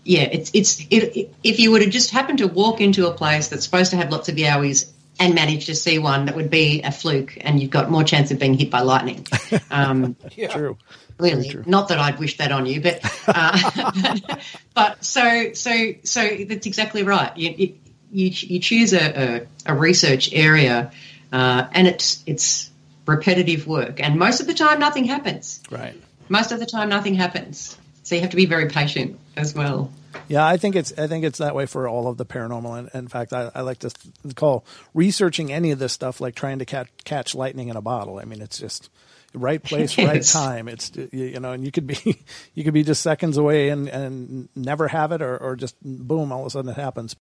Yeah, 0.05 0.23
it's 0.23 0.51
it's 0.55 0.81
it, 0.91 1.17
it, 1.17 1.35
if 1.45 1.59
you 1.59 1.73
were 1.73 1.81
to 1.81 1.91
just 1.91 2.11
happen 2.11 2.39
to 2.39 2.47
walk 2.47 2.81
into 2.81 3.07
a 3.07 3.13
place 3.13 3.49
that's 3.49 3.65
supposed 3.65 3.91
to 3.91 3.97
have 3.97 4.11
lots 4.11 4.29
of 4.29 4.37
Yowies 4.37 4.91
and 5.19 5.35
manage 5.35 5.67
to 5.67 5.75
see 5.75 5.99
one, 5.99 6.25
that 6.25 6.35
would 6.35 6.51
be 6.51 6.83
a 6.83 6.91
fluke, 6.91 7.37
and 7.41 7.61
you've 7.61 7.71
got 7.71 7.91
more 7.91 8.03
chance 8.03 8.31
of 8.31 8.39
being 8.39 8.55
hit 8.55 8.71
by 8.71 8.81
lightning. 8.81 9.27
Um, 9.73 10.17
True. 10.51 10.77
Really, 11.19 11.49
true. 11.49 11.63
not 11.67 11.89
that 11.89 11.99
I'd 11.99 12.19
wish 12.19 12.39
that 12.39 12.51
on 12.51 12.67
you, 12.67 12.81
but 12.81 13.01
uh, 13.29 14.21
but 14.75 15.05
so 15.05 15.53
so 15.53 15.93
so 16.03 16.37
that's 16.49 16.67
exactly 16.67 17.03
right. 17.03 17.37
You 17.37 17.51
you, 17.51 17.75
you, 18.11 18.31
you 18.33 18.59
choose 18.59 18.93
a, 18.93 19.47
a, 19.67 19.73
a 19.73 19.75
research 19.75 20.33
area, 20.33 20.91
uh, 21.33 21.69
and 21.73 21.87
it's 21.87 22.23
it's 22.27 22.71
repetitive 23.07 23.67
work, 23.67 24.01
and 24.01 24.19
most 24.19 24.41
of 24.41 24.47
the 24.47 24.55
time 24.55 24.81
nothing 24.81 25.05
happens. 25.05 25.61
Right. 25.71 25.95
Most 26.29 26.53
of 26.53 26.59
the 26.59 26.67
time 26.67 26.89
nothing 26.89 27.15
happens. 27.15 27.77
So 28.11 28.17
you 28.17 28.23
have 28.23 28.31
to 28.31 28.37
be 28.37 28.47
very 28.47 28.69
patient 28.69 29.21
as 29.37 29.55
well. 29.55 29.89
Yeah, 30.27 30.45
I 30.45 30.57
think 30.57 30.75
it's 30.75 30.93
I 30.99 31.07
think 31.07 31.25
it's 31.25 31.39
that 31.39 31.55
way 31.55 31.67
for 31.67 31.87
all 31.87 32.09
of 32.09 32.17
the 32.17 32.27
paranormal. 32.27 32.77
And 32.77 32.91
in 32.93 33.07
fact, 33.07 33.33
I, 33.33 33.53
I 33.55 33.61
like 33.61 33.79
to 33.79 33.91
call 34.35 34.65
researching 34.95 35.53
any 35.53 35.71
of 35.71 35.79
this 35.79 35.93
stuff 35.93 36.21
like 36.21 36.35
trying 36.35 36.59
to 36.59 36.65
catch 36.65 36.89
catch 37.05 37.37
lightning 37.37 37.69
in 37.69 37.77
a 37.77 37.81
bottle. 37.81 38.19
I 38.19 38.25
mean, 38.25 38.43
it's 38.43 38.59
just 38.59 38.91
right 39.33 39.63
place, 39.63 39.97
right 39.99 40.25
time. 40.25 40.67
It's 40.67 40.91
you 40.97 41.09
you 41.13 41.39
know, 41.39 41.53
and 41.53 41.65
you 41.65 41.71
could 41.71 41.87
be 41.87 42.25
you 42.55 42.65
could 42.65 42.75
be 42.75 42.83
just 42.83 43.01
seconds 43.01 43.37
away 43.37 43.69
and 43.69 43.87
and 43.87 44.49
never 44.57 44.89
have 44.89 45.13
it, 45.13 45.23
or 45.23 45.39
or 45.39 45.55
just 45.55 45.77
boom, 45.81 46.33
all 46.33 46.41
of 46.41 46.47
a 46.49 46.51
sudden 46.51 46.73
it 46.73 46.77
happens. 46.77 47.15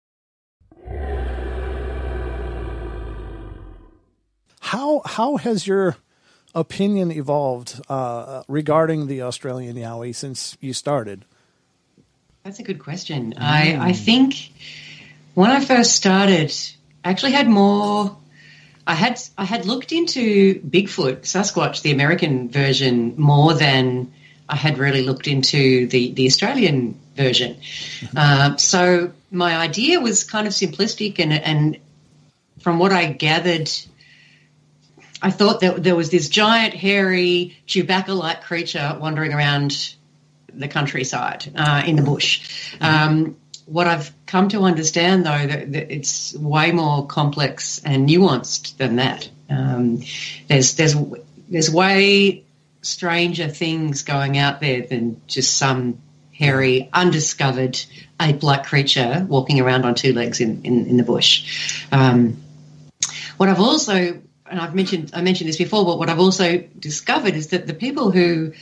How 4.61 5.01
how 5.03 5.35
has 5.35 5.67
your 5.67 5.97
opinion 6.55 7.11
evolved 7.11 7.79
uh, 7.89 8.43
regarding 8.47 9.07
the 9.07 9.21
Australian 9.21 9.75
Yowie 9.75 10.15
since 10.15 10.57
you 10.61 10.73
started? 10.73 11.25
That's 12.43 12.59
a 12.59 12.63
good 12.63 12.79
question. 12.79 13.33
I, 13.37 13.75
I 13.89 13.93
think 13.93 14.51
when 15.33 15.51
I 15.51 15.63
first 15.63 15.95
started, 15.95 16.53
I 17.03 17.09
actually 17.09 17.33
had 17.33 17.47
more. 17.47 18.17
I 18.85 18.95
had 18.95 19.21
I 19.37 19.43
had 19.43 19.65
looked 19.65 19.91
into 19.91 20.61
Bigfoot, 20.61 21.23
Sasquatch, 21.23 21.81
the 21.81 21.91
American 21.91 22.49
version, 22.49 23.15
more 23.17 23.53
than 23.53 24.13
I 24.47 24.55
had 24.55 24.77
really 24.77 25.03
looked 25.03 25.27
into 25.27 25.87
the 25.87 26.13
the 26.13 26.25
Australian 26.25 26.97
version. 27.15 27.57
Um, 28.15 28.57
so 28.57 29.11
my 29.29 29.57
idea 29.57 29.99
was 29.99 30.23
kind 30.23 30.47
of 30.47 30.53
simplistic, 30.53 31.19
and 31.19 31.33
and 31.33 31.77
from 32.61 32.79
what 32.79 32.93
I 32.93 33.11
gathered, 33.11 33.69
I 35.21 35.31
thought 35.31 35.61
that 35.61 35.83
there 35.83 35.95
was 35.95 36.09
this 36.09 36.29
giant, 36.29 36.73
hairy, 36.73 37.57
Chewbacca-like 37.67 38.43
creature 38.43 38.97
wandering 38.99 39.33
around 39.33 39.95
the 40.53 40.67
countryside 40.67 41.51
uh, 41.55 41.83
in 41.85 41.95
the 41.95 42.03
bush. 42.03 42.75
Um, 42.81 43.35
what 43.65 43.87
I've 43.87 44.11
come 44.25 44.49
to 44.49 44.61
understand, 44.61 45.25
though, 45.25 45.47
that, 45.47 45.71
that 45.73 45.91
it's 45.91 46.35
way 46.35 46.71
more 46.71 47.05
complex 47.05 47.81
and 47.83 48.07
nuanced 48.07 48.77
than 48.77 48.97
that. 48.97 49.29
Um, 49.49 50.03
there's 50.47 50.75
there's 50.75 50.95
there's 51.49 51.69
way 51.69 52.43
stranger 52.81 53.47
things 53.47 54.03
going 54.03 54.37
out 54.37 54.61
there 54.61 54.81
than 54.81 55.21
just 55.27 55.57
some 55.57 55.99
hairy, 56.31 56.89
undiscovered 56.93 57.79
ape-like 58.21 58.65
creature 58.65 59.25
walking 59.27 59.59
around 59.59 59.83
on 59.85 59.95
two 59.95 60.13
legs 60.13 60.39
in 60.39 60.63
in, 60.63 60.85
in 60.85 60.97
the 60.97 61.03
bush. 61.03 61.85
Um, 61.91 62.37
what 63.37 63.49
I've 63.49 63.59
also, 63.59 64.21
and 64.49 64.59
I've 64.59 64.75
mentioned, 64.75 65.11
I 65.13 65.21
mentioned 65.21 65.49
this 65.49 65.57
before, 65.57 65.85
but 65.85 65.99
what 65.99 66.09
I've 66.09 66.19
also 66.19 66.57
discovered 66.79 67.35
is 67.35 67.47
that 67.49 67.67
the 67.67 67.73
people 67.73 68.11
who, 68.11 68.53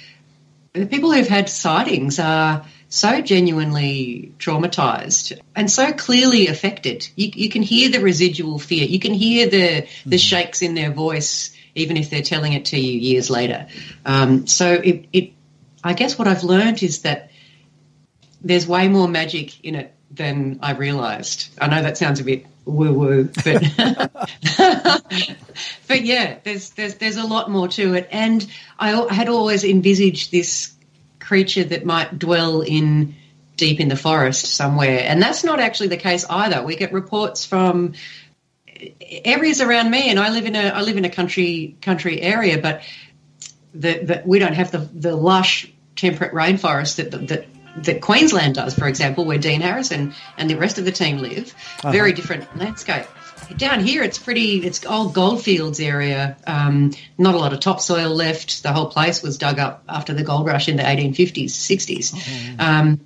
the 0.73 0.85
people 0.85 1.11
who've 1.11 1.27
had 1.27 1.49
sightings 1.49 2.19
are 2.19 2.65
so 2.89 3.21
genuinely 3.21 4.33
traumatized 4.37 5.39
and 5.55 5.69
so 5.69 5.91
clearly 5.93 6.47
affected. 6.47 7.07
You, 7.15 7.31
you 7.33 7.49
can 7.49 7.61
hear 7.61 7.89
the 7.89 7.99
residual 7.99 8.59
fear. 8.59 8.85
You 8.85 8.99
can 8.99 9.13
hear 9.13 9.49
the 9.49 9.87
the 10.05 10.17
shakes 10.17 10.61
in 10.61 10.75
their 10.75 10.91
voice, 10.91 11.55
even 11.73 11.97
if 11.97 12.09
they're 12.09 12.21
telling 12.21 12.53
it 12.53 12.65
to 12.65 12.79
you 12.79 12.99
years 12.99 13.29
later. 13.29 13.67
Um, 14.05 14.47
so 14.47 14.73
it, 14.73 15.07
it, 15.11 15.33
I 15.83 15.93
guess 15.93 16.17
what 16.17 16.27
I've 16.27 16.43
learned 16.43 16.83
is 16.83 17.01
that 17.01 17.31
there's 18.41 18.67
way 18.67 18.87
more 18.87 19.07
magic 19.07 19.63
in 19.65 19.75
it 19.75 19.93
than 20.11 20.59
I 20.61 20.73
realised. 20.73 21.49
I 21.59 21.67
know 21.67 21.81
that 21.81 21.97
sounds 21.97 22.19
a 22.19 22.23
bit 22.23 22.45
woo 22.65 22.93
woo, 22.93 23.29
but 23.43 23.63
but 25.87 26.01
yeah, 26.01 26.39
there's 26.43 26.71
there's 26.71 26.95
there's 26.95 27.17
a 27.17 27.25
lot 27.25 27.49
more 27.49 27.67
to 27.69 27.93
it. 27.93 28.07
And 28.11 28.45
I 28.77 29.13
had 29.13 29.29
always 29.29 29.63
envisaged 29.63 30.31
this 30.31 30.73
creature 31.19 31.63
that 31.63 31.85
might 31.85 32.17
dwell 32.19 32.61
in 32.61 33.15
deep 33.57 33.79
in 33.79 33.87
the 33.87 33.95
forest 33.95 34.45
somewhere. 34.45 35.03
And 35.05 35.21
that's 35.21 35.43
not 35.43 35.59
actually 35.59 35.87
the 35.87 35.97
case 35.97 36.25
either. 36.29 36.63
We 36.63 36.75
get 36.75 36.93
reports 36.93 37.45
from 37.45 37.93
areas 39.01 39.61
around 39.61 39.89
me, 39.89 40.09
and 40.09 40.19
I 40.19 40.29
live 40.29 40.45
in 40.45 40.55
a 40.55 40.69
I 40.69 40.81
live 40.81 40.97
in 40.97 41.05
a 41.05 41.09
country 41.09 41.77
country 41.81 42.21
area, 42.21 42.59
but 42.59 42.81
the, 43.73 44.23
we 44.25 44.39
don't 44.39 44.53
have 44.53 44.71
the 44.71 44.79
the 44.93 45.15
lush 45.15 45.71
temperate 45.95 46.33
rainforest 46.33 46.97
that 46.97 47.11
that 47.11 47.27
that 47.27 47.47
Queensland 48.01 48.55
does, 48.55 48.73
for 48.73 48.87
example, 48.87 49.25
where 49.25 49.37
Dean 49.37 49.61
Harrison 49.61 50.13
and 50.37 50.49
the 50.49 50.55
rest 50.55 50.77
of 50.77 50.85
the 50.85 50.91
team 50.91 51.17
live. 51.17 51.53
Uh-huh. 51.79 51.91
Very 51.91 52.13
different 52.13 52.57
landscape. 52.57 53.05
Down 53.57 53.83
here, 53.83 54.01
it's 54.01 54.17
pretty. 54.17 54.65
It's 54.65 54.85
old 54.85 55.13
goldfields 55.13 55.79
area. 55.79 56.37
Um, 56.47 56.93
not 57.17 57.35
a 57.35 57.37
lot 57.37 57.53
of 57.53 57.59
topsoil 57.59 58.09
left. 58.09 58.63
The 58.63 58.71
whole 58.71 58.87
place 58.87 59.21
was 59.21 59.37
dug 59.37 59.59
up 59.59 59.83
after 59.87 60.13
the 60.13 60.23
gold 60.23 60.47
rush 60.47 60.67
in 60.67 60.77
the 60.77 60.83
1850s, 60.83 61.45
60s. 61.45 62.55
Oh. 62.59 62.65
Um, 62.65 63.01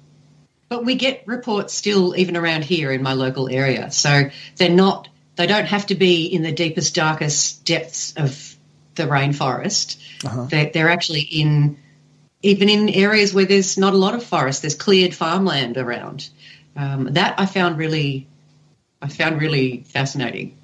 but 0.70 0.86
we 0.86 0.96
get 0.96 1.24
reports 1.26 1.74
still, 1.74 2.16
even 2.16 2.38
around 2.38 2.64
here 2.64 2.92
in 2.92 3.02
my 3.02 3.14
local 3.14 3.50
area. 3.50 3.92
So 3.92 4.30
they're 4.56 4.70
not. 4.70 5.10
They 5.36 5.48
don't 5.48 5.66
have 5.66 5.88
to 5.88 5.96
be 5.96 6.26
in 6.28 6.44
the 6.44 6.52
deepest, 6.52 6.96
darkest 6.96 7.66
depths 7.66 8.14
of 8.16 8.56
the 8.96 9.04
rainforest. 9.04 9.98
Uh-huh. 10.24 10.46
They're, 10.46 10.70
they're 10.72 10.90
actually 10.90 11.22
in 11.22 11.78
even 12.42 12.70
in 12.70 12.90
areas 12.90 13.34
where 13.34 13.46
there's 13.46 13.78
not 13.78 13.94
a 13.94 13.98
lot 13.98 14.14
of 14.14 14.24
forest, 14.24 14.62
there's 14.62 14.76
cleared 14.76 15.14
farmland 15.14 15.78
around. 15.78 16.30
Um, 16.76 17.14
that 17.14 17.40
I 17.40 17.46
found 17.46 17.78
really, 17.78 18.28
I 19.02 19.10
found 19.10 19.42
really 19.42 19.84
fascinating. 19.88 20.56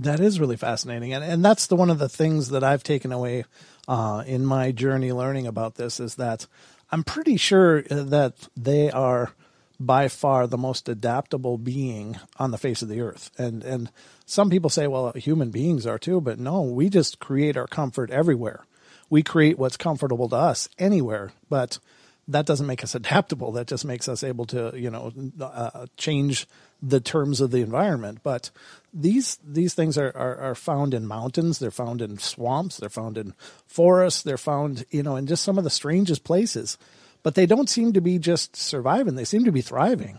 That 0.00 0.20
is 0.20 0.40
really 0.40 0.56
fascinating, 0.56 1.12
and 1.12 1.24
and 1.24 1.44
that's 1.44 1.66
the 1.66 1.76
one 1.76 1.90
of 1.90 1.98
the 1.98 2.08
things 2.08 2.50
that 2.50 2.64
I've 2.64 2.82
taken 2.82 3.12
away 3.12 3.44
uh, 3.88 4.24
in 4.26 4.44
my 4.44 4.72
journey 4.72 5.12
learning 5.12 5.46
about 5.46 5.76
this 5.76 6.00
is 6.00 6.16
that 6.16 6.46
I'm 6.90 7.04
pretty 7.04 7.36
sure 7.36 7.82
that 7.82 8.48
they 8.56 8.90
are 8.90 9.32
by 9.80 10.08
far 10.08 10.46
the 10.46 10.58
most 10.58 10.88
adaptable 10.88 11.58
being 11.58 12.18
on 12.38 12.50
the 12.50 12.58
face 12.58 12.82
of 12.82 12.88
the 12.88 13.00
earth, 13.00 13.30
and 13.38 13.62
and 13.64 13.90
some 14.26 14.50
people 14.50 14.70
say, 14.70 14.86
well, 14.86 15.12
human 15.12 15.50
beings 15.50 15.86
are 15.86 15.98
too, 15.98 16.20
but 16.20 16.38
no, 16.38 16.62
we 16.62 16.88
just 16.88 17.18
create 17.18 17.56
our 17.56 17.66
comfort 17.66 18.10
everywhere 18.10 18.64
we 19.14 19.22
create 19.22 19.60
what's 19.60 19.76
comfortable 19.76 20.28
to 20.28 20.34
us 20.34 20.68
anywhere, 20.76 21.30
but 21.48 21.78
that 22.26 22.46
doesn't 22.46 22.66
make 22.66 22.82
us 22.82 22.96
adaptable. 22.96 23.52
That 23.52 23.68
just 23.68 23.84
makes 23.84 24.08
us 24.08 24.24
able 24.24 24.44
to, 24.46 24.72
you 24.74 24.90
know, 24.90 25.12
uh, 25.40 25.86
change 25.96 26.48
the 26.82 26.98
terms 26.98 27.40
of 27.40 27.52
the 27.52 27.60
environment. 27.60 28.24
But 28.24 28.50
these 28.92 29.38
these 29.46 29.72
things 29.72 29.96
are, 29.96 30.10
are, 30.16 30.36
are 30.38 30.54
found 30.56 30.94
in 30.94 31.06
mountains. 31.06 31.60
They're 31.60 31.70
found 31.70 32.02
in 32.02 32.18
swamps. 32.18 32.78
They're 32.78 32.88
found 32.88 33.16
in 33.16 33.34
forests. 33.68 34.22
They're 34.22 34.36
found, 34.36 34.84
you 34.90 35.04
know, 35.04 35.14
in 35.14 35.28
just 35.28 35.44
some 35.44 35.58
of 35.58 35.64
the 35.64 35.70
strangest 35.70 36.24
places. 36.24 36.76
But 37.22 37.36
they 37.36 37.46
don't 37.46 37.70
seem 37.70 37.92
to 37.92 38.00
be 38.00 38.18
just 38.18 38.56
surviving. 38.56 39.14
They 39.14 39.24
seem 39.24 39.44
to 39.44 39.52
be 39.52 39.62
thriving. 39.62 40.18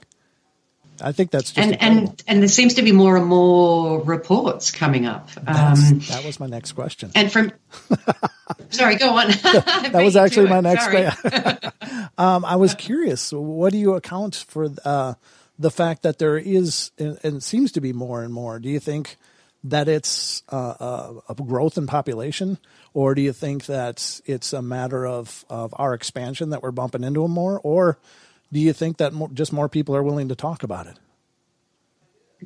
I 1.02 1.12
think 1.12 1.32
that's 1.32 1.52
just 1.52 1.58
and 1.58 1.82
and 1.82 2.24
and 2.28 2.42
there 2.42 2.48
seems 2.48 2.76
to 2.76 2.82
be 2.82 2.92
more 2.92 3.18
and 3.18 3.26
more 3.26 4.02
reports 4.04 4.72
coming 4.72 5.06
up. 5.06 5.30
Um, 5.38 6.00
that 6.10 6.24
was 6.26 6.40
my 6.40 6.48
next 6.48 6.74
question. 6.74 7.12
And 7.16 7.32
from 7.32 7.52
sorry, 8.70 8.96
go 8.96 9.18
on. 9.18 9.28
that 9.32 10.02
was 10.04 10.16
actually 10.16 10.50
my 10.50 10.62
next 10.62 10.88
question. 10.90 11.72
um, 12.18 12.46
I 12.46 12.56
was 12.56 12.74
curious. 12.76 13.32
What 13.32 13.72
do 13.72 13.78
you 13.78 13.96
account 13.96 14.46
for 14.48 14.70
uh, 14.84 15.16
the 15.60 15.72
fact 15.72 16.04
that 16.04 16.20
there 16.20 16.38
is 16.38 16.92
and 16.98 17.44
seems 17.44 17.72
to 17.74 17.82
be 17.82 17.94
more 17.94 18.24
and 18.24 18.34
more? 18.34 18.60
Do 18.60 18.70
you 18.70 18.80
think 18.80 19.18
that 19.64 19.88
it's 19.88 20.44
uh, 20.50 20.76
uh 20.80 21.14
a 21.30 21.36
growth 21.36 21.78
in 21.78 21.88
population, 21.88 22.58
or 22.94 23.16
do 23.16 23.22
you 23.22 23.34
think 23.34 23.66
that 23.66 24.22
it's 24.26 24.54
a 24.54 24.62
matter 24.62 25.06
of 25.06 25.44
of 25.50 25.74
our 25.78 25.94
expansion 25.94 26.52
that 26.52 26.62
we're 26.62 26.72
bumping 26.72 27.04
into 27.04 27.22
them 27.22 27.32
more, 27.32 27.60
or 27.64 27.98
do 28.56 28.62
you 28.62 28.72
think 28.72 28.98
that 28.98 29.12
more, 29.12 29.28
just 29.34 29.52
more 29.52 29.68
people 29.68 29.98
are 29.98 30.02
willing 30.02 30.30
to 30.30 30.36
talk 30.36 30.64
about 30.64 30.88
it? 30.88 30.98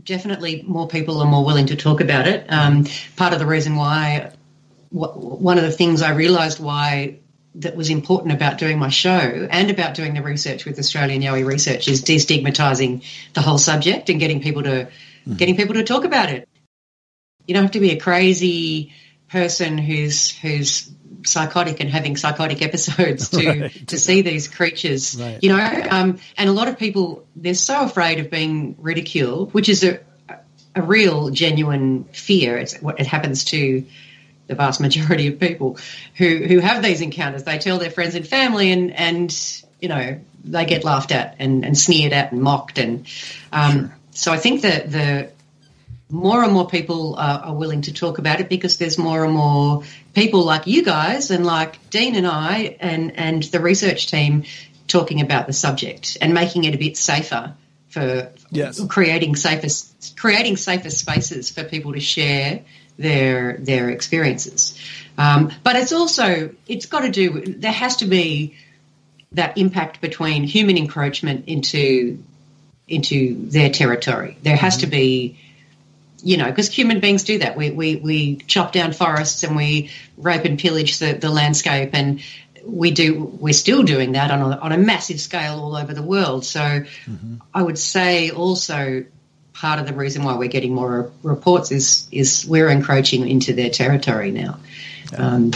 Definitely, 0.04 0.64
more 0.64 0.88
people 0.88 1.20
are 1.22 1.28
more 1.28 1.46
willing 1.46 1.68
to 1.68 1.76
talk 1.76 2.02
about 2.02 2.28
it. 2.28 2.52
Um, 2.52 2.88
part 3.16 3.34
of 3.34 3.38
the 3.38 3.46
reason 3.46 3.76
why, 3.76 4.32
one 4.90 5.60
of 5.60 5.64
the 5.64 5.72
things 5.72 6.02
I 6.02 6.14
realised 6.16 6.60
why 6.60 7.20
that 7.56 7.76
was 7.76 7.92
important 7.92 8.34
about 8.34 8.58
doing 8.58 8.80
my 8.80 8.90
show 8.90 9.48
and 9.52 9.70
about 9.70 9.94
doing 9.94 10.16
the 10.16 10.24
research 10.24 10.66
with 10.66 10.80
Australian 10.80 11.22
Yowie 11.22 11.46
Research 11.46 11.88
is 11.88 12.04
destigmatizing 12.04 13.04
the 13.36 13.42
whole 13.42 13.60
subject 13.60 14.10
and 14.10 14.20
getting 14.20 14.42
people 14.42 14.64
to 14.64 14.86
mm-hmm. 14.88 15.36
getting 15.36 15.58
people 15.58 15.76
to 15.76 15.84
talk 15.84 16.06
about 16.06 16.32
it. 16.32 16.50
You 17.46 17.54
don't 17.54 17.66
have 17.66 17.74
to 17.74 17.80
be 17.80 17.92
a 17.92 18.00
crazy 18.00 18.94
person 19.30 19.78
who's 19.78 20.32
who's 20.32 20.90
psychotic 21.26 21.80
and 21.80 21.90
having 21.90 22.18
psychotic 22.18 22.62
episodes 22.62 23.30
to 23.38 23.62
right. 23.62 23.88
to 23.88 23.98
see 23.98 24.22
these 24.22 24.48
creatures. 24.48 25.20
Right. 25.20 25.40
You 25.42 25.50
know, 25.50 25.88
um, 25.90 26.20
and 26.38 26.50
a 26.50 26.54
lot 26.54 26.68
of 26.68 26.78
people 26.78 27.26
they're 27.36 27.54
so 27.54 27.84
afraid 27.84 28.20
of 28.20 28.30
being 28.30 28.76
ridiculed, 28.80 29.54
which 29.54 29.70
is 29.70 29.84
a 29.84 30.00
a 30.76 30.82
real 30.82 31.30
genuine 31.30 32.06
fear. 32.06 32.58
It's 32.58 32.80
what 32.82 33.00
it 33.00 33.08
happens 33.08 33.46
to 33.46 33.86
the 34.48 34.56
vast 34.56 34.82
majority 34.82 35.28
of 35.28 35.40
people 35.40 35.78
who 36.16 36.38
who 36.38 36.60
have 36.60 36.84
these 36.84 37.02
encounters. 37.02 37.44
They 37.44 37.60
tell 37.60 37.78
their 37.78 37.92
friends 37.92 38.16
and 38.16 38.28
family, 38.28 38.72
and 38.72 38.92
and 38.92 39.62
you 39.80 39.90
know 39.90 40.20
they 40.44 40.66
get 40.66 40.84
laughed 40.84 41.12
at 41.12 41.36
and, 41.40 41.66
and 41.66 41.78
sneered 41.78 42.14
at 42.14 42.32
and 42.32 42.42
mocked. 42.42 42.78
And 42.78 43.06
um, 43.52 43.72
sure. 43.72 43.96
so 44.12 44.32
I 44.32 44.38
think 44.38 44.62
that 44.62 44.92
the 44.92 45.32
more 46.10 46.44
and 46.44 46.54
more 46.54 46.68
people 46.68 47.16
are, 47.16 47.40
are, 47.40 47.54
willing 47.54 47.82
to 47.82 47.94
talk 47.94 48.18
about 48.18 48.40
it 48.40 48.50
because 48.50 48.78
there's 48.78 48.98
more 48.98 49.24
and 49.24 49.34
more 49.34 49.84
people 50.14 50.44
like 50.44 50.66
you 50.66 50.84
guys 50.84 51.30
and 51.30 51.46
like 51.46 51.90
Dean 51.92 52.16
and 52.16 52.26
I 52.26 52.78
and, 52.80 53.16
and 53.18 53.44
the 53.44 53.60
research 53.60 54.08
team 54.08 54.44
talking 54.88 55.22
about 55.22 55.46
the 55.46 55.54
subject 55.54 56.18
and 56.20 56.34
making 56.34 56.64
it 56.64 56.74
a 56.74 56.78
bit 56.78 56.98
safer 56.98 57.54
for 57.90 58.32
yes. 58.52 58.84
creating 58.88 59.36
safer 59.36 59.68
creating 60.16 60.58
safer 60.58 60.90
spaces 60.90 61.50
for 61.50 61.64
people 61.64 61.94
to 61.94 62.00
share 62.00 62.62
their 62.98 63.58
their 63.58 63.90
experiences. 63.90 64.80
Um, 65.18 65.52
but 65.64 65.76
it's 65.76 65.92
also 65.92 66.54
it's 66.68 66.86
got 66.86 67.02
to 67.02 67.12
do 67.12 67.56
there 67.58 67.72
has 67.72 67.98
to 67.98 68.06
be 68.06 68.56
that 69.34 69.58
impact 69.58 70.02
between 70.02 70.44
human 70.44 70.78
encroachment 70.78 71.48
into 71.48 72.24
into 72.88 73.48
their 73.50 73.70
territory. 73.70 74.38
There 74.42 74.56
has 74.56 74.76
mm-hmm. 74.76 74.82
to 74.82 74.88
be 74.88 75.40
you 76.24 76.38
know, 76.38 76.46
because 76.46 76.74
human 76.74 77.00
beings 77.00 77.24
do 77.24 77.40
that. 77.40 77.56
We, 77.56 77.72
we, 77.72 77.96
we 77.98 78.36
chop 78.38 78.72
down 78.72 78.94
forests 78.94 79.44
and 79.44 79.56
we 79.56 79.92
rape 80.18 80.46
and 80.46 80.60
pillage 80.60 81.00
the, 81.00 81.14
the 81.14 81.30
landscape 81.30 81.92
and 81.94 82.22
we 82.66 82.92
do, 82.92 83.24
we're 83.24 83.54
still 83.54 83.84
doing 83.84 84.14
that 84.14 84.32
on 84.32 84.54
a, 84.54 84.58
on 84.58 84.72
a 84.72 84.78
massive 84.78 85.20
scale 85.20 85.60
all 85.60 85.76
over 85.76 85.94
the 85.94 86.04
world. 86.04 86.46
So 86.46 86.60
mm-hmm. 86.60 87.36
I 87.54 87.62
would 87.62 87.80
say 87.80 88.32
also 88.32 89.06
part 89.54 89.80
of 89.80 89.88
the 89.88 89.94
reason 89.94 90.24
why 90.24 90.38
we're 90.38 90.50
getting 90.50 90.74
more 90.74 91.12
reports 91.24 91.72
is, 91.72 92.08
is 92.12 92.46
we're 92.46 92.70
encroaching 92.70 93.28
into 93.28 93.54
their 93.54 93.70
territory 93.70 94.32
now. 94.32 94.60
Yeah. 95.12 95.28
Um, 95.28 95.52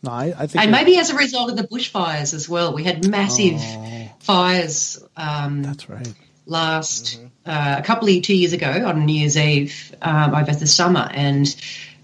no, 0.00 0.12
I, 0.12 0.34
I 0.38 0.46
think 0.46 0.62
and 0.62 0.70
maybe 0.70 0.96
as 0.98 1.10
a 1.10 1.16
result 1.16 1.50
of 1.50 1.56
the 1.56 1.64
bushfires 1.64 2.32
as 2.32 2.48
well. 2.48 2.72
We 2.72 2.84
had 2.84 3.08
massive 3.08 3.60
oh, 3.60 4.10
fires. 4.20 5.02
Um, 5.16 5.64
that's 5.64 5.88
right 5.90 6.14
last 6.48 7.18
mm-hmm. 7.18 7.50
uh, 7.50 7.76
a 7.78 7.82
couple 7.82 8.08
of 8.08 8.22
two 8.22 8.36
years 8.36 8.52
ago 8.52 8.86
on 8.86 9.06
New 9.06 9.20
Year's 9.20 9.36
Eve 9.36 9.94
um, 10.02 10.34
over 10.34 10.52
the 10.52 10.66
summer, 10.66 11.08
and 11.12 11.54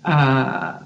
uh, 0.04 0.78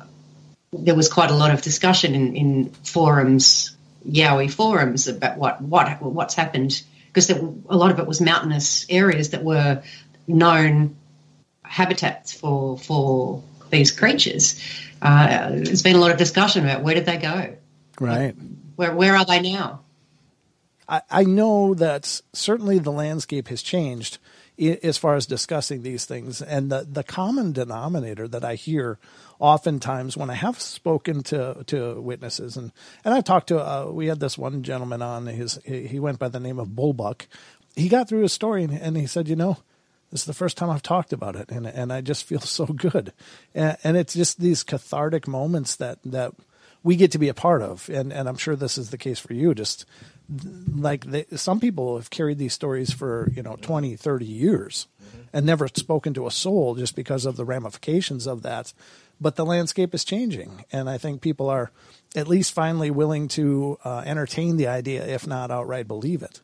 there 0.72 0.94
was 0.94 1.12
quite 1.12 1.30
a 1.30 1.34
lot 1.34 1.52
of 1.52 1.62
discussion 1.62 2.14
in, 2.14 2.36
in 2.36 2.70
forums, 2.70 3.76
Yowie 4.08 4.50
forums, 4.50 5.08
about 5.08 5.36
what 5.36 5.60
what 5.60 6.00
what's 6.00 6.34
happened 6.34 6.82
because 7.12 7.30
a 7.30 7.76
lot 7.76 7.90
of 7.90 7.98
it 7.98 8.06
was 8.06 8.20
mountainous 8.20 8.86
areas 8.88 9.30
that 9.30 9.42
were 9.42 9.82
known 10.26 10.96
habitats 11.62 12.32
for 12.32 12.78
for 12.78 13.42
these 13.70 13.92
creatures. 13.92 14.62
Uh, 15.00 15.50
there's 15.50 15.82
been 15.82 15.96
a 15.96 16.00
lot 16.00 16.10
of 16.10 16.16
discussion 16.16 16.64
about 16.64 16.82
where 16.82 16.94
did 16.94 17.06
they 17.06 17.18
go, 17.18 17.56
right? 18.00 18.34
Where 18.76 18.94
where 18.94 19.16
are 19.16 19.24
they 19.24 19.40
now? 19.40 19.80
I, 20.88 21.02
I 21.10 21.24
know 21.24 21.74
that 21.74 22.22
certainly 22.32 22.78
the 22.78 22.92
landscape 22.92 23.48
has 23.48 23.62
changed 23.62 24.18
as 24.58 24.98
far 24.98 25.14
as 25.14 25.26
discussing 25.26 25.82
these 25.82 26.04
things. 26.04 26.42
And 26.42 26.70
the, 26.70 26.86
the 26.90 27.04
common 27.04 27.52
denominator 27.52 28.26
that 28.28 28.44
I 28.44 28.54
hear 28.56 28.98
oftentimes 29.38 30.16
when 30.16 30.30
I 30.30 30.34
have 30.34 30.60
spoken 30.60 31.22
to, 31.24 31.62
to 31.66 32.00
witnesses 32.00 32.56
and, 32.56 32.72
and 33.04 33.14
I 33.14 33.20
talked 33.20 33.48
to, 33.48 33.60
uh, 33.60 33.90
we 33.90 34.06
had 34.06 34.18
this 34.18 34.36
one 34.36 34.62
gentleman 34.62 35.00
on 35.00 35.26
his, 35.26 35.60
he 35.64 36.00
went 36.00 36.18
by 36.18 36.28
the 36.28 36.40
name 36.40 36.58
of 36.58 36.68
Bullbuck. 36.68 37.26
He 37.76 37.88
got 37.88 38.08
through 38.08 38.22
his 38.22 38.32
story 38.32 38.64
and, 38.64 38.72
and 38.72 38.96
he 38.96 39.06
said, 39.06 39.28
you 39.28 39.36
know, 39.36 39.58
this 40.10 40.20
is 40.22 40.26
the 40.26 40.34
first 40.34 40.56
time 40.56 40.70
I've 40.70 40.82
talked 40.82 41.12
about 41.12 41.36
it 41.36 41.50
and, 41.50 41.66
and 41.66 41.92
I 41.92 42.00
just 42.00 42.24
feel 42.24 42.40
so 42.40 42.66
good. 42.66 43.12
And, 43.54 43.76
and 43.84 43.96
it's 43.96 44.14
just 44.14 44.40
these 44.40 44.64
cathartic 44.64 45.28
moments 45.28 45.76
that, 45.76 45.98
that 46.04 46.32
we 46.82 46.96
get 46.96 47.12
to 47.12 47.18
be 47.18 47.28
a 47.28 47.34
part 47.34 47.62
of. 47.62 47.88
And, 47.88 48.12
and 48.12 48.28
I'm 48.28 48.36
sure 48.36 48.56
this 48.56 48.76
is 48.76 48.90
the 48.90 48.98
case 48.98 49.20
for 49.20 49.34
you. 49.34 49.54
Just 49.54 49.84
like 50.74 51.06
they, 51.06 51.24
some 51.36 51.58
people 51.58 51.96
have 51.96 52.10
carried 52.10 52.38
these 52.38 52.52
stories 52.52 52.92
for 52.92 53.30
you 53.34 53.42
know 53.42 53.56
20 53.62 53.96
30 53.96 54.24
years 54.26 54.86
mm-hmm. 55.02 55.22
and 55.32 55.46
never 55.46 55.68
spoken 55.68 56.12
to 56.14 56.26
a 56.26 56.30
soul 56.30 56.74
just 56.74 56.94
because 56.94 57.24
of 57.24 57.36
the 57.36 57.44
ramifications 57.44 58.26
of 58.26 58.42
that 58.42 58.72
but 59.20 59.36
the 59.36 59.46
landscape 59.46 59.94
is 59.94 60.04
changing 60.04 60.64
and 60.70 60.90
i 60.90 60.98
think 60.98 61.22
people 61.22 61.48
are 61.48 61.70
at 62.14 62.28
least 62.28 62.52
finally 62.52 62.90
willing 62.90 63.26
to 63.26 63.78
uh, 63.84 64.02
entertain 64.04 64.56
the 64.58 64.66
idea 64.66 65.06
if 65.06 65.26
not 65.26 65.50
outright 65.50 65.88
believe 65.88 66.22
it 66.22 66.40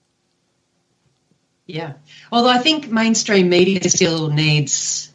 Yeah. 1.66 1.95
Although 2.30 2.51
I 2.51 2.59
think 2.59 2.91
mainstream 2.91 3.49
media 3.49 3.89
still 3.89 4.28
needs 4.28 5.11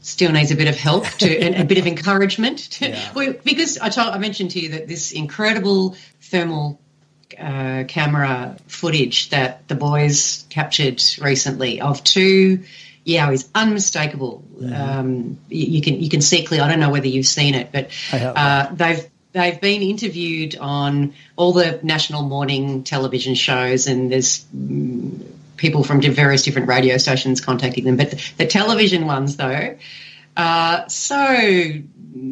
still 0.00 0.32
needs 0.32 0.50
a 0.50 0.56
bit 0.56 0.68
of 0.68 0.76
help 0.76 1.04
to 1.18 1.38
and 1.44 1.54
a 1.56 1.64
bit 1.64 1.78
of 1.78 1.86
encouragement 1.86 2.58
to, 2.58 2.88
Yeah. 2.88 3.12
well, 3.14 3.34
because 3.44 3.78
I, 3.78 3.88
told, 3.88 4.14
I 4.14 4.18
mentioned 4.18 4.52
to 4.52 4.60
you 4.60 4.70
that 4.70 4.88
this 4.88 5.12
incredible 5.12 5.96
thermal 6.20 6.80
uh, 7.38 7.84
camera 7.88 8.56
footage 8.66 9.30
that 9.30 9.66
the 9.68 9.74
boys 9.74 10.44
captured 10.50 11.02
recently 11.20 11.80
of 11.80 12.02
two. 12.04 12.64
Yeah 13.04 13.30
is 13.30 13.48
unmistakable. 13.54 14.44
Um, 14.74 15.38
you, 15.48 15.66
you 15.66 15.82
can 15.82 16.00
you 16.00 16.10
can 16.10 16.20
see 16.20 16.44
clearly 16.44 16.66
I 16.66 16.68
don't 16.68 16.80
know 16.80 16.90
whether 16.90 17.06
you've 17.08 17.26
seen 17.26 17.54
it 17.54 17.72
but 17.72 17.90
uh, 18.12 18.74
they've 18.74 19.08
they've 19.32 19.60
been 19.60 19.82
interviewed 19.82 20.56
on 20.58 21.14
all 21.36 21.52
the 21.52 21.80
national 21.82 22.22
morning 22.22 22.84
television 22.84 23.34
shows 23.34 23.86
and 23.86 24.12
there's 24.12 24.44
mm, 24.54 25.24
people 25.56 25.84
from 25.84 26.00
various 26.00 26.42
different 26.42 26.68
radio 26.68 26.96
stations 26.98 27.40
contacting 27.40 27.84
them. 27.84 27.96
But 27.96 28.10
the, 28.10 28.32
the 28.38 28.46
television 28.46 29.06
ones 29.06 29.36
though 29.36 29.76
are 30.36 30.88
so 30.88 31.72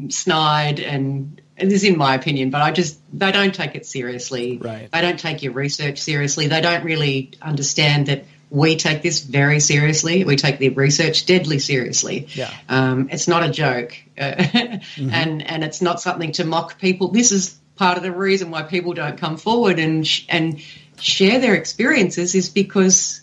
snide 0.08 0.80
and 0.80 1.40
and 1.40 1.40
this 1.58 1.72
is 1.72 1.84
in 1.84 1.96
my 1.96 2.14
opinion, 2.14 2.50
but 2.50 2.62
I 2.62 2.70
just 2.70 2.98
they 3.12 3.32
don't 3.32 3.54
take 3.54 3.74
it 3.74 3.86
seriously. 3.86 4.58
Right. 4.58 4.90
They 4.90 5.00
don't 5.00 5.18
take 5.18 5.42
your 5.42 5.52
research 5.52 5.98
seriously. 5.98 6.48
They 6.48 6.60
don't 6.60 6.84
really 6.84 7.32
understand 7.40 8.06
that 8.06 8.24
we 8.50 8.76
take 8.76 9.02
this 9.02 9.22
very 9.22 9.60
seriously. 9.60 10.24
We 10.24 10.36
take 10.36 10.58
the 10.58 10.68
research 10.70 11.26
deadly 11.26 11.58
seriously. 11.58 12.28
Yeah. 12.34 12.52
Um, 12.68 13.08
it's 13.10 13.26
not 13.26 13.42
a 13.42 13.50
joke, 13.50 13.96
uh, 14.18 14.78
and 14.98 15.42
and 15.42 15.64
it's 15.64 15.80
not 15.80 16.00
something 16.00 16.32
to 16.32 16.44
mock 16.44 16.78
people. 16.78 17.08
This 17.08 17.32
is 17.32 17.58
part 17.76 17.96
of 17.96 18.02
the 18.02 18.12
reason 18.12 18.50
why 18.50 18.62
people 18.62 18.94
don't 18.94 19.18
come 19.18 19.36
forward 19.36 19.78
and 19.78 20.06
sh- 20.06 20.24
and 20.28 20.60
share 21.00 21.38
their 21.38 21.54
experiences 21.54 22.34
is 22.34 22.48
because 22.48 23.22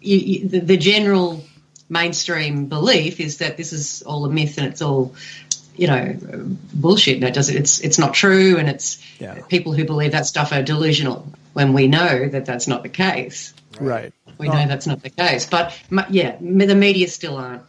you, 0.00 0.16
you, 0.16 0.48
the, 0.48 0.60
the 0.60 0.76
general 0.76 1.44
mainstream 1.88 2.66
belief 2.66 3.20
is 3.20 3.38
that 3.38 3.56
this 3.56 3.72
is 3.72 4.02
all 4.02 4.24
a 4.24 4.30
myth 4.30 4.58
and 4.58 4.66
it's 4.66 4.82
all 4.82 5.14
you 5.78 5.86
know 5.86 6.16
bullshit. 6.74 7.22
It 7.22 7.34
does 7.34 7.48
it's 7.48 7.80
it's 7.80 7.98
not 7.98 8.12
true 8.14 8.56
and 8.58 8.68
it's 8.68 8.98
Yeah. 9.18 9.40
people 9.48 9.72
who 9.72 9.84
believe 9.84 10.12
that 10.12 10.26
stuff 10.26 10.52
are 10.52 10.62
delusional 10.62 11.30
when 11.54 11.72
we 11.72 11.88
know 11.88 12.28
that 12.28 12.44
that's 12.44 12.66
not 12.68 12.82
the 12.82 12.88
case. 12.88 13.54
Right. 13.80 14.12
we 14.38 14.48
know 14.48 14.66
that's 14.66 14.86
not 14.86 15.02
the 15.02 15.10
case. 15.10 15.46
But 15.46 15.72
yeah 16.10 16.36
the 16.40 16.74
media 16.74 17.08
still 17.08 17.36
aren't 17.36 17.62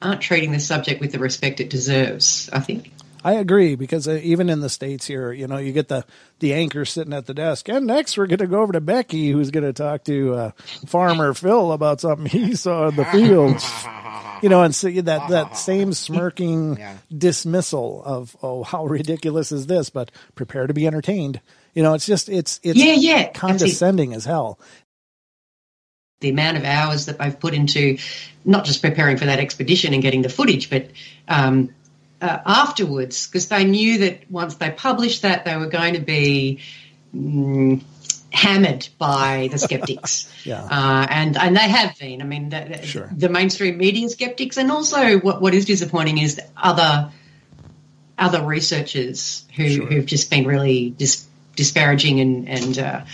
aren't 0.00 0.20
treating 0.20 0.50
this 0.52 0.66
subject 0.66 1.00
with 1.00 1.12
the 1.12 1.18
respect 1.20 1.60
it 1.60 1.70
deserves 1.70 2.50
i 2.52 2.58
think 2.58 2.91
I 3.24 3.34
agree 3.34 3.74
because 3.76 4.08
uh, 4.08 4.20
even 4.22 4.48
in 4.50 4.60
the 4.60 4.68
states 4.68 5.06
here, 5.06 5.32
you 5.32 5.46
know, 5.46 5.58
you 5.58 5.72
get 5.72 5.88
the 5.88 6.04
the 6.40 6.54
anchor 6.54 6.84
sitting 6.84 7.12
at 7.12 7.26
the 7.26 7.34
desk, 7.34 7.68
and 7.68 7.86
next 7.86 8.18
we're 8.18 8.26
going 8.26 8.38
to 8.38 8.46
go 8.46 8.60
over 8.62 8.72
to 8.72 8.80
Becky, 8.80 9.30
who's 9.30 9.50
going 9.50 9.64
to 9.64 9.72
talk 9.72 10.04
to 10.04 10.34
uh, 10.34 10.50
Farmer 10.86 11.34
Phil 11.34 11.72
about 11.72 12.00
something 12.00 12.26
he 12.26 12.54
saw 12.56 12.88
in 12.88 12.96
the 12.96 13.04
fields. 13.04 13.64
You 14.42 14.48
know, 14.48 14.62
and 14.64 14.74
see 14.74 15.00
that 15.02 15.28
that 15.28 15.56
same 15.56 15.92
smirking 15.92 16.76
Yeah. 16.78 16.96
dismissal 17.16 18.02
of 18.04 18.36
oh 18.42 18.64
how 18.64 18.86
ridiculous 18.86 19.52
is 19.52 19.66
this, 19.68 19.88
but 19.88 20.10
prepare 20.34 20.66
to 20.66 20.74
be 20.74 20.86
entertained. 20.86 21.40
You 21.74 21.84
know, 21.84 21.94
it's 21.94 22.06
just 22.06 22.28
it's 22.28 22.58
it's 22.64 22.78
Yeah, 22.78 22.94
yeah, 22.94 23.30
condescending 23.30 24.12
as 24.14 24.24
hell. 24.24 24.58
the 26.20 26.28
amount 26.30 26.56
of 26.56 26.64
hours 26.64 27.06
that 27.06 27.18
they've 27.18 27.38
put 27.38 27.52
into 27.54 27.98
not 28.44 28.64
just 28.64 28.80
preparing 28.80 29.16
for 29.16 29.24
that 29.26 29.38
expedition 29.40 29.92
and 29.92 30.02
getting 30.02 30.22
the 30.22 30.28
footage, 30.28 30.70
but 30.70 30.88
um, 31.28 31.74
uh, 32.22 32.38
afterwards, 32.46 33.26
because 33.26 33.48
they 33.48 33.64
knew 33.64 33.98
that 33.98 34.30
once 34.30 34.54
they 34.54 34.70
published 34.70 35.22
that, 35.22 35.44
they 35.44 35.56
were 35.56 35.66
going 35.66 35.94
to 35.94 36.00
be 36.00 36.60
mm, 37.14 37.82
hammered 38.32 38.88
by 38.98 39.48
the 39.52 39.58
skeptics. 39.58 40.28
Yeah. 40.44 40.60
Uh, 40.64 41.06
and 41.08 41.36
and 41.36 41.56
they 41.56 41.68
have 41.68 41.96
been. 42.00 42.20
I 42.20 42.24
mean, 42.24 42.48
the, 42.48 42.64
the- 42.80 42.86
Sure. 42.86 43.08
the 43.16 43.28
mainstream 43.28 43.78
media 43.78 44.08
skeptics, 44.08 44.56
and 44.56 44.72
also 44.72 45.18
what 45.20 45.40
what 45.40 45.54
is 45.54 45.66
disappointing 45.66 46.18
is 46.18 46.40
other 46.56 47.12
other 48.18 48.42
researchers 48.42 49.44
who 49.54 49.68
Sure. 49.68 49.86
who've 49.86 50.06
just 50.06 50.30
been 50.30 50.46
really 50.46 50.90
dis- 50.90 51.26
disparaging 51.56 52.20
and 52.20 52.48
and. 52.48 52.78
Uh, 52.78 53.04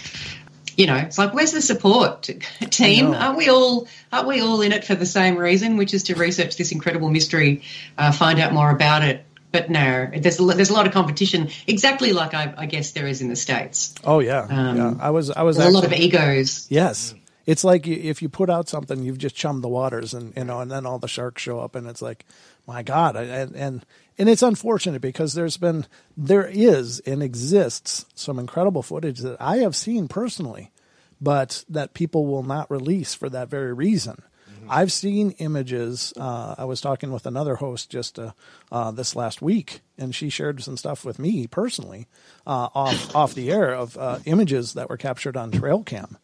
you 0.79 0.87
know, 0.87 0.97
it's 0.97 1.19
like, 1.19 1.35
where's 1.35 1.51
the 1.51 1.61
support 1.61 2.23
team? 2.71 3.13
Aren't 3.13 3.37
we 3.37 3.49
all 3.51 3.89
aren't 4.13 4.29
we 4.29 4.41
all 4.41 4.63
in 4.63 4.71
it 4.71 4.85
for 4.85 4.95
the 4.95 5.05
same 5.05 5.37
reason, 5.37 5.77
which 5.77 5.93
is 5.93 6.05
to 6.05 6.15
research 6.15 6.57
this 6.57 6.71
incredible 6.71 7.11
mystery, 7.11 7.63
uh, 7.99 8.13
find 8.13 8.39
out 8.39 8.53
more 8.53 8.71
about 8.71 9.03
it? 9.03 9.25
But 9.51 9.71
no, 9.71 10.09
there's 10.17 10.39
a, 10.39 10.45
there's 10.45 10.71
a 10.71 10.75
lot 10.75 10.87
of 10.87 10.93
competition, 10.93 11.49
exactly 11.67 12.13
like 12.13 12.33
I, 12.33 12.55
I 12.57 12.67
guess 12.67 12.93
there 12.93 13.09
is 13.09 13.21
in 13.21 13.29
the 13.29 13.35
states. 13.35 13.95
Oh 14.05 14.21
yeah, 14.21 14.47
Um, 14.49 14.77
yeah. 14.77 14.95
I 15.01 15.11
was 15.11 15.31
I 15.31 15.43
was 15.43 15.57
There's 15.57 15.69
a 15.69 15.75
lot 15.75 15.85
of 15.85 15.93
egos. 15.93 16.67
Yes. 16.71 17.15
It's 17.45 17.65
like 17.65 17.89
if 17.89 18.23
you 18.23 18.29
put 18.29 18.49
out 18.49 18.69
something, 18.69 19.03
you've 19.03 19.19
just 19.19 19.35
chummed 19.35 19.65
the 19.65 19.69
waters, 19.69 20.15
and 20.15 20.33
you 20.37 20.45
know, 20.45 20.61
and 20.61 20.71
then 20.71 20.87
all 20.87 20.99
the 20.99 21.09
sharks 21.09 21.43
show 21.43 21.59
up, 21.61 21.75
and 21.75 21.89
it's 21.89 22.03
like, 22.03 22.25
my 22.67 22.83
God, 22.83 23.17
and 23.17 23.57
and 23.57 23.87
and 24.19 24.29
it's 24.29 24.43
unfortunate 24.43 25.01
because 25.01 25.35
there's 25.35 25.57
been, 25.57 25.87
there 26.17 26.47
is 26.47 27.01
and 27.01 27.23
exists 27.23 28.07
some 28.15 28.39
incredible 28.39 28.83
footage 28.83 29.21
that 29.21 29.41
I 29.41 29.59
have 29.59 29.77
seen 29.77 30.09
personally, 30.09 30.73
but 31.21 31.65
that 31.69 31.95
people 31.95 32.27
will 32.27 32.43
not 32.43 32.71
release 32.71 33.15
for 33.15 33.29
that 33.29 33.49
very 33.49 33.73
reason. 33.73 34.23
I've 34.71 34.93
seen 34.93 35.31
images. 35.39 36.13
Uh, 36.15 36.55
I 36.59 36.67
was 36.67 36.83
talking 36.83 37.11
with 37.11 37.25
another 37.25 37.57
host 37.57 37.89
just 37.89 38.19
uh, 38.19 38.33
uh, 38.71 38.91
this 38.91 39.17
last 39.17 39.41
week, 39.41 39.81
and 39.97 40.15
she 40.15 40.29
shared 40.29 40.63
some 40.63 40.77
stuff 40.77 41.07
with 41.07 41.19
me 41.19 41.47
personally 41.47 42.07
uh, 42.47 42.69
off 42.75 43.17
off 43.17 43.35
the 43.35 43.51
air 43.51 43.73
of 43.73 43.97
uh, 43.97 44.19
images 44.27 44.75
that 44.75 44.91
were 44.91 44.99
captured 44.99 45.39
on 45.39 45.53
trail 45.53 45.83
cam 45.83 46.19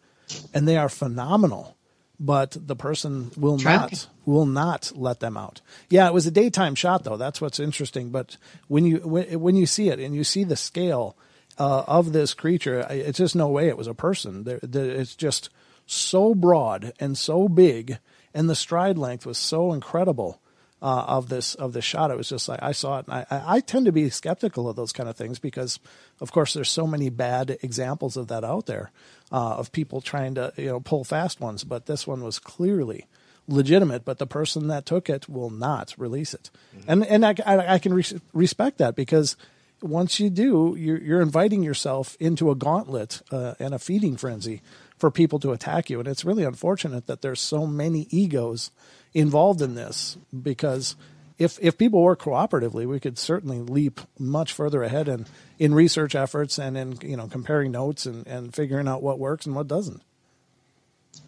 and 0.53 0.67
they 0.67 0.77
are 0.77 0.89
phenomenal. 0.89 1.77
But 2.21 2.57
the 2.59 2.77
person 2.77 3.33
will 3.37 3.59
not 3.59 4.07
will 4.25 4.47
not 4.47 4.93
let 4.95 5.21
them 5.21 5.37
out. 5.37 5.61
Yeah, 5.91 6.07
it 6.07 6.15
was 6.15 6.27
a 6.27 6.31
daytime 6.31 6.77
shot 6.77 7.03
though. 7.03 7.17
That's 7.17 7.41
what's 7.41 7.59
interesting. 7.59 8.11
But 8.11 8.37
when 8.69 8.87
you 8.87 8.99
when, 8.99 9.41
when 9.41 9.57
you 9.57 9.67
see 9.67 9.89
it 9.89 9.99
and 9.99 10.15
you 10.15 10.23
see 10.23 10.45
the 10.45 10.57
scale 10.57 11.17
uh, 11.59 11.83
of 11.87 12.13
this 12.13 12.33
creature, 12.33 12.87
it's 12.89 13.19
just 13.19 13.35
no 13.35 13.49
way 13.49 13.69
it 13.69 13.77
was 13.77 13.89
a 13.89 13.95
person. 13.95 14.45
It's 14.47 15.17
just 15.17 15.51
so 15.87 16.35
broad 16.35 16.93
and 17.01 17.19
so 17.19 17.49
big, 17.49 17.99
and 18.33 18.49
the 18.49 18.55
stride 18.55 18.97
length 18.97 19.27
was 19.27 19.37
so 19.37 19.73
incredible 19.73 20.41
uh, 20.85 21.05
of 21.07 21.29
this 21.31 21.55
of 21.55 21.73
this 21.73 21.85
shot. 21.85 22.11
It 22.11 22.17
was 22.17 22.29
just 22.29 22.49
like 22.49 22.63
I 22.63 22.73
saw 22.73 22.99
it, 22.99 23.07
and 23.09 23.15
I, 23.15 23.27
I 23.31 23.57
I 23.57 23.61
tend 23.61 23.87
to 23.87 23.93
be 23.93 24.11
skeptical 24.11 24.69
of 24.69 24.77
those 24.77 24.93
kind 24.93 25.09
of 25.09 25.17
things 25.17 25.39
because, 25.39 25.81
of 26.21 26.31
course, 26.31 26.55
there's 26.55 26.71
so 26.71 26.87
many 26.87 27.09
bad 27.09 27.59
examples 27.63 28.17
of 28.17 28.29
that 28.29 28.45
out 28.45 28.67
there 28.67 28.93
uh, 29.33 29.57
of 29.57 29.73
people 29.73 30.01
trying 30.01 30.35
to 30.35 30.53
you 30.57 30.67
know 30.67 30.81
pull 30.81 31.05
fast 31.05 31.41
ones. 31.41 31.65
But 31.65 31.87
this 31.87 32.07
one 32.07 32.23
was 32.23 32.39
clearly 32.39 33.07
legitimate. 33.47 34.05
But 34.05 34.19
the 34.19 34.27
person 34.27 34.69
that 34.69 34.87
took 34.87 35.11
it 35.11 35.29
will 35.29 35.51
not 35.51 35.95
release 35.97 36.35
it, 36.35 36.51
and 36.87 37.05
and 37.07 37.25
I, 37.25 37.35
I, 37.45 37.75
I 37.75 37.79
can 37.79 37.95
res- 37.95 38.15
respect 38.33 38.79
that 38.79 38.97
because 38.97 39.37
once 39.85 40.19
you 40.19 40.31
do, 40.31 40.75
you're, 40.79 40.99
you're 40.99 41.21
inviting 41.21 41.63
yourself 41.63 42.17
into 42.19 42.51
a 42.51 42.55
gauntlet 42.55 43.21
uh, 43.31 43.55
and 43.59 43.75
a 43.75 43.79
feeding 43.79 44.17
frenzy 44.17 44.63
for 44.97 45.11
people 45.11 45.39
to 45.39 45.53
attack 45.53 45.91
you. 45.91 45.99
And 45.99 46.09
it's 46.09 46.25
really 46.25 46.45
unfortunate 46.45 47.07
that 47.07 47.21
there's 47.21 47.41
so 47.41 47.67
many 47.67 48.07
egos 48.11 48.71
involved 49.13 49.61
in 49.61 49.75
this 49.75 50.17
because 50.43 50.97
if 51.39 51.59
if 51.61 51.77
people 51.77 52.03
work 52.03 52.23
cooperatively, 52.23 52.87
we 52.87 53.01
could 53.01 53.19
certainly 53.19 53.59
leap 53.59 54.01
much 54.19 54.53
further 54.53 54.83
ahead 54.83 55.09
in, 55.09 55.27
in 55.59 55.75
research 55.75 56.15
efforts 56.15 56.59
and 56.59 56.77
in 56.77 56.99
you 57.03 57.17
know 57.17 57.27
comparing 57.29 57.73
notes 57.73 58.07
and, 58.07 58.27
and 58.27 58.55
figuring 58.55 58.89
out 58.89 59.03
what 59.03 59.19
works 59.19 59.47
and 59.47 59.55
what 59.55 59.69
doesn't. 59.69 60.03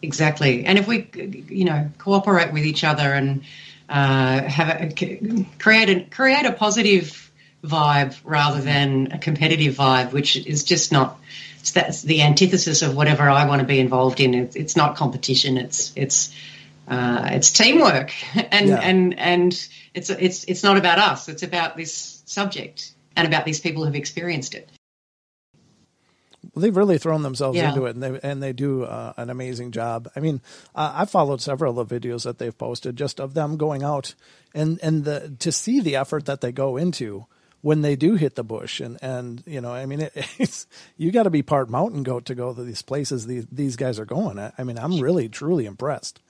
Exactly. 0.01 0.65
And 0.65 0.77
if 0.77 0.87
we, 0.87 1.09
you 1.49 1.65
know, 1.65 1.89
cooperate 1.97 2.53
with 2.53 2.65
each 2.65 2.83
other 2.83 3.13
and 3.13 3.43
uh, 3.89 4.43
have 4.43 4.81
a, 4.81 5.45
create 5.59 5.89
a 5.89 6.01
create 6.09 6.45
a 6.45 6.51
positive 6.51 7.31
vibe 7.63 8.15
rather 8.23 8.61
than 8.61 9.11
a 9.13 9.17
competitive 9.17 9.75
vibe, 9.75 10.11
which 10.11 10.35
is 10.37 10.63
just 10.63 10.91
not. 10.91 11.19
It's 11.59 11.71
that's 11.71 12.01
the 12.03 12.21
antithesis 12.21 12.81
of 12.81 12.95
whatever 12.95 13.29
I 13.29 13.47
want 13.47 13.61
to 13.61 13.67
be 13.67 13.79
involved 13.79 14.19
in. 14.19 14.33
It's, 14.33 14.55
it's 14.55 14.75
not 14.75 14.95
competition. 14.97 15.57
It's 15.57 15.91
it's 15.95 16.33
uh, 16.87 17.29
it's 17.31 17.51
teamwork, 17.51 18.13
and 18.51 18.67
Yeah. 18.69 18.79
and 18.79 19.17
and 19.17 19.67
it's 19.93 20.09
it's 20.09 20.43
it's 20.43 20.63
not 20.63 20.77
about 20.77 20.99
us. 20.99 21.27
It's 21.29 21.43
about 21.43 21.75
this 21.77 22.21
subject 22.25 22.91
and 23.17 23.27
about 23.27 23.43
these 23.45 23.59
people 23.59 23.83
who've 23.85 23.95
experienced 23.95 24.55
it. 24.55 24.69
Well, 26.53 26.61
they've 26.61 26.75
really 26.77 26.97
thrown 26.97 27.23
themselves 27.23 27.57
Yeah. 27.57 27.69
into 27.69 27.85
it, 27.85 27.95
and 27.95 28.03
they 28.03 28.19
and 28.23 28.41
they 28.41 28.53
do 28.53 28.83
uh, 28.83 29.13
an 29.17 29.29
amazing 29.29 29.71
job. 29.71 30.09
I 30.15 30.19
mean, 30.21 30.41
uh, 30.75 30.93
I 30.95 31.05
followed 31.05 31.41
several 31.41 31.79
of 31.79 31.89
the 31.89 31.99
videos 31.99 32.23
that 32.23 32.37
they've 32.37 32.57
posted 32.57 32.95
just 32.95 33.19
of 33.19 33.33
them 33.33 33.57
going 33.57 33.83
out 33.83 34.15
and 34.53 34.79
and 34.81 35.03
the 35.03 35.35
to 35.39 35.51
see 35.51 35.79
the 35.81 35.95
effort 35.95 36.25
that 36.25 36.41
they 36.41 36.51
go 36.51 36.77
into 36.77 37.25
when 37.61 37.81
they 37.81 37.95
do 37.95 38.15
hit 38.15 38.35
the 38.35 38.43
bush, 38.43 38.79
and 38.79 38.97
and 39.01 39.43
you 39.45 39.59
know, 39.59 39.73
I 39.73 39.85
mean, 39.85 40.01
it, 40.01 40.13
it's 40.39 40.67
you 40.95 41.11
got 41.11 41.23
to 41.23 41.29
be 41.29 41.41
part 41.41 41.69
mountain 41.69 42.03
goat 42.03 42.25
to 42.25 42.35
go 42.35 42.53
to 42.53 42.63
these 42.63 42.81
places 42.83 43.25
these 43.25 43.45
these 43.51 43.75
guys 43.75 43.99
are 43.99 44.05
going. 44.05 44.39
I, 44.39 44.53
I 44.57 44.63
mean, 44.63 44.77
I'm 44.77 44.99
really 45.01 45.27
truly 45.27 45.65
impressed. 45.65 46.21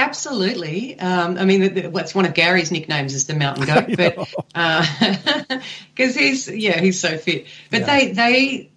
Absolutely. 0.00 0.98
Um, 0.98 1.36
I 1.38 1.44
mean, 1.44 1.60
the, 1.60 1.68
the, 1.68 1.90
what's 1.90 2.14
one 2.14 2.24
of 2.24 2.34
Gary's 2.34 2.70
nicknames 2.70 3.14
is 3.14 3.26
the 3.26 3.34
mountain 3.34 3.64
goat, 3.66 3.96
but 3.96 4.16
because 5.94 6.14
he's 6.22 6.48
yeah 6.48 6.80
he's 6.80 6.98
so 7.00 7.16
fit. 7.18 7.46
But 7.70 7.80
Yeah. 7.80 7.86
they 7.86 8.12
they 8.12 8.70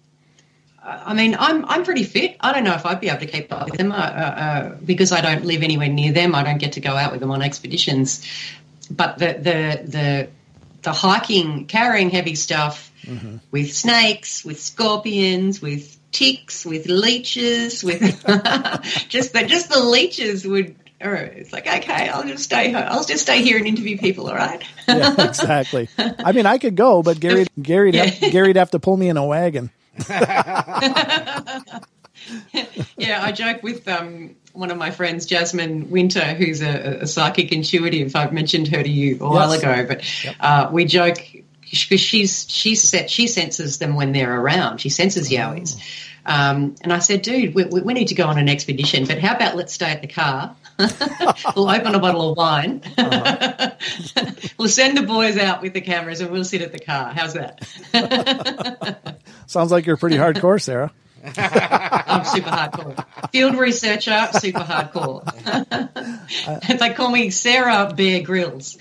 I 0.82 1.14
mean, 1.14 1.34
I'm 1.38 1.64
I'm 1.64 1.82
pretty 1.84 2.04
fit. 2.04 2.36
I 2.40 2.52
don't 2.52 2.64
know 2.64 2.74
if 2.74 2.84
I'd 2.84 3.00
be 3.00 3.08
able 3.08 3.20
to 3.20 3.26
keep 3.26 3.50
up 3.52 3.64
with 3.70 3.78
them 3.78 3.90
uh, 3.90 3.94
uh, 3.96 3.98
uh, 3.98 4.68
because 4.84 5.12
I 5.12 5.22
don't 5.22 5.44
live 5.46 5.62
anywhere 5.62 5.88
near 5.88 6.12
them. 6.12 6.34
I 6.34 6.42
don't 6.42 6.58
get 6.58 6.72
to 6.72 6.80
go 6.80 6.94
out 6.94 7.10
with 7.10 7.20
them 7.20 7.30
on 7.30 7.40
expeditions. 7.42 8.22
But 8.90 9.18
the 9.18 9.26
the 9.32 9.90
the 9.90 10.28
the 10.82 10.92
hiking, 10.92 11.66
carrying 11.66 12.10
heavy 12.10 12.34
stuff 12.34 12.90
Mm-hmm. 13.04 13.36
with 13.50 13.70
snakes, 13.74 14.46
with 14.46 14.58
scorpions, 14.58 15.60
with 15.60 15.98
ticks, 16.10 16.64
with 16.64 16.86
leeches, 16.86 17.84
with 17.84 18.00
just 19.10 19.34
the 19.34 19.44
just 19.46 19.68
the 19.68 19.80
leeches 19.80 20.46
would. 20.46 20.74
Oh, 21.04 21.12
It's 21.12 21.52
like 21.52 21.66
okay, 21.66 22.08
I'll 22.08 22.24
just 22.24 22.44
stay. 22.44 22.72
home. 22.72 22.84
I'll 22.88 23.04
just 23.04 23.22
stay 23.22 23.42
here 23.42 23.58
and 23.58 23.66
interview 23.66 23.98
people. 23.98 24.28
All 24.28 24.34
right. 24.34 24.62
Yeah, 24.88 25.14
exactly. 25.28 25.88
I 25.98 26.32
mean, 26.32 26.46
I 26.46 26.58
could 26.58 26.76
go, 26.76 27.02
but 27.02 27.20
Gary, 27.20 27.46
Gary'd, 27.60 27.94
have, 27.94 28.32
Gary'd 28.32 28.56
have 28.56 28.70
to 28.72 28.78
pull 28.78 28.96
me 28.96 29.08
in 29.08 29.16
a 29.16 29.24
wagon. 29.24 29.70
yeah, 32.96 33.22
I 33.22 33.32
joke 33.32 33.62
with 33.62 33.86
um, 33.88 34.34
one 34.52 34.70
of 34.70 34.78
my 34.78 34.90
friends, 34.90 35.26
Jasmine 35.26 35.90
Winter, 35.90 36.20
who's 36.34 36.62
a, 36.62 36.98
a 37.02 37.06
psychic 37.06 37.52
intuitive. 37.52 38.14
I've 38.16 38.32
mentioned 38.32 38.68
her 38.68 38.82
to 38.82 38.88
you 38.88 39.16
a 39.20 39.28
while 39.28 39.50
Yes. 39.52 39.62
ago, 39.62 39.86
but 39.86 40.34
uh, 40.40 40.68
we 40.72 40.84
joke 40.84 41.18
because 41.70 42.00
she's 42.00 42.46
she's 42.48 42.82
set, 42.82 43.10
she 43.10 43.26
senses 43.26 43.78
them 43.78 43.94
when 43.96 44.12
they're 44.12 44.40
around. 44.40 44.78
She 44.80 44.88
senses 44.90 45.28
yowies. 45.30 45.76
Um, 46.26 46.74
and 46.80 46.92
I 46.92 47.00
said, 47.00 47.22
dude, 47.22 47.54
we 47.54 47.64
we 47.64 47.92
need 47.94 48.08
to 48.08 48.14
go 48.14 48.26
on 48.28 48.38
an 48.38 48.48
expedition, 48.48 49.04
but 49.06 49.18
how 49.18 49.34
about 49.34 49.56
let's 49.56 49.72
stay 49.74 49.90
at 49.90 50.00
the 50.00 50.08
car? 50.08 50.56
we'll 51.56 51.70
open 51.70 51.94
a 51.94 51.98
bottle 51.98 52.30
of 52.30 52.36
wine. 52.36 52.82
we'll 54.58 54.68
send 54.68 54.96
the 54.96 55.04
boys 55.06 55.38
out 55.38 55.62
with 55.62 55.72
the 55.72 55.80
cameras 55.80 56.20
and 56.20 56.30
we'll 56.30 56.44
sit 56.44 56.62
at 56.62 56.72
the 56.72 56.78
car. 56.78 57.12
How's 57.12 57.34
that? 57.34 57.60
Sounds 59.46 59.70
like 59.70 59.86
you're 59.86 59.96
pretty 59.96 60.16
hardcore, 60.16 60.60
Sarah. 60.60 60.92
I'm 61.24 62.24
super 62.24 62.50
hardcore. 62.50 63.30
Field 63.30 63.56
researcher, 63.56 64.28
super 64.32 64.60
hardcore. 64.60 65.24
they 66.78 66.90
call 66.94 67.10
me 67.10 67.30
Sarah 67.30 67.92
Bear 67.94 68.22
Grylls. 68.22 68.76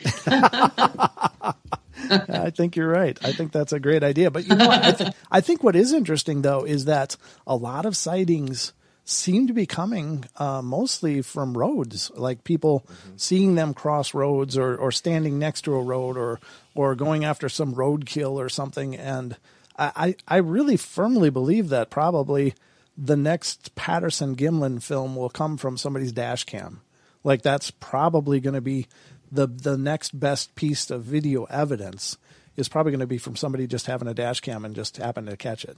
I 2.09 2.49
think 2.49 2.75
you're 2.75 2.89
right. 2.89 3.17
I 3.23 3.31
think 3.31 3.51
that's 3.51 3.71
a 3.71 3.79
great 3.79 4.03
idea. 4.03 4.31
But 4.31 4.47
you 4.47 4.55
know, 4.55 4.67
what? 4.67 4.83
I, 4.83 4.91
th- 4.91 5.13
I 5.31 5.41
think 5.41 5.63
what 5.63 5.75
is 5.75 5.93
interesting 5.93 6.41
though 6.41 6.65
is 6.65 6.85
that 6.85 7.17
a 7.47 7.55
lot 7.55 7.85
of 7.85 7.95
sightings 7.95 8.73
seem 9.05 9.47
to 9.47 9.53
be 9.53 9.65
coming 9.65 10.23
uh, 10.37 10.61
mostly 10.61 11.21
from 11.21 11.57
roads, 11.57 12.11
like 12.15 12.43
people 12.43 12.85
seeing 13.17 13.55
them 13.55 13.73
cross 13.73 14.13
roads 14.13 14.57
or, 14.57 14.75
or 14.75 14.91
standing 14.91 15.37
next 15.37 15.61
to 15.63 15.75
a 15.75 15.81
road 15.81 16.17
or 16.17 16.39
or 16.75 16.95
going 16.95 17.25
after 17.25 17.49
some 17.49 17.75
roadkill 17.75 18.33
or 18.33 18.49
something. 18.49 18.95
And 18.95 19.37
I, 19.77 20.15
I 20.27 20.35
I 20.35 20.37
really 20.37 20.77
firmly 20.77 21.29
believe 21.29 21.69
that 21.69 21.89
probably 21.89 22.53
the 22.97 23.17
next 23.17 23.75
Patterson 23.75 24.35
Gimlin 24.35 24.81
film 24.81 25.15
will 25.15 25.29
come 25.29 25.57
from 25.57 25.77
somebody's 25.77 26.11
dash 26.11 26.43
cam. 26.45 26.81
Like 27.23 27.41
that's 27.41 27.71
probably 27.71 28.39
going 28.39 28.53
to 28.55 28.61
be 28.61 28.87
the 29.31 29.47
the 29.47 29.77
next 29.77 30.17
best 30.19 30.55
piece 30.55 30.89
of 30.89 31.03
video 31.03 31.43
evidence 31.45 32.17
is 32.55 32.69
probably 32.69 32.91
going 32.91 32.99
to 32.99 33.07
be 33.07 33.17
from 33.17 33.35
somebody 33.35 33.65
just 33.65 33.87
having 33.87 34.07
a 34.07 34.13
dash 34.13 34.39
cam 34.39 34.63
and 34.63 34.75
just 34.75 34.97
happened 34.97 35.27
to 35.27 35.35
catch 35.35 35.65
it. 35.65 35.77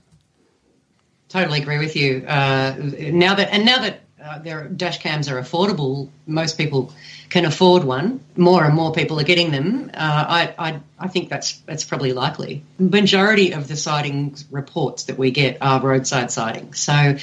Totally 1.28 1.60
agree 1.60 1.78
with 1.78 1.96
you. 1.96 2.24
Uh, 2.26 2.76
now 2.78 3.34
that 3.34 3.52
and 3.52 3.64
now 3.64 3.80
that 3.80 4.00
uh, 4.22 4.38
their 4.38 4.68
dash 4.68 4.98
cams 4.98 5.28
are 5.28 5.40
affordable, 5.40 6.08
most 6.26 6.56
people 6.56 6.92
can 7.28 7.44
afford 7.44 7.84
one. 7.84 8.20
More 8.36 8.64
and 8.64 8.74
more 8.74 8.92
people 8.92 9.18
are 9.20 9.24
getting 9.24 9.50
them. 9.50 9.90
Uh, 9.92 10.24
I, 10.28 10.54
I 10.58 10.80
I 10.98 11.08
think 11.08 11.28
that's 11.28 11.58
that's 11.60 11.84
probably 11.84 12.12
likely. 12.12 12.64
Majority 12.78 13.52
of 13.52 13.66
the 13.66 13.76
sightings 13.76 14.44
reports 14.50 15.04
that 15.04 15.18
we 15.18 15.30
get 15.30 15.58
are 15.60 15.80
roadside 15.80 16.30
sightings. 16.30 16.80
So. 16.80 17.16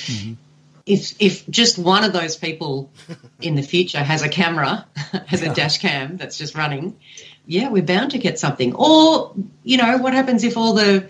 If 0.85 1.15
if 1.21 1.47
just 1.49 1.79
one 1.79 2.03
of 2.03 2.11
those 2.11 2.35
people 2.35 2.91
in 3.39 3.55
the 3.55 3.61
future 3.61 4.03
has 4.03 4.21
a 4.21 4.27
camera, 4.27 4.85
has 5.27 5.41
a 5.41 5.53
dash 5.53 5.77
cam 5.77 6.17
that's 6.17 6.37
just 6.37 6.55
running, 6.55 6.97
yeah, 7.45 7.69
we're 7.69 7.83
bound 7.83 8.11
to 8.11 8.17
get 8.17 8.37
something. 8.37 8.75
Or 8.75 9.33
you 9.63 9.77
know, 9.77 9.97
what 9.97 10.11
happens 10.11 10.43
if 10.43 10.57
all 10.57 10.73
the 10.73 11.07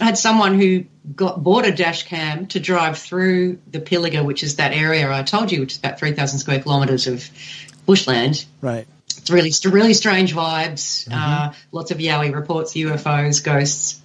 I 0.00 0.04
had 0.04 0.18
someone 0.18 0.58
who 0.58 0.84
got 1.14 1.42
bought 1.42 1.66
a 1.66 1.72
dash 1.72 2.04
cam 2.04 2.46
to 2.48 2.60
drive 2.60 2.98
through 2.98 3.58
the 3.70 3.80
Pilliga, 3.80 4.24
which 4.24 4.42
is 4.42 4.56
that 4.56 4.72
area 4.72 5.10
I 5.10 5.22
told 5.22 5.52
you, 5.52 5.60
which 5.60 5.72
is 5.72 5.78
about 5.78 5.98
three 5.98 6.12
thousand 6.12 6.38
square 6.40 6.60
kilometres 6.60 7.06
of 7.06 7.28
bushland. 7.86 8.44
Right. 8.60 8.86
It's 9.18 9.30
really 9.30 9.52
really 9.64 9.94
strange 9.94 10.34
vibes. 10.34 11.08
Uh, 11.10 11.52
lots 11.72 11.90
of 11.90 11.98
Yowie 11.98 12.34
reports, 12.34 12.74
UFOs, 12.74 13.42
ghosts. 13.42 14.00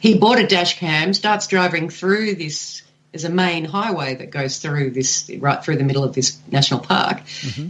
He 0.00 0.18
bought 0.18 0.38
a 0.38 0.46
dash 0.46 0.78
cam, 0.78 1.14
starts 1.14 1.46
driving 1.46 1.88
through 1.88 2.34
this. 2.34 2.82
There's 3.12 3.24
a 3.24 3.30
main 3.30 3.64
highway 3.64 4.16
that 4.16 4.30
goes 4.30 4.58
through 4.58 4.90
this 4.90 5.30
right 5.38 5.62
through 5.64 5.76
the 5.76 5.84
middle 5.84 6.04
of 6.04 6.14
this 6.14 6.38
national 6.50 6.80
park, 6.80 7.22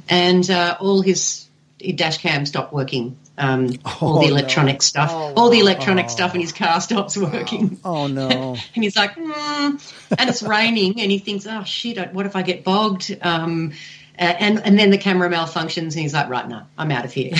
and 0.08 0.48
uh, 0.50 0.76
all 0.80 1.02
his, 1.02 1.46
his 1.78 1.94
dash 1.96 2.18
cam 2.18 2.46
stopped 2.46 2.72
working. 2.72 3.18
Um, 3.36 3.70
all 3.84 4.18
Oh, 4.18 4.20
the 4.20 4.28
no. 4.28 4.36
electronic 4.36 4.80
stuff, 4.82 5.10
all 5.12 5.50
the 5.50 5.58
electronic 5.58 6.08
stuff 6.08 6.34
in 6.36 6.40
his 6.40 6.52
car 6.52 6.80
stops 6.80 7.16
working. 7.16 7.78
Oh 7.84 8.06
no. 8.06 8.56
And 8.74 8.84
he's 8.84 8.96
like, 8.96 9.16
mm, 9.16 9.94
and 10.18 10.30
it's 10.30 10.42
raining, 10.42 11.00
and 11.00 11.10
he 11.10 11.18
thinks, 11.18 11.46
oh 11.46 11.64
shit, 11.64 12.12
what 12.12 12.26
if 12.26 12.36
I 12.36 12.42
get 12.42 12.62
bogged? 12.62 13.16
Um, 13.22 13.72
and 14.16 14.60
and 14.64 14.78
then 14.78 14.90
the 14.90 14.98
camera 14.98 15.28
malfunctions, 15.28 15.92
and 15.94 15.94
he's 15.94 16.14
like, 16.14 16.28
right, 16.28 16.48
now, 16.48 16.68
I'm 16.78 16.92
out 16.92 17.04
of 17.04 17.12
here. 17.12 17.32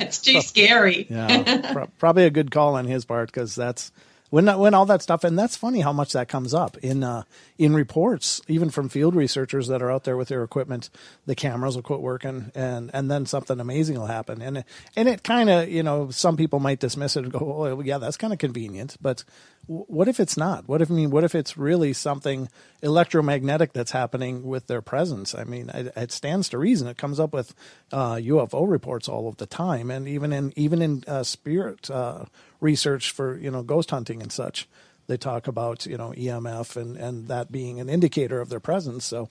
it's 0.00 0.18
too 0.18 0.40
scary. 0.40 1.06
yeah, 1.10 1.72
pro- 1.72 1.86
probably 1.98 2.24
a 2.24 2.30
good 2.30 2.50
call 2.50 2.76
on 2.76 2.86
his 2.86 3.04
part 3.04 3.30
because 3.30 3.54
that's 3.54 3.92
when 4.30 4.46
when 4.58 4.74
all 4.74 4.86
that 4.86 5.02
stuff 5.02 5.24
and 5.24 5.38
that's 5.38 5.56
funny 5.56 5.80
how 5.80 5.92
much 5.92 6.12
that 6.12 6.28
comes 6.28 6.54
up 6.54 6.76
in 6.78 7.04
uh, 7.04 7.24
in 7.58 7.74
reports, 7.74 8.40
even 8.48 8.70
from 8.70 8.88
field 8.88 9.14
researchers 9.14 9.68
that 9.68 9.82
are 9.82 9.90
out 9.90 10.04
there 10.04 10.16
with 10.16 10.28
their 10.28 10.42
equipment. 10.42 10.88
The 11.26 11.34
cameras 11.34 11.76
will 11.76 11.82
quit 11.82 12.00
working, 12.00 12.50
and 12.54 12.90
and 12.94 13.10
then 13.10 13.26
something 13.26 13.60
amazing 13.60 13.98
will 13.98 14.06
happen, 14.06 14.40
and 14.40 14.64
and 14.96 15.08
it 15.08 15.22
kind 15.22 15.50
of 15.50 15.68
you 15.68 15.82
know 15.82 16.10
some 16.10 16.36
people 16.36 16.60
might 16.60 16.80
dismiss 16.80 17.16
it 17.16 17.24
and 17.24 17.32
go, 17.32 17.38
oh 17.40 17.80
yeah, 17.80 17.98
that's 17.98 18.16
kind 18.16 18.32
of 18.32 18.38
convenient, 18.38 18.96
but 19.00 19.24
w- 19.68 19.84
what 19.88 20.08
if 20.08 20.20
it's 20.20 20.36
not? 20.36 20.68
What 20.68 20.80
if 20.80 20.90
I 20.90 20.94
mean, 20.94 21.10
what 21.10 21.24
if 21.24 21.34
it's 21.34 21.56
really 21.56 21.92
something 21.92 22.48
electromagnetic 22.82 23.72
that's 23.72 23.90
happening 23.92 24.44
with 24.44 24.66
their 24.66 24.80
presence? 24.80 25.34
I 25.34 25.44
mean, 25.44 25.70
it, 25.70 25.92
it 25.96 26.12
stands 26.12 26.48
to 26.50 26.58
reason. 26.58 26.88
It 26.88 26.96
comes 26.96 27.20
up 27.20 27.32
with 27.32 27.54
uh, 27.92 28.14
UFO 28.14 28.68
reports 28.68 29.08
all 29.08 29.28
of 29.28 29.36
the 29.36 29.46
time, 29.46 29.90
and 29.90 30.08
even 30.08 30.32
in 30.32 30.52
even 30.56 30.82
in 30.82 31.04
uh, 31.06 31.24
spirit 31.24 31.90
uh, 31.90 32.24
research 32.60 33.10
for 33.10 33.38
you 33.38 33.50
know 33.50 33.62
ghost 33.62 33.90
hunting 33.90 34.22
and 34.22 34.30
such, 34.30 34.68
they 35.06 35.16
talk 35.16 35.46
about 35.46 35.86
you 35.86 35.96
know 35.96 36.12
EMF 36.16 36.76
and 36.76 36.96
and 36.96 37.28
that 37.28 37.50
being 37.50 37.80
an 37.80 37.88
indicator 37.88 38.40
of 38.40 38.48
their 38.48 38.60
presence. 38.60 39.04
So. 39.04 39.28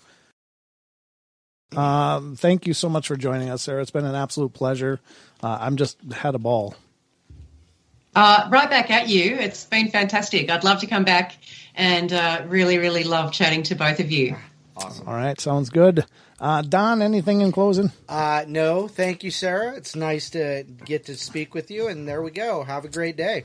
Um, 1.77 2.35
thank 2.35 2.65
you 2.65 2.73
so 2.73 2.89
much 2.89 3.07
for 3.07 3.15
joining 3.15 3.51
us, 3.51 3.61
Sarah. 3.61 3.83
It's 3.83 3.91
been 3.91 4.03
an 4.03 4.15
absolute 4.15 4.53
pleasure. 4.53 4.99
Uh, 5.43 5.59
I'm 5.61 5.75
just 5.75 6.01
had 6.11 6.33
a 6.33 6.39
ball. 6.39 6.73
Uh, 8.15 8.47
right 8.51 8.69
back 8.69 8.89
at 8.89 9.07
you. 9.07 9.35
It's 9.35 9.65
been 9.65 9.89
fantastic. 9.89 10.49
I'd 10.49 10.63
love 10.63 10.79
to 10.79 10.87
come 10.87 11.03
back 11.03 11.37
and 11.75 12.11
uh, 12.11 12.43
really, 12.47 12.79
really 12.79 13.03
love 13.03 13.31
chatting 13.31 13.61
to 13.63 13.75
both 13.75 13.99
of 13.99 14.11
you. 14.11 14.35
Awesome. 14.75 15.07
All 15.07 15.13
right, 15.13 15.39
sounds 15.39 15.69
good. 15.69 16.05
Uh, 16.39 16.61
Don, 16.61 17.01
anything 17.01 17.41
in 17.41 17.51
closing? 17.51 17.91
Uh, 18.07 18.45
no, 18.47 18.87
thank 18.87 19.23
you, 19.23 19.31
Sarah. 19.31 19.73
It's 19.75 19.95
nice 19.95 20.29
to 20.31 20.63
get 20.85 21.05
to 21.05 21.15
speak 21.15 21.53
with 21.53 21.69
you, 21.69 21.87
and 21.87 22.07
there 22.07 22.21
we 22.21 22.31
go. 22.31 22.63
Have 22.63 22.85
a 22.85 22.89
great 22.89 23.17
day. 23.17 23.43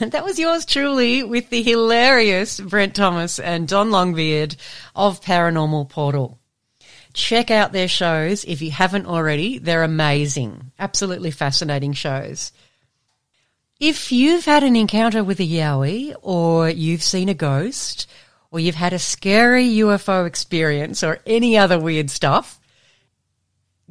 that 0.00 0.24
was 0.24 0.38
yours 0.38 0.66
truly 0.66 1.22
with 1.22 1.50
the 1.50 1.62
hilarious 1.62 2.58
Brent 2.60 2.96
Thomas 2.96 3.38
and 3.38 3.68
Don 3.68 3.90
Longbeard 3.90 4.56
of 4.96 5.20
Paranormal 5.20 5.88
Portal. 5.88 6.40
Check 7.12 7.50
out 7.50 7.72
their 7.72 7.88
shows 7.88 8.44
if 8.44 8.62
you 8.62 8.70
haven't 8.70 9.06
already. 9.06 9.58
They're 9.58 9.84
amazing. 9.84 10.72
Absolutely 10.78 11.30
fascinating 11.30 11.92
shows. 11.92 12.52
If 13.82 14.12
you've 14.12 14.44
had 14.44 14.62
an 14.62 14.76
encounter 14.76 15.24
with 15.24 15.40
a 15.40 15.42
Yowie 15.42 16.14
or 16.22 16.70
you've 16.70 17.02
seen 17.02 17.28
a 17.28 17.34
ghost 17.34 18.08
or 18.52 18.60
you've 18.60 18.76
had 18.76 18.92
a 18.92 18.98
scary 19.00 19.64
UFO 19.64 20.24
experience 20.24 21.02
or 21.02 21.18
any 21.26 21.58
other 21.58 21.80
weird 21.80 22.08
stuff, 22.08 22.60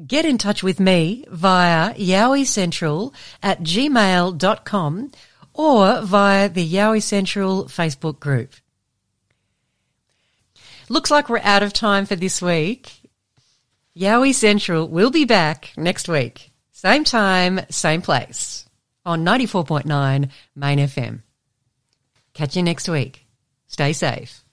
get 0.07 0.23
in 0.23 0.37
touch 0.37 0.63
with 0.63 0.79
me 0.79 1.25
via 1.27 1.93
yowiecentral 1.95 3.13
at 3.43 3.63
gmail.com 3.63 5.11
or 5.55 6.01
via 6.03 6.47
the 6.47 6.73
Yowie 6.73 7.03
Central 7.03 7.65
Facebook 7.65 8.21
group. 8.21 8.53
Looks 10.87 11.11
like 11.11 11.27
we're 11.27 11.39
out 11.39 11.63
of 11.63 11.73
time 11.73 12.05
for 12.05 12.15
this 12.15 12.41
week. 12.41 13.09
Yowie 13.93 14.33
Central 14.33 14.87
will 14.87 15.11
be 15.11 15.25
back 15.25 15.73
next 15.75 16.07
week. 16.07 16.53
Same 16.71 17.03
time, 17.03 17.59
same 17.69 18.01
place 18.01 18.67
on 19.05 19.25
94.9 19.25 20.29
Main 20.55 20.79
FM. 20.79 21.21
Catch 22.33 22.55
you 22.55 22.63
next 22.63 22.87
week. 22.87 23.25
Stay 23.67 23.93
safe. 23.93 24.43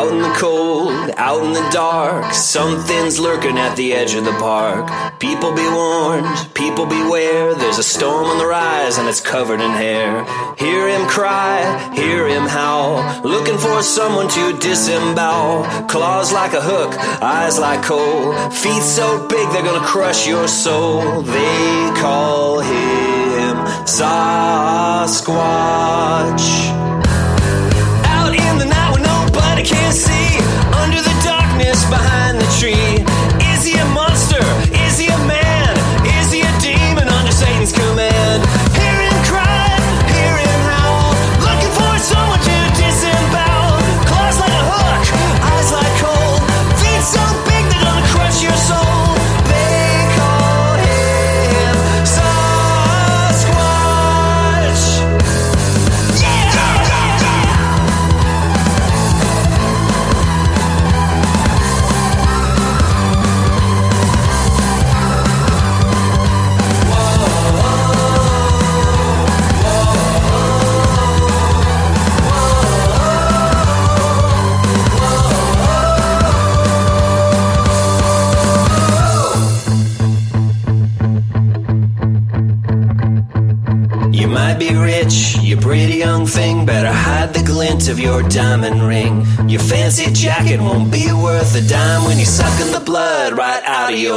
Out 0.00 0.12
in 0.12 0.22
the 0.22 0.32
cold, 0.32 1.10
out 1.18 1.44
in 1.44 1.52
the 1.52 1.68
dark. 1.70 2.32
Something's 2.32 3.20
lurking 3.20 3.58
at 3.58 3.76
the 3.76 3.92
edge 3.92 4.14
of 4.14 4.24
the 4.24 4.32
park. 4.32 4.88
People 5.20 5.52
be 5.52 5.68
warned, 5.68 6.54
people 6.54 6.86
beware. 6.86 7.54
There's 7.54 7.76
a 7.76 7.82
storm 7.82 8.24
on 8.24 8.38
the 8.38 8.46
rise 8.46 8.96
and 8.96 9.06
it's 9.06 9.20
covered 9.20 9.60
in 9.60 9.70
hair. 9.72 10.24
Hear 10.56 10.88
him 10.88 11.06
cry, 11.06 11.92
hear 11.94 12.26
him 12.26 12.46
howl. 12.48 13.20
Looking 13.22 13.58
for 13.58 13.82
someone 13.82 14.30
to 14.30 14.56
disembowel. 14.58 15.64
Claws 15.86 16.32
like 16.32 16.54
a 16.54 16.62
hook, 16.62 16.94
eyes 17.20 17.58
like 17.58 17.82
coal. 17.82 18.32
Feet 18.48 18.82
so 18.82 19.28
big 19.28 19.50
they're 19.52 19.62
gonna 19.62 19.84
crush 19.84 20.26
your 20.26 20.48
soul. 20.48 21.20
They 21.20 21.92
call 22.00 22.60
him 22.60 23.66
Sasquatch. 23.84 25.20
Nobody 29.70 29.84
can 29.84 29.92
see, 29.92 30.38
under 30.80 31.02
the 31.02 31.20
darkness 31.24 31.84
behind 31.88 32.40
the 32.40 32.46
tree. 32.58 33.09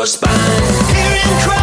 Your 0.04 0.08
spine. 0.08 1.62